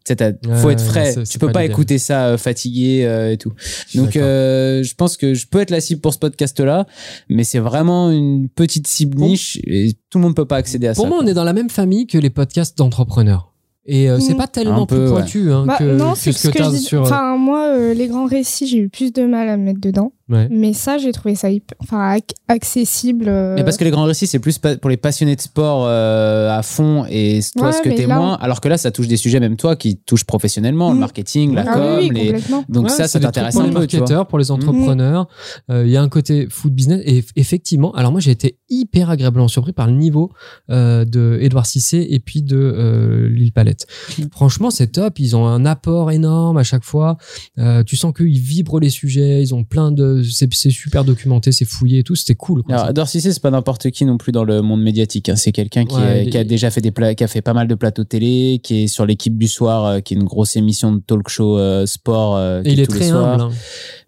[0.55, 1.13] faut être frais.
[1.29, 3.53] tu peux pas écouter ça euh, fatigué euh, et tout.
[3.93, 6.85] Donc, euh, je pense que je peux être la cible pour ce podcast-là,
[7.29, 10.87] mais c'est vraiment une petite cible Pour- niche et tout le monde peut pas accéder
[10.87, 11.09] à Pour ça.
[11.09, 13.51] moi, on est dans la même famille que les podcasts d'entrepreneurs.
[13.87, 14.37] Et euh, c'est Mm.
[14.37, 15.11] pas tellement Un peu, plus ouais.
[15.11, 16.79] pointu hein, Bah, que, non, que c'est ce que je dis.
[16.79, 17.01] sur.
[17.03, 20.11] Enfin, moi, euh, les grands récits, j'ai eu plus de mal à me mettre dedans.
[20.27, 20.47] Ouais.
[20.49, 23.25] Mais ça, j'ai trouvé ça hyper- enfin, ac- accessible.
[23.27, 25.85] euh, Mais parce que les grands récits, c'est plus pa- pour les passionnés de sport
[25.85, 28.33] euh, à fond et toi, Ouais, ce que t'es là, moins.
[28.41, 30.99] Alors que là, ça touche des sujets, même toi, qui touchent professionnellement, le Mm.
[30.99, 32.25] marketing, la ah com, oui, oui, les.
[32.27, 32.63] complètement.
[32.69, 34.01] Donc Ouais, ça, ça t'intéresse pour un les peu, tu vois.
[34.01, 35.27] marketeurs, pour les entrepreneurs.
[35.69, 37.01] Euh, Il y a un côté food business.
[37.05, 40.31] Et eff- effectivement, alors moi, j'ai été hyper agréablement surpris par le niveau
[40.71, 43.85] euh, de Edouard Cissé et puis de euh, Lille Palette.
[44.31, 45.19] Franchement, c'est top.
[45.19, 47.17] Ils ont un apport énorme à chaque fois.
[47.59, 49.41] Euh, tu sens qu'ils vibrent les sujets.
[49.43, 50.14] Ils ont plein de.
[50.23, 52.15] C'est super documenté, c'est fouillé et tout.
[52.15, 52.63] C'était cool.
[52.63, 52.75] quoi.
[52.77, 55.29] Alors, Cissé, c'est pas n'importe qui non plus dans le monde médiatique.
[55.29, 55.35] hein.
[55.35, 57.53] C'est quelqu'un qui, Ouais, est- il qui a déjà fait des qui a fait pas
[57.53, 60.55] mal de plateaux télé, qui est sur l'équipe du soir, euh, qui est une grosse
[60.55, 62.35] émission de talk show euh, sport.
[62.37, 63.41] euh, Et il est très humble.
[63.43, 63.49] hein.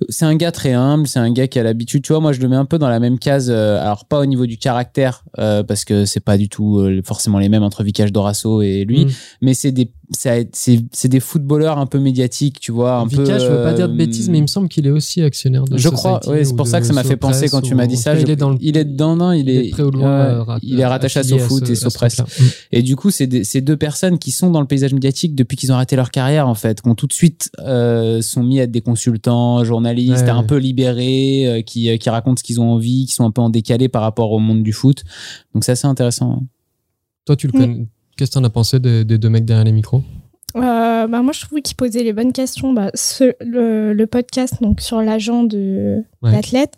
[0.09, 2.03] c'est un gars très humble, c'est un gars qui a l'habitude.
[2.03, 3.49] Tu vois, moi, je le mets un peu dans la même case.
[3.49, 7.63] alors, pas au niveau du caractère, parce que c'est pas du tout forcément les mêmes
[7.63, 9.09] entre Vicage Dorasso et lui, Mm.
[9.41, 12.93] mais c'est des, c'est des footballeurs un peu médiatiques, tu vois.
[12.99, 14.91] Un Vika, peu, je veux pas dire de bêtises, mais il me semble qu'il est
[14.91, 17.49] aussi actionnaire de je crois, oui, c'est ou pour ça que ça m'a fait penser
[17.49, 18.11] quand tu m'as dit ça.
[18.11, 19.97] tout cas, Je- il est dans le il est dedans, non Il est, ou de
[19.97, 22.19] loin, ouais, euh, il est rattaché à SoFoot et Sopress.
[22.19, 22.23] Mm.
[22.71, 25.71] Et du coup, c'est ces deux personnes qui sont dans le paysage médiatique depuis qu'ils
[25.73, 28.63] ont arrêté leur carrière, en fait, qui ont tout de suite euh, sont mis à
[28.63, 30.47] être des consultants, journalistes, Ouais, un ouais.
[30.47, 33.41] peu libérés, euh, qui, euh, qui racontent ce qu'ils ont envie, qui sont un peu
[33.41, 35.03] en décalé par rapport au monde du foot.
[35.53, 36.43] Donc c'est assez intéressant.
[37.25, 37.61] Toi, tu le Mm.
[37.61, 37.87] connais.
[38.17, 40.01] Qu'est-ce que t'en as pensé des, des deux mecs derrière les micros?
[40.55, 42.73] Euh, bah, moi, je trouve qu'il posait les bonnes questions.
[42.73, 46.31] Bah, ce, le, le podcast donc, sur l'agent de Ouais.
[46.31, 46.73] d'athlète,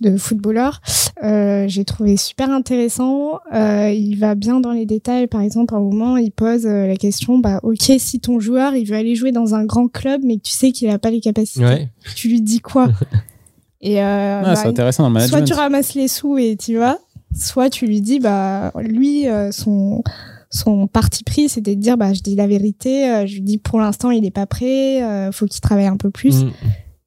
[0.00, 0.80] de footballeur,
[1.24, 3.40] euh, j'ai trouvé super intéressant.
[3.52, 5.26] Euh, il va bien dans les détails.
[5.26, 8.76] Par exemple, à un moment, il pose euh, la question bah, Ok, si ton joueur
[8.76, 11.10] il veut aller jouer dans un grand club, mais que tu sais qu'il n'a pas
[11.10, 11.88] les capacités, Ouais.
[12.14, 12.88] tu lui dis quoi?
[13.80, 16.76] Et euh, Ah, bah, c'est intéressant dans le soit tu ramasses les sous et tu
[16.76, 16.98] vas,
[17.34, 20.02] soit tu lui dis, bah, lui, euh, son,
[20.50, 23.58] son parti pris, c'était de dire, bah, je dis la vérité, euh, je lui dis
[23.58, 26.44] pour l'instant, il est pas prêt, euh, faut qu'il travaille un peu plus.
[26.44, 26.50] Mm.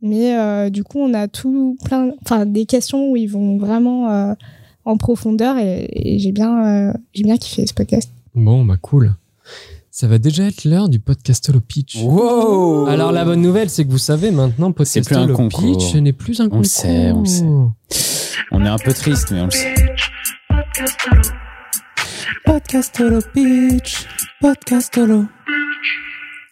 [0.02, 4.10] Mais euh, du coup, on a tout plein, enfin des questions où ils vont vraiment
[4.10, 4.34] euh,
[4.86, 8.10] en profondeur et, et j'ai bien, euh, j'ai bien kiffé ce podcast.
[8.34, 9.14] Bon, bah cool.
[9.92, 11.98] Ça va déjà être l'heure du podcastolo pitch.
[12.02, 15.96] Wow Alors la bonne nouvelle, c'est que vous savez maintenant, C'est plus un podcastolo pitch
[15.96, 16.62] n'est plus un On concours.
[16.62, 17.46] le sait, on le sait.
[18.52, 19.74] On est un peu triste, mais on le sait.
[22.50, 23.20] Podcastolo.
[23.32, 24.08] Pitch,
[24.42, 25.26] Podcastolo.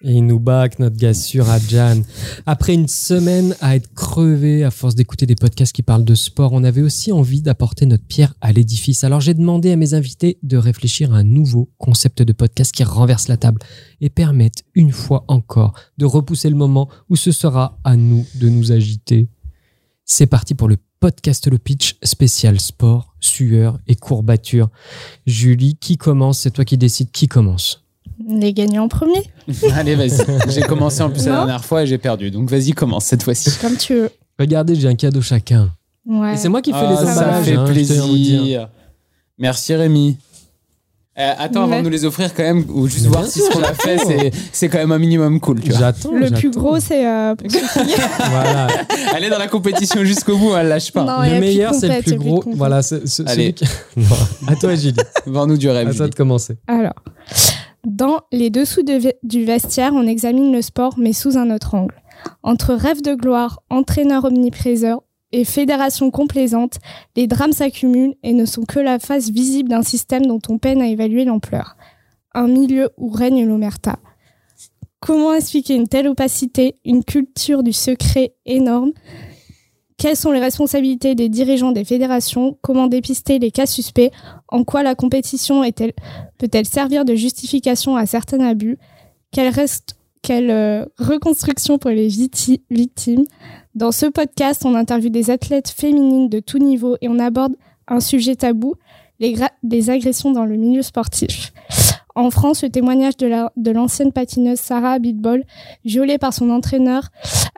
[0.03, 2.03] Et il nous back notre gars sûr à Jan.
[2.45, 6.53] Après une semaine à être crevé à force d'écouter des podcasts qui parlent de sport,
[6.53, 9.03] on avait aussi envie d'apporter notre pierre à l'édifice.
[9.03, 12.83] Alors j'ai demandé à mes invités de réfléchir à un nouveau concept de podcast qui
[12.83, 13.59] renverse la table
[13.99, 18.49] et permette une fois encore de repousser le moment où ce sera à nous de
[18.49, 19.31] nous agiter.
[20.05, 24.69] C'est parti pour le podcast le pitch spécial sport, sueur et courbature.
[25.25, 26.39] Julie, qui commence?
[26.39, 27.83] C'est toi qui décides qui commence.
[28.27, 29.23] Les gagnants en premier,
[29.73, 30.17] Allez, vas-y.
[30.49, 32.31] J'ai commencé en plus la dernière fois et j'ai perdu.
[32.31, 33.51] Donc vas-y, commence cette fois-ci.
[33.61, 34.09] comme tu veux.
[34.39, 35.71] Regardez, j'ai un cadeau chacun.
[36.05, 36.33] Ouais.
[36.33, 37.45] Et c'est moi qui fais Ah, les ça emballages.
[37.45, 38.39] fait hein, tiens à vous dire.
[38.41, 38.69] plaisir.
[39.37, 40.17] Merci Rémi.
[41.19, 43.63] Euh, attends, avant de nous les offrir quand même, ou juste voir si ce qu'on
[43.63, 45.79] a fait, c'est, c'est quand même un minimum cool, tu vois.
[45.79, 46.11] J'attends.
[46.11, 47.33] Le plus gros, c'est euh,
[48.29, 48.67] Voilà.
[49.15, 51.03] Elle est dans la compétition jusqu'au bout, elle lâche pas.
[51.03, 52.43] Non, le meilleur, c'est le plus gros.
[52.53, 52.81] Voilà.
[52.81, 53.41] c'est- c'est- Allez.
[53.43, 53.65] celui qui-
[53.97, 54.15] Non.
[54.47, 54.95] À toi, Julie.
[55.25, 55.87] Vends-nous du rêve.
[55.87, 56.57] À toi de commencer.
[56.67, 56.93] Alors,
[57.85, 61.73] dans les dessous de ve- du vestiaire, on examine le sport, mais sous un autre
[61.75, 61.95] angle.
[62.43, 65.01] Entre rêve de gloire, entraîneur omnipréseur
[65.31, 66.77] et fédération complaisante,
[67.15, 70.81] les drames s'accumulent et ne sont que la face visible d'un système dont on peine
[70.81, 71.75] à évaluer l'ampleur.
[72.33, 73.99] Un milieu où règne l'omerta.
[74.99, 78.93] Comment expliquer une telle opacité, une culture du secret énorme?
[79.97, 82.57] Quelles sont les responsabilités des dirigeants des fédérations?
[82.61, 84.11] Comment dépister les cas suspects?
[84.47, 85.63] En quoi la compétition
[86.37, 88.77] peut-elle servir de justification à certains abus?
[89.31, 93.25] Quelle, euh, reconstruction pour les victimes?
[93.77, 97.53] Dans ce podcast, on interviewe des athlètes féminines de tout niveau et on aborde
[97.87, 98.73] un sujet tabou,
[99.19, 101.53] les, agressions dans le milieu sportif.
[102.15, 105.43] En France, le témoignage de l'ancienne patineuse Sarah Abitbol,
[105.85, 107.09] violée par son entraîneur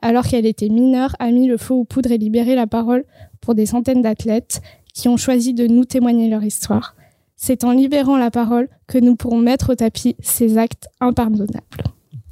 [0.02, 3.06] alors qu'elle était mineure, a mis le feu aux poudres et libéré la parole
[3.40, 4.60] pour des centaines d'athlètes
[4.94, 6.96] qui ont choisi de nous témoigner leur histoire.
[7.38, 11.64] C'est en libérant la parole que nous pourrons mettre au tapis ces actes impardonnables.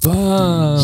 [0.04, 0.78] Bam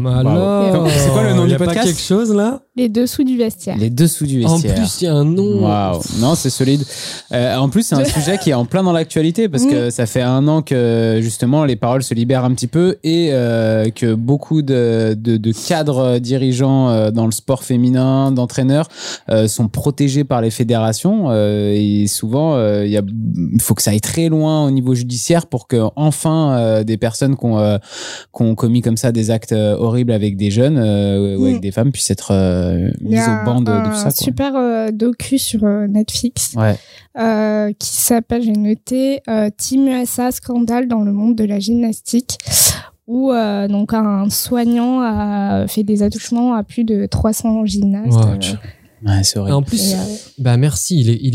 [0.00, 0.88] Bravo.
[0.88, 2.60] C'est quoi le nom y du a pas podcast quelque chose là?
[2.76, 3.76] Les dessous du vestiaire.
[3.78, 4.74] Les dessous du En vestiaire.
[4.74, 5.62] plus, il y a un nom.
[5.62, 6.82] Waouh, non, c'est solide.
[7.32, 10.06] Euh, en plus, c'est un sujet qui est en plein dans l'actualité parce que ça
[10.06, 14.14] fait un an que justement les paroles se libèrent un petit peu et euh, que
[14.14, 18.88] beaucoup de, de, de cadres dirigeants euh, dans le sport féminin, d'entraîneurs,
[19.28, 23.02] euh, sont protégés par les fédérations euh, et souvent il y a,
[23.52, 26.96] il faut que ça aille très loin au niveau judiciaire pour que enfin euh, des
[26.96, 27.78] personnes qui ont, euh,
[28.36, 31.56] qui ont commis comme ça des actes euh, horribles avec des jeunes euh, ou avec
[31.56, 31.60] Mm.
[31.60, 33.94] des femmes puissent être euh, Il y mises a au banc de, de un tout
[33.96, 34.04] ça.
[34.04, 34.10] Quoi.
[34.12, 36.76] super euh, docu sur euh, Netflix Ouais.
[37.18, 42.38] euh, qui s'appelle, j'ai noté, euh, Team USA scandale dans le monde de la gymnastique,
[43.06, 48.16] où euh, donc un soignant a fait des attouchements à plus de 300 gymnastes.
[48.16, 48.56] Euh,
[49.04, 49.54] Ouais, c'est Et horrible.
[49.56, 49.98] en plus, et, euh,
[50.38, 51.32] bah merci, il est, il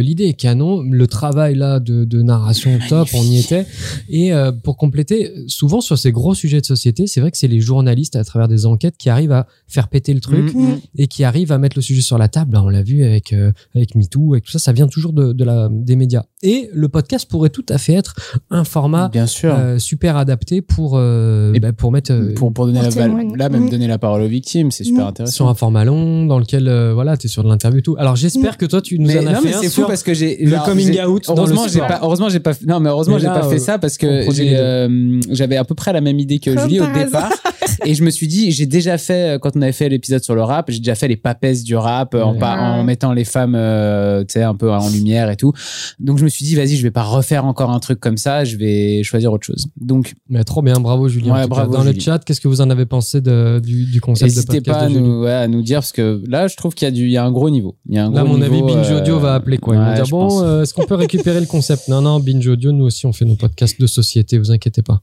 [0.00, 3.66] l'idée est canon, le travail là de, de narration top, on y était.
[4.08, 7.48] Et euh, pour compléter, souvent sur ces gros sujets de société, c'est vrai que c'est
[7.48, 10.78] les journalistes à travers des enquêtes qui arrivent à faire péter le truc Mm, mm.
[10.96, 12.54] et qui arrivent à mettre le sujet sur la table.
[12.54, 15.32] Là, on l'a vu avec euh, avec MeToo, avec tout ça, ça vient toujours de,
[15.32, 16.24] de la des médias.
[16.42, 18.14] Et le podcast pourrait tout à fait être
[18.50, 19.54] un format Bien sûr.
[19.54, 23.36] euh, super adapté pour euh, Et bah, pour mettre pour, pour donner pour la témoigner.
[23.36, 23.70] là même Mm.
[23.70, 25.08] donner la parole aux victimes, c'est super Mm.
[25.08, 25.34] intéressant.
[25.34, 27.96] sur un format long dans lequel euh, voilà t'es sur de l'interview et tout.
[27.98, 29.84] Alors j'espère que toi tu nous mais en as non, fait mais un c'est fou
[29.86, 31.86] parce que j'ai le alors, coming j'ai- out dans le Heureusement, j'ai sport.
[31.88, 31.98] pas.
[32.02, 32.52] Heureusement, j'ai pas.
[32.66, 34.56] Non, mais heureusement, Mais j'ai là, pas fait ça parce on que produit j'ai, les
[34.56, 34.62] deux.
[34.62, 37.30] euh, j'avais à peu près la même idée que Comme Julie au par départ.
[37.84, 40.42] et je me suis dit, j'ai déjà fait quand on avait fait l'épisode sur le
[40.42, 42.38] rap, j'ai déjà fait les papesses du rap en, Ouais.
[42.38, 45.52] pa- en mettant les femmes, euh, tu sais, un peu en lumière et tout.
[45.98, 48.44] Donc je me suis dit, vas-y, je vais pas refaire encore un truc comme ça.
[48.44, 49.66] Je vais choisir autre chose.
[49.80, 51.34] Donc Mais trop bien, bravo Julien.
[51.34, 54.30] Ouais, bravo, Dans le chat, qu'est-ce que vous en avez pensé de, du, du concept
[54.30, 56.86] de N'hésitez pas à nous, ouais, à nous dire parce que là, je trouve qu'il
[56.86, 57.76] y a du, il y a un gros niveau.
[57.88, 59.74] Il y a un Là, gros mon avis, niveau, Binge euh, Audio va appeler quoi
[59.74, 61.88] Ils vont ouais, dire bon, euh, est-ce qu'on peut récupérer le concept?
[61.88, 65.00] Non, non, Binge Audio, nous aussi, on fait nos podcasts de société, vous inquiétez pas.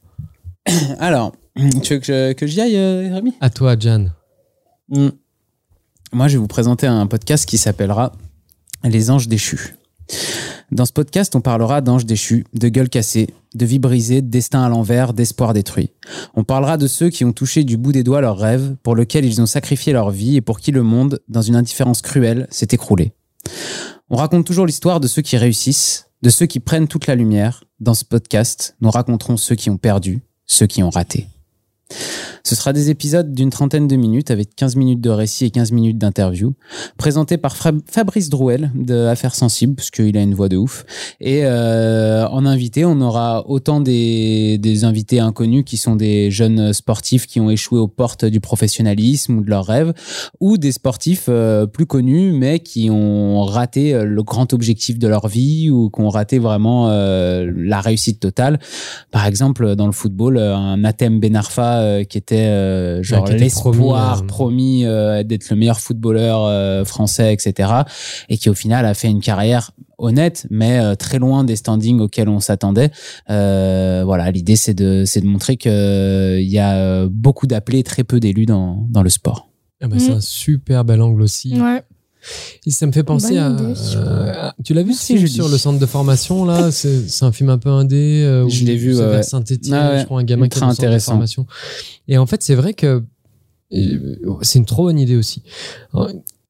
[1.00, 1.32] Alors,
[1.84, 3.34] tu veux que, je- que j'y aille, euh, Rémi?
[3.42, 4.08] À toi, Jan.
[4.90, 5.10] Mm.
[6.14, 8.14] Moi, je vais vous présenter un podcast qui s'appellera
[8.84, 9.76] Les Anges déchus.
[10.72, 14.64] Dans ce podcast, on parlera d'anges déchus, de gueules cassées, de vies brisées, de destin
[14.64, 15.92] à l'envers, d'espoir détruit.
[16.36, 19.26] On parlera de ceux qui ont touché du bout des doigts leurs rêves, pour lesquels
[19.26, 22.68] ils ont sacrifié leur vie et pour qui le monde, dans une indifférence cruelle, s'est
[22.72, 23.12] écroulé.
[24.10, 27.64] On raconte toujours l'histoire de ceux qui réussissent, de ceux qui prennent toute la lumière.
[27.80, 31.28] Dans ce podcast, nous raconterons ceux qui ont perdu, ceux qui ont raté.
[32.48, 35.74] Ce sera des épisodes d'une trentaine de minutes avec 15 minutes de récit et 15
[35.74, 36.54] minutes d'interview,
[36.96, 40.86] présentés par Fabrice Drouel de Affaires Sensibles, parce qu'il a une voix de ouf.
[41.20, 47.26] Et euh, en invité, on aura autant des, invités inconnus qui sont des jeunes sportifs
[47.26, 49.92] qui ont échoué aux portes du professionnalisme ou de leurs rêves,
[50.40, 55.08] ou des sportifs euh, plus connus mais qui ont raté euh, le grand objectif de
[55.10, 58.58] leur vie ou qui ont raté vraiment la réussite totale.
[59.12, 63.44] Par exemple, dans le football, un Atem Benarfa euh, qui était euh, genre qui était
[63.44, 67.72] l'espoir promis, promis, euh, euh, d'être le meilleur footballeur euh, français, etc.
[68.30, 72.00] Et qui au final a fait une carrière honnête, mais euh, très loin des standings
[72.00, 72.92] auxquels on s'attendait.
[73.30, 78.04] Euh, voilà, l'idée c'est de c'est de montrer que il y a beaucoup d'appelés, très
[78.04, 79.50] peu d'élus dans dans le sport.
[79.82, 80.18] Ah bah, C'est Mm.
[80.18, 81.60] un super bel angle aussi.
[81.60, 81.84] Ouais.
[82.66, 85.80] Et ça me fait penser à, euh, Tu l'as vu ce film sur le centre
[85.80, 86.72] de formation là?
[86.72, 88.24] C'est c'est un film un peu indé.
[88.26, 89.24] euh, Je l'ai vu, c'est ouais.
[89.24, 91.12] Saint-Étienne, Ah ouais, je crois, un gamin qui est ultra centre de intéressant.
[91.14, 91.46] formation.
[92.08, 93.04] Et en fait, c'est vrai que
[93.74, 95.44] euh, c'est une trop bonne idée aussi.
[95.94, 96.10] Alors,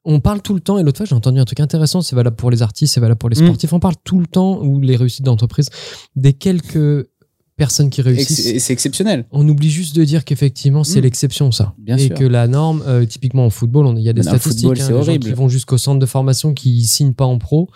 [0.10, 2.38] On parle tout le temps, et l'autre fois j'ai entendu un truc intéressant, c'est valable
[2.38, 3.45] pour les artistes, c'est valable pour les Mm.
[3.48, 3.74] sportifs.
[3.74, 5.68] On parle tout le temps, ou les réussites d'entreprise,
[6.16, 7.08] des quelques
[7.57, 8.47] personnes qui réussissent.
[8.47, 9.25] Ex- C'est exceptionnel.
[9.31, 11.03] On oublie juste de dire qu'effectivement, c'est Mm.
[11.03, 11.73] l'exception, ça.
[11.79, 12.15] Bien et sûr.
[12.15, 14.67] que la norme, euh, typiquement en football, il y a des le statistiques.
[14.67, 15.27] football, hein, gens horrible.
[15.27, 17.67] qui vont jusqu'au centre de formation qui signent pas en pro.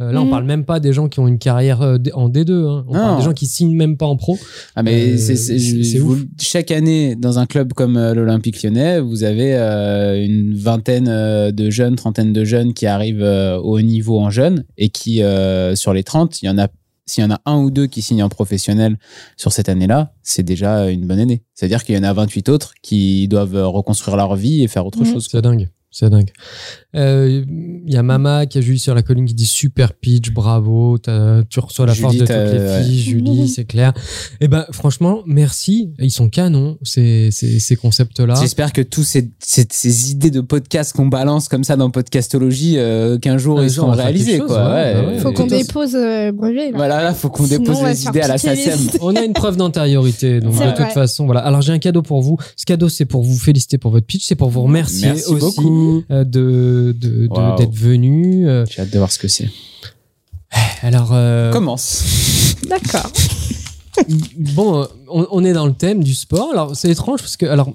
[0.00, 0.30] Euh, là, on Mm.
[0.30, 2.66] parle même pas des gens qui ont une carrière euh, en D2.
[2.68, 2.84] hein.
[2.88, 3.00] On Non.
[3.00, 4.38] parle des gens qui signent même pas en pro.
[4.76, 5.58] Ah mais Euh, c'est
[6.40, 9.54] chaque année dans un club comme l'Olympique Lyonnais, vous avez
[10.24, 11.06] une vingtaine
[11.50, 15.22] de jeunes, trentaine de jeunes qui arrivent au haut niveau en jeunes et qui
[15.74, 16.68] sur les 30, il y en a
[17.10, 18.98] s'il y en a un ou deux qui signent en professionnel
[19.36, 21.42] sur cette année-là, c'est déjà une bonne année.
[21.54, 25.00] C'est-à-dire qu'il y en a 28 autres qui doivent reconstruire leur vie et faire autre
[25.04, 25.12] Mhm.
[25.12, 25.28] chose.
[25.30, 25.68] C'est dingue.
[25.92, 26.30] C'est dingue.
[26.94, 27.42] Euh,
[27.86, 30.98] Il y a Mama qui a Julie sur la colline qui dit super pitch, bravo,
[30.98, 32.82] tu reçois la force de toutes les ouais.
[32.84, 33.92] filles, Julie, c'est clair.
[34.40, 35.92] Et ben franchement, merci.
[35.98, 38.34] Ils sont canons ces, ces, ces concepts-là.
[38.40, 42.78] J'espère que tous ces, ces, ces idées de podcast qu'on balance comme ça dans Podcastologie,
[42.78, 44.38] euh, qu'un jour Un ils jour, seront réalisés.
[44.38, 44.70] chose, quoi.
[44.72, 45.18] ouais, ouais.
[45.18, 46.70] Faut qu'on dépose euh, brevet.
[46.70, 46.76] Là.
[46.76, 48.78] Voilà, là, faut qu'on dépose les idées à la SACEM.
[49.00, 51.40] On a une preuve d'antériorité, donc de toute façon, voilà.
[51.40, 52.36] Alors j'ai un cadeau pour vous.
[52.56, 55.40] Ce cadeau, c'est pour vous féliciter pour votre pitch, c'est pour vous remercier Merci aussi
[55.56, 55.79] beaucoup.
[56.10, 57.56] Euh, de de- de- Wow.
[57.58, 58.48] d'être venu.
[58.48, 59.48] Euh, J'ai hâte de voir ce que c'est.
[60.82, 62.04] alors euh, Commence.
[62.68, 63.10] D'accord.
[64.38, 66.50] bon, on, on est dans le thème du sport.
[66.52, 67.72] Alors c'est étrange parce que alors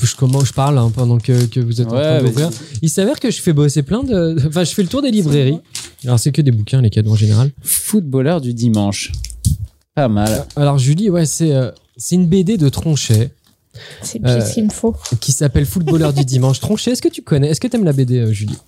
[0.00, 2.50] je comment je parle hein, pendant que, que vous êtes en train d'ouvrir.
[2.82, 4.36] Il s'avère que je fais bosser plein de.
[4.48, 5.60] Enfin, je fais le tour des librairies.
[6.04, 7.50] Alors c'est que des bouquins, les cadeaux en général.
[7.62, 9.12] Footballeur du dimanche.
[9.94, 10.46] Pas mal.
[10.56, 13.30] Alors Julie, ouais, c'est euh, c'est une BD de Tronchet.
[14.02, 14.94] C'est Euh, ce qu'il me faut.
[15.20, 16.60] qui s'appelle Footballeur du dimanche.
[16.60, 18.58] Tronchet, est-ce que tu connais Est-ce que tu aimes la BD, euh, Julie?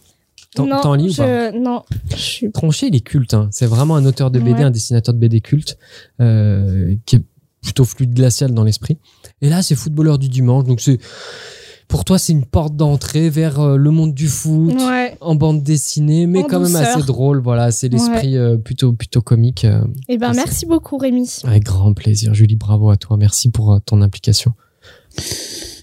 [0.54, 1.52] T'en non, lis ou pas?
[1.52, 1.58] je...
[1.58, 3.34] non, je suis Tronchet, il est culte.
[3.34, 3.48] hein.
[3.50, 4.62] C'est vraiment un auteur de BD, Ouais.
[4.64, 5.76] un dessinateur de BD culte,
[6.20, 7.22] euh, qui est
[7.62, 8.96] plutôt fluide glacial dans l'esprit.
[9.42, 10.64] Et là, c'est Footballeur du dimanche.
[10.64, 10.98] Donc, c'est
[11.86, 14.74] pour toi, c'est une porte d'entrée vers euh, le monde du foot.
[14.74, 15.16] Ouais.
[15.20, 17.40] En bande dessinée, mais En quand même assez drôle.
[17.40, 19.64] Voilà, c'est l'esprit euh, plutôt plutôt comique.
[19.64, 19.80] euh.
[20.08, 21.28] Eh ben, merci beaucoup, Rémi.
[21.44, 22.56] avec grand plaisir, Julie.
[22.56, 23.16] Bravo à toi.
[23.18, 24.52] Merci pour euh, ton implication.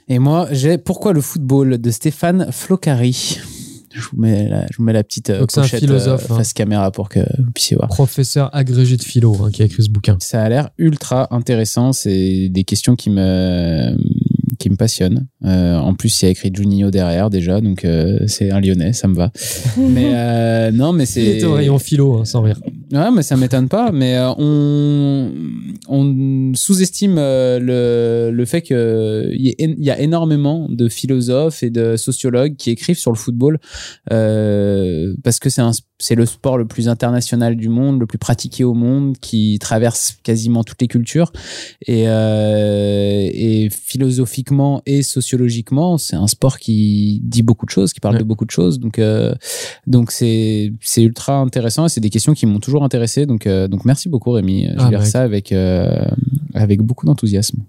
[0.08, 3.40] Et moi, j'ai Pourquoi le football de Stéphane Flocari?
[3.92, 6.38] Je vous mets la, je vous mets la petite euh, Donc, pochette philosophe, euh, hein.
[6.38, 7.88] face caméra pour que vous puissiez voir.
[7.88, 10.18] Professeur agrégé de philo hein, qui a écrit ce bouquin.
[10.20, 11.94] Ça a l'air ultra intéressant.
[11.94, 13.96] C'est des questions qui me
[14.58, 15.28] qui me passionnent.
[15.44, 18.94] Euh, en plus, il y a écrit Juninho derrière déjà, donc euh, c'est un Lyonnais,
[18.94, 19.32] ça me va.
[19.78, 22.60] mais euh, non, mais Il c'est était au rayon philo, hein, sans rire.
[22.94, 23.92] Ouais, mais ça m'étonne pas.
[23.92, 25.32] Mais euh, on,
[25.88, 28.76] on sous-estime euh, le, le fait qu'il
[29.34, 33.60] y, il a énormément de philosophes et de sociologues qui écrivent sur le football
[34.12, 38.18] euh, parce que c'est un- c'est le sport le plus international du monde, le plus
[38.18, 41.32] pratiqué au monde, qui traverse quasiment toutes les cultures.
[41.88, 44.45] Et, euh, et philosophiquement
[44.86, 48.20] et sociologiquement, c'est un sport qui dit beaucoup de choses, qui parle Ouais.
[48.20, 48.80] de beaucoup de choses.
[48.80, 49.34] Donc, euh,
[49.88, 53.26] donc c'est c'est ultra intéressant et c'est des questions qui m'ont toujours intéressé.
[53.26, 54.66] Donc, euh, donc merci beaucoup Rémi.
[54.68, 56.06] Je Ah, bah, ça avec euh,
[56.54, 57.60] avec beaucoup d'enthousiasme.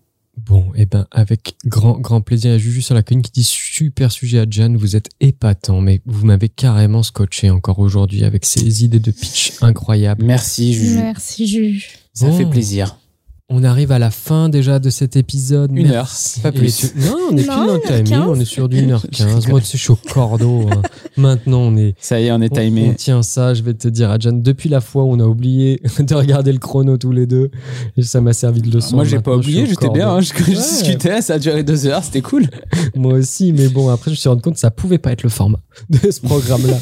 [0.44, 2.50] Bon, et ben avec grand grand plaisir.
[2.50, 5.08] Il y a Juju sur la colline qui dit super sujet à Jan, vous êtes
[5.20, 10.22] épatant, mais vous m'avez carrément scotché encore aujourd'hui avec ces idées de pitch incroyables.
[10.24, 10.94] Merci Juju.
[10.96, 11.84] Merci, Juju.
[12.12, 12.36] Ça Bon.
[12.36, 12.98] fait plaisir.
[13.48, 15.70] On arrive à la fin déjà de cet épisode.
[15.72, 16.40] Une Merci.
[16.40, 16.76] heure, pas plus.
[16.78, 18.24] tu- Non, on est Non, dans le timing, 1h15.
[18.28, 19.48] on est sur du 1h15.
[19.50, 20.62] Moi, tu sais, je suis au cordeau.
[20.68, 20.82] hein.
[21.16, 22.94] Maintenant, on est Ça y est, on est On, on timé.
[22.96, 26.14] tient ça, je vais te dire, Adjan, depuis la fois où on a oublié de
[26.16, 27.52] regarder le chrono tous les deux,
[27.96, 28.96] et ça m'a servi de leçon.
[28.96, 30.10] Moi, j'ai pas oublié, j'étais bien.
[30.10, 32.48] hein, je, discutais, ça a duré deux heures, c'était cool.
[32.96, 35.22] Moi aussi, mais bon, après, je me suis rendu compte que ça pouvait pas être
[35.22, 36.78] le format de ce programme-là.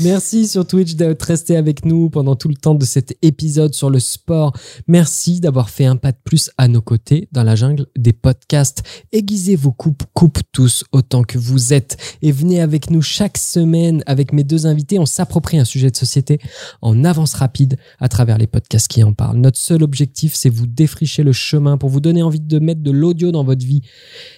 [0.00, 3.88] Merci sur Twitch d'être resté avec nous pendant tout le temps de cet épisode sur
[3.88, 4.52] le sport.
[4.86, 8.82] Merci d'avoir fait un pas de plus à nos côtés dans la jungle des podcasts.
[9.12, 14.02] Aiguisez vos coupes, coupe tous autant que vous êtes et venez avec nous chaque semaine
[14.06, 14.98] avec mes deux invités.
[14.98, 16.38] On s'approprie un sujet de société
[16.82, 19.38] en avance rapide à travers les podcasts qui en parlent.
[19.38, 22.90] Notre seul objectif, c'est vous défricher le chemin pour vous donner envie de mettre de
[22.90, 23.82] l'audio dans votre vie.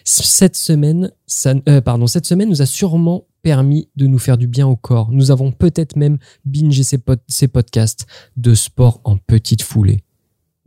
[0.05, 4.47] Cette semaine, ça, euh, pardon, cette semaine nous a sûrement permis de nous faire du
[4.47, 5.11] bien au corps.
[5.11, 8.07] Nous avons peut-être même bingé ces podcasts
[8.37, 10.05] de sport en petite foulée.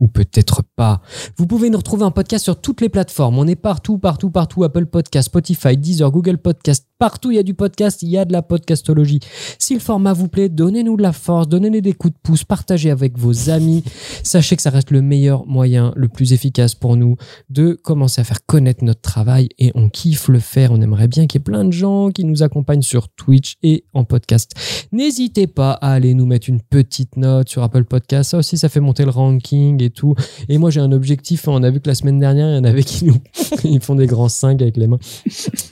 [0.04, 1.00] Ou peut-être pas.
[1.38, 3.38] Vous pouvez nous retrouver en podcast sur toutes les plateformes.
[3.38, 4.62] On est partout, partout, partout.
[4.62, 6.86] Apple Podcast, Spotify, Deezer, Google Podcast.
[7.00, 9.18] Partout, il y a du podcast, il y a de la podcastologie.
[9.58, 12.88] Si le format vous plaît, donnez-nous de la force, donnez-nous des coups de pouce, partagez
[12.88, 13.82] avec vos amis.
[14.22, 17.16] Sachez que ça reste le meilleur moyen, le plus efficace pour nous
[17.50, 20.70] de commencer à faire connaître notre travail et on kiffe le faire.
[20.70, 23.84] On aimerait bien qu'il y ait plein de gens qui nous accompagnent sur Twitch et
[23.92, 24.52] en podcast.
[24.92, 28.30] N'hésitez pas à aller nous mettre une petite note sur Apple Podcast.
[28.30, 30.14] Ça aussi, ça fait monter le ranking et tout.
[30.48, 31.48] Et moi, j'ai un objectif.
[31.48, 33.16] On a vu que la semaine dernière, il y en avait qui nous
[33.64, 35.00] ils font des grands 5 avec les mains.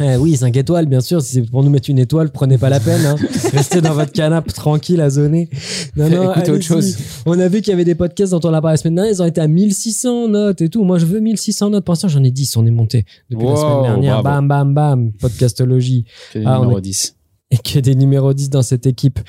[0.00, 1.11] Eh oui, 5 étoiles, bien sûr.
[1.20, 3.04] Si c'est pour nous mettre une étoile, prenez pas la peine.
[3.06, 3.16] hein.
[3.52, 5.48] Restez dans votre canapé tranquille à zoner.
[5.96, 6.96] Non, non, Écoutez autre chose.
[7.26, 9.12] On a vu qu'il y avait des podcasts dont on a parlé la semaine dernière.
[9.12, 10.84] Ils ont été à 1600 notes et tout.
[10.84, 11.84] Moi, je veux 1600 notes.
[11.84, 12.56] Pour l'instant, j'en ai 10.
[12.56, 14.22] On est monté depuis la semaine dernière.
[14.22, 14.46] bravo.
[14.46, 15.12] Bam, bam, bam.
[15.20, 16.04] Podcastologie
[16.44, 17.16] Ah, on numéro est- 10.
[17.52, 19.20] Et que des numéros 10 dans cette équipe.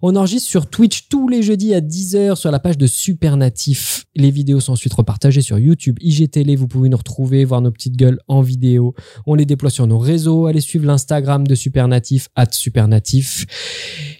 [0.00, 4.04] On enregistre sur Twitch tous les jeudis à 10h sur la page de Supernatif.
[4.14, 6.54] Les vidéos sont ensuite repartagées sur YouTube, IGTV.
[6.56, 8.94] Vous pouvez nous retrouver, voir nos petites gueules en vidéo.
[9.26, 10.46] On les déploie sur nos réseaux.
[10.46, 13.46] Allez suivre l'Instagram de Supernatif, at Supernatif.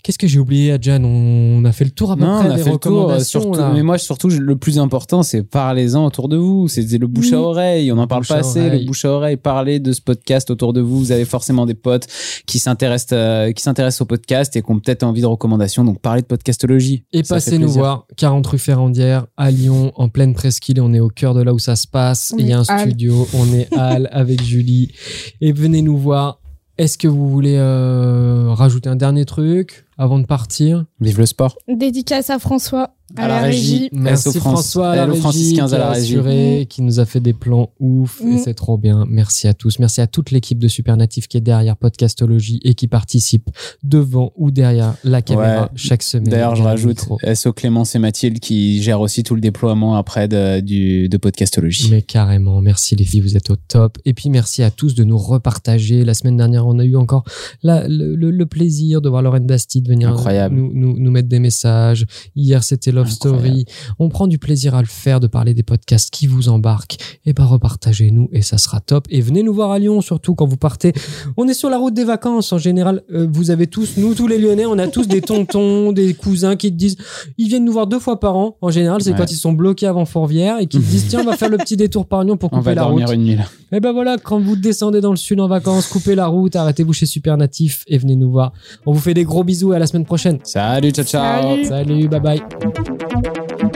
[0.02, 1.04] Qu'est-ce que j'ai oublié, Adjan?
[1.04, 3.10] On a fait le tour à peu Non, près on a des fait le tour.
[3.10, 3.20] euh.
[3.20, 6.66] Surtout, mais moi, surtout, le plus important, c'est parlez-en autour de vous.
[6.68, 7.92] C'est le bouche à oreille.
[7.92, 8.68] On n'en parle Bouche pas assez.
[8.70, 9.36] Le bouche à oreille.
[9.36, 10.98] Parlez de ce podcast autour de vous.
[10.98, 12.08] Vous avez forcément des potes
[12.46, 15.84] qui s'intéressent, euh, qui s'intéressent au podcast et qui ont peut-être envie de recommandations.
[15.84, 17.04] Donc, parlez de podcastologie.
[17.12, 20.80] Et passez nous voir, 40 rue Ferrandière, à Lyon, en pleine presqu'île.
[20.80, 22.34] On est au cœur de là où ça se passe.
[22.38, 24.92] Il y a un studio, on est Halle avec Julie.
[25.40, 26.38] Et venez nous voir.
[26.78, 29.84] Est-ce que vous voulez euh, rajouter un dernier truc?
[29.98, 31.56] Avant de partir Vive le sport.
[31.68, 33.72] Dédicace à François, à, À la, la régie.
[33.74, 33.88] régie.
[33.92, 34.38] Merci.
[34.38, 36.12] François à la Hello régie, qui à la a régie.
[36.14, 38.38] assuré, qui nous a fait des plans ouf et Mm.
[38.38, 39.04] c'est trop bien.
[39.08, 39.78] Merci à tous.
[39.80, 43.50] Merci à toute l'équipe de Supernatif qui est derrière Podcastologie et qui participe
[43.82, 45.68] devant ou derrière la caméra Ouais.
[45.74, 46.28] chaque semaine.
[46.30, 47.04] D'ailleurs, je rajoute.
[47.34, 51.88] SO Clémence et Mathilde qui gèrent aussi tout le déploiement après de, du, de podcastologie.
[51.90, 53.98] Mais carrément, merci les filles, vous êtes au top.
[54.06, 56.04] Et puis merci à tous de nous repartager.
[56.04, 57.24] La semaine dernière, on a eu encore
[57.62, 59.40] la- le, le- le plaisir de voir Lauren
[59.88, 60.54] Venir Incroyable.
[60.54, 62.06] Nous, nous, nous mettre des messages.
[62.36, 63.42] Hier, c'était Love Incroyable.
[63.46, 63.64] Story.
[63.98, 66.96] On prend du plaisir à le faire, de parler des podcasts qui vous embarquent.
[67.26, 69.06] Et ben repartagez-nous et ça sera top.
[69.10, 70.92] Et venez nous voir à Lyon, surtout quand vous partez.
[71.36, 72.52] On est sur la route des vacances.
[72.52, 75.92] En général, euh, vous avez tous, nous tous les Lyonnais, on a tous des tontons,
[75.92, 76.96] des cousins qui te disent,
[77.38, 78.56] ils viennent nous voir deux fois par an.
[78.60, 79.16] En général, c'est Ouais.
[79.18, 81.58] quand ils sont bloqués avant Fourvière et qui te disent, tiens, on va faire le
[81.58, 83.14] petit détour par Lyon pour On couper va la dormir route.
[83.16, 83.44] une nuit là.
[83.74, 86.92] Et ben voilà, quand vous descendez dans le sud en vacances, coupez la route, arrêtez-vous
[86.92, 88.52] chez Supernatif et venez nous voir.
[88.84, 90.38] On vous fait des gros bisous et à la semaine prochaine.
[90.44, 91.64] Salut, ciao, ciao.
[91.64, 91.64] Salut.
[91.64, 93.71] Salut, bye bye.